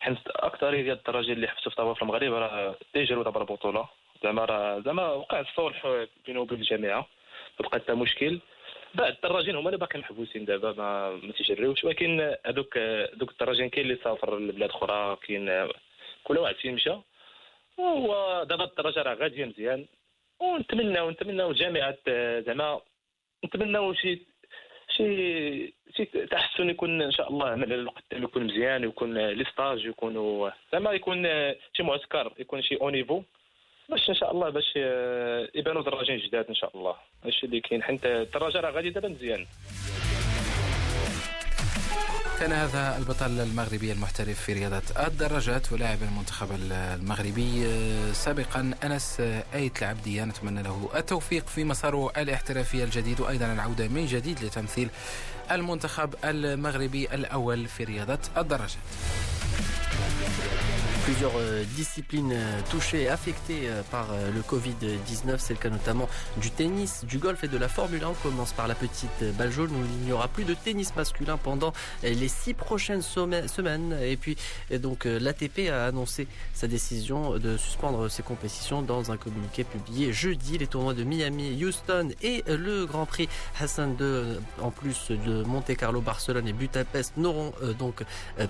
حيت 0.00 0.18
أكثر 0.26 0.70
ديال 0.70 0.98
الدرجه 0.98 1.32
اللي 1.32 1.48
حبسوا 1.48 1.72
في 1.72 1.94
في 1.94 2.02
المغرب 2.02 2.32
راه 2.32 2.76
تيجروا 2.92 3.24
دابا 3.24 3.40
البطولة. 3.40 3.88
زعما 4.22 4.44
راه 4.44 4.80
زعما 4.84 5.08
وقع 5.08 5.40
الصلح 5.40 6.06
بينه 6.26 6.40
وبين 6.40 6.58
الجامعة 6.58 7.06
بقى 7.60 7.70
حتى 7.72 7.92
مشكل. 7.92 8.40
بعد 8.94 9.12
الدراجين 9.12 9.56
هما 9.56 9.66
اللي 9.68 9.78
باقيين 9.78 10.04
محبوسين 10.04 10.44
دابا 10.44 10.72
ما, 10.72 11.10
ما 11.10 11.32
تيجريوش 11.32 11.84
ولكن 11.84 12.34
هذوك 12.46 12.78
هذوك 12.78 13.30
الدراجين 13.30 13.68
كاين 13.68 13.86
اللي 13.86 13.98
سافر 14.04 14.38
لبلاد 14.38 14.70
أخرى 14.70 15.16
كاين 15.26 15.48
كل 16.24 16.38
واحد 16.38 16.54
فين 16.54 16.74
مشى. 16.74 16.96
ودابا 17.78 18.64
الدرجة 18.64 19.02
راه 19.02 19.14
غادية 19.14 19.44
مزيان. 19.44 19.86
ونتمناو 20.40 21.10
نتمناو 21.10 21.50
الجامعات 21.50 22.00
زعما 22.46 22.80
نتمناو 23.44 23.94
شي 23.94 24.22
شي 24.96 25.74
شي 25.96 26.04
تحسن 26.04 26.70
يكون 26.70 27.02
إن 27.02 27.12
شاء 27.12 27.28
الله 27.28 27.54
من 27.54 27.72
القدام 27.72 28.22
يكون 28.22 28.44
مزيان 28.44 28.84
ويكون 28.84 29.18
les 29.18 29.44
stages 29.44 29.84
يكونوا 29.84 30.50
زعما 30.72 30.92
يكون 30.92 31.24
شي 31.72 31.82
معسكر 31.82 32.32
يكون 32.38 32.62
شي 32.62 32.76
un 32.76 32.88
niveau 32.88 33.22
باش 33.88 34.10
إن 34.10 34.14
شاء 34.14 34.32
الله 34.32 34.48
باش 34.48 34.76
يبانوا 35.54 35.82
دراجين 35.82 36.18
جداد 36.18 36.46
إن 36.48 36.54
شاء 36.54 36.76
الله. 36.76 36.96
هادشي 37.24 37.46
اللي 37.46 37.60
كاين. 37.60 37.82
حيت 37.82 38.06
الدراجه 38.06 38.60
راه 38.60 38.70
غادي 38.70 38.90
دابا 38.90 39.08
مزيان. 39.08 39.46
كان 42.42 42.52
هذا 42.52 42.96
البطل 42.98 43.40
المغربي 43.40 43.92
المحترف 43.92 44.40
في 44.40 44.52
رياضة 44.52 44.82
الدراجات 45.06 45.72
ولاعب 45.72 45.98
المنتخب 46.02 46.48
المغربي 46.52 47.66
آه، 47.66 48.12
سابقا 48.12 48.74
أنس 48.84 49.22
أيت 49.54 49.82
العبدية. 49.82 50.24
نتمنى 50.24 50.62
له 50.62 50.90
التوفيق 50.96 51.46
في 51.46 51.64
مساره 51.64 52.10
الاحترافي 52.16 52.84
الجديد 52.84 53.20
وأيضا 53.20 53.52
العودة 53.52 53.88
من 53.88 54.06
جديد 54.06 54.44
لتمثيل 54.44 54.88
المنتخب 55.50 56.14
المغربي 56.24 57.14
الأول 57.14 57.68
في 57.68 57.84
رياضة 57.84 58.18
الدراجات. 58.36 58.76
Plusieurs 61.04 61.32
euh, 61.36 61.64
disciplines 61.74 62.30
euh, 62.32 62.60
touchées 62.70 63.02
et 63.02 63.08
affectées 63.08 63.62
euh, 63.64 63.82
par 63.90 64.06
le 64.12 64.40
Covid-19. 64.40 65.34
C'est 65.38 65.54
le 65.54 65.58
cas 65.58 65.68
notamment 65.68 66.08
du 66.36 66.52
tennis, 66.52 67.04
du 67.04 67.18
golf 67.18 67.42
et 67.42 67.48
de 67.48 67.58
la 67.58 67.68
Formule 67.68 68.04
1. 68.04 68.08
On 68.10 68.14
commence 68.14 68.52
par 68.52 68.68
la 68.68 68.76
petite 68.76 69.24
balle 69.36 69.50
jaune 69.50 69.70
où 69.72 69.84
il 69.84 70.06
n'y 70.06 70.12
aura 70.12 70.28
plus 70.28 70.44
de 70.44 70.54
tennis 70.54 70.94
masculin 70.94 71.38
pendant 71.38 71.72
les 72.04 72.28
six 72.28 72.54
prochaines 72.54 73.02
semaines. 73.02 73.96
Et 74.02 74.16
puis, 74.16 74.36
donc, 74.78 75.04
l'ATP 75.04 75.70
a 75.70 75.86
annoncé 75.86 76.28
sa 76.54 76.68
décision 76.68 77.38
de 77.38 77.56
suspendre 77.56 78.08
ses 78.08 78.22
compétitions 78.22 78.82
dans 78.82 79.10
un 79.10 79.16
communiqué 79.16 79.64
publié 79.64 80.12
jeudi. 80.12 80.58
Les 80.58 80.66
tournois 80.66 80.94
de 80.94 81.02
Miami, 81.02 81.64
Houston 81.64 82.10
et 82.22 82.44
le 82.46 82.86
Grand 82.86 83.06
Prix 83.06 83.28
Hassan 83.60 83.96
II, 83.98 84.38
en 84.60 84.70
plus 84.70 85.10
de 85.10 85.42
Monte 85.42 85.74
Carlo, 85.76 86.00
Barcelone 86.00 86.46
et 86.46 86.52
Budapest, 86.52 87.16
n'auront 87.16 87.52
donc 87.78 88.04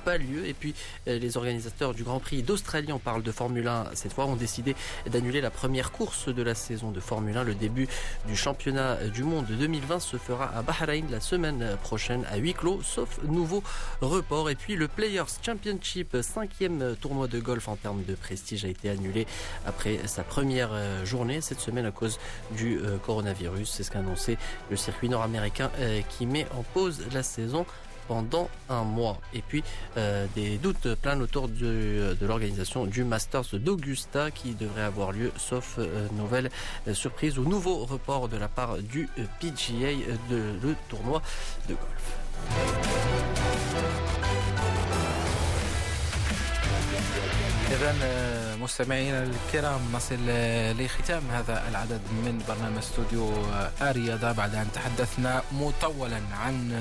pas 0.05 0.18
lieu. 0.18 0.46
Et 0.46 0.55
puis, 0.55 0.74
les 1.07 1.36
organisateurs 1.36 1.94
du 1.94 2.03
Grand 2.05 2.20
Prix 2.20 2.41
d'Australie, 2.43 2.93
on 2.93 2.99
parle 2.99 3.22
de 3.22 3.32
Formule 3.32 3.68
1 3.68 3.90
cette 3.95 4.12
fois, 4.12 4.26
ont 4.26 4.36
décidé 4.36 4.74
d'annuler 5.11 5.40
la 5.40 5.51
première 5.51 5.93
course 5.93 6.28
de 6.28 6.43
la 6.43 6.55
saison 6.55 6.90
de 6.90 7.01
Formule 7.01 7.36
1. 7.36 7.45
Le 7.45 7.55
début 7.55 7.88
du 8.26 8.36
championnat 8.36 8.97
du 9.12 9.24
monde 9.24 9.47
2020 9.47 10.01
se 10.01 10.16
fera 10.16 10.51
à 10.57 10.62
Bahreïn 10.62 11.07
la 11.11 11.20
semaine 11.20 11.76
prochaine 11.82 12.24
à 12.30 12.36
huis 12.36 12.55
clos, 12.55 12.80
sauf 12.82 13.18
nouveau 13.24 13.62
report. 14.01 14.51
Et 14.51 14.55
puis 14.55 14.76
le 14.76 14.88
Players 14.88 15.22
Championship, 15.45 16.16
cinquième 16.22 16.97
tournoi 17.01 17.28
de 17.28 17.40
golf 17.40 17.68
en 17.68 17.76
termes 17.76 18.05
de 18.05 18.14
prestige, 18.14 18.64
a 18.64 18.68
été 18.68 18.90
annulé 18.90 19.26
après 19.66 20.01
sa 20.07 20.22
première 20.22 20.70
euh, 20.72 21.05
journée 21.05 21.40
cette 21.40 21.61
semaine 21.61 21.86
à 21.86 21.90
cause 21.90 22.18
du 22.53 22.78
euh, 22.78 22.99
coronavirus. 22.99 23.70
C'est 23.70 23.82
ce 23.82 23.90
qu'a 23.90 24.01
annoncé 24.01 24.38
le 24.70 24.76
circuit 24.76 25.09
nord-américain 25.09 25.70
euh, 25.78 26.01
qui 26.09 26.26
met 26.26 26.47
en 26.57 26.62
pause 26.62 27.03
la 27.12 27.22
saison 27.22 27.66
pendant 28.09 28.48
un 28.68 28.84
mois. 28.84 29.20
Et 29.34 29.42
puis 29.42 29.62
euh, 29.96 30.26
des 30.34 30.59
doutes 30.59 30.94
planent 30.96 31.22
autour 31.22 31.48
euh, 31.62 32.14
de 32.14 32.26
l'organisation 32.26 32.86
du 32.86 33.05
Masters 33.05 33.55
d'Augusta 33.55 34.30
qui 34.30 34.55
devrait 34.55 34.82
avoir 34.82 35.12
lieu 35.12 35.32
sauf 35.36 35.76
euh, 35.78 36.09
nouvelle 36.12 36.50
surprise 36.92 37.38
ou 37.38 37.44
nouveau 37.44 37.84
report 37.84 38.28
de 38.28 38.36
la 38.36 38.48
part 38.48 38.78
du 38.78 39.09
PGA 39.40 39.92
de 40.30 40.55
le 40.62 40.74
tournoi 40.88 41.22
de 41.68 41.74
golf. 41.74 42.16
مستمعينا 48.62 49.22
الكرام 49.22 49.80
نصل 49.92 50.18
آه، 50.28 50.72
لختام 50.72 51.22
هذا 51.30 51.68
العدد 51.68 52.00
من 52.10 52.44
برنامج 52.48 52.78
استوديو 52.78 53.32
الرياضة 53.82 54.28
آه، 54.28 54.32
بعد 54.32 54.54
أن 54.54 54.72
تحدثنا 54.74 55.42
مطولا 55.52 56.20
عن 56.32 56.72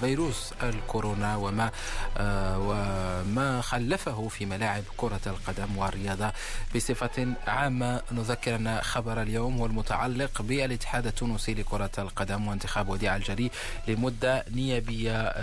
فيروس 0.00 0.54
الكورونا 0.62 1.36
وما 1.36 1.70
وما 2.56 3.60
خلفه 3.60 4.28
في 4.28 4.46
ملاعب 4.46 4.82
كرة 4.96 5.20
القدم 5.26 5.76
والرياضة 5.76 6.32
بصفة 6.76 7.34
عامة 7.46 8.02
نذكر 8.12 8.56
أن 8.56 8.80
خبر 8.80 9.22
اليوم 9.22 9.58
هو 9.58 9.66
المتعلق 9.66 10.42
بالاتحاد 10.42 11.06
التونسي 11.06 11.54
لكرة 11.54 11.90
القدم 11.98 12.48
وانتخاب 12.48 12.88
وديع 12.88 13.16
الجري 13.16 13.50
لمدة 13.88 14.44
نيابية 14.50 15.34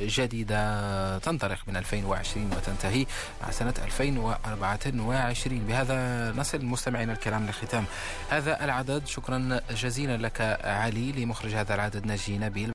جديدة 0.00 1.18
تنطلق 1.18 1.58
من 1.68 1.76
2020 1.76 2.52
وتنتهي 2.52 3.06
مع 3.42 3.50
سنة 3.50 3.74
2020 3.84 5.00
24 5.32 5.66
بهذا 5.66 6.32
نصل 6.36 6.64
مستمعينا 6.64 7.12
الكرام 7.12 7.46
لختام 7.46 7.84
هذا 8.30 8.64
العدد. 8.64 9.06
شكرا 9.06 9.60
جزيلا 9.70 10.16
لك 10.16 10.40
علي 10.64 11.12
لمخرج 11.12 11.54
هذا 11.54 11.74
العدد 11.74 12.06
نجي 12.06 12.38
نبيل. 12.38 12.70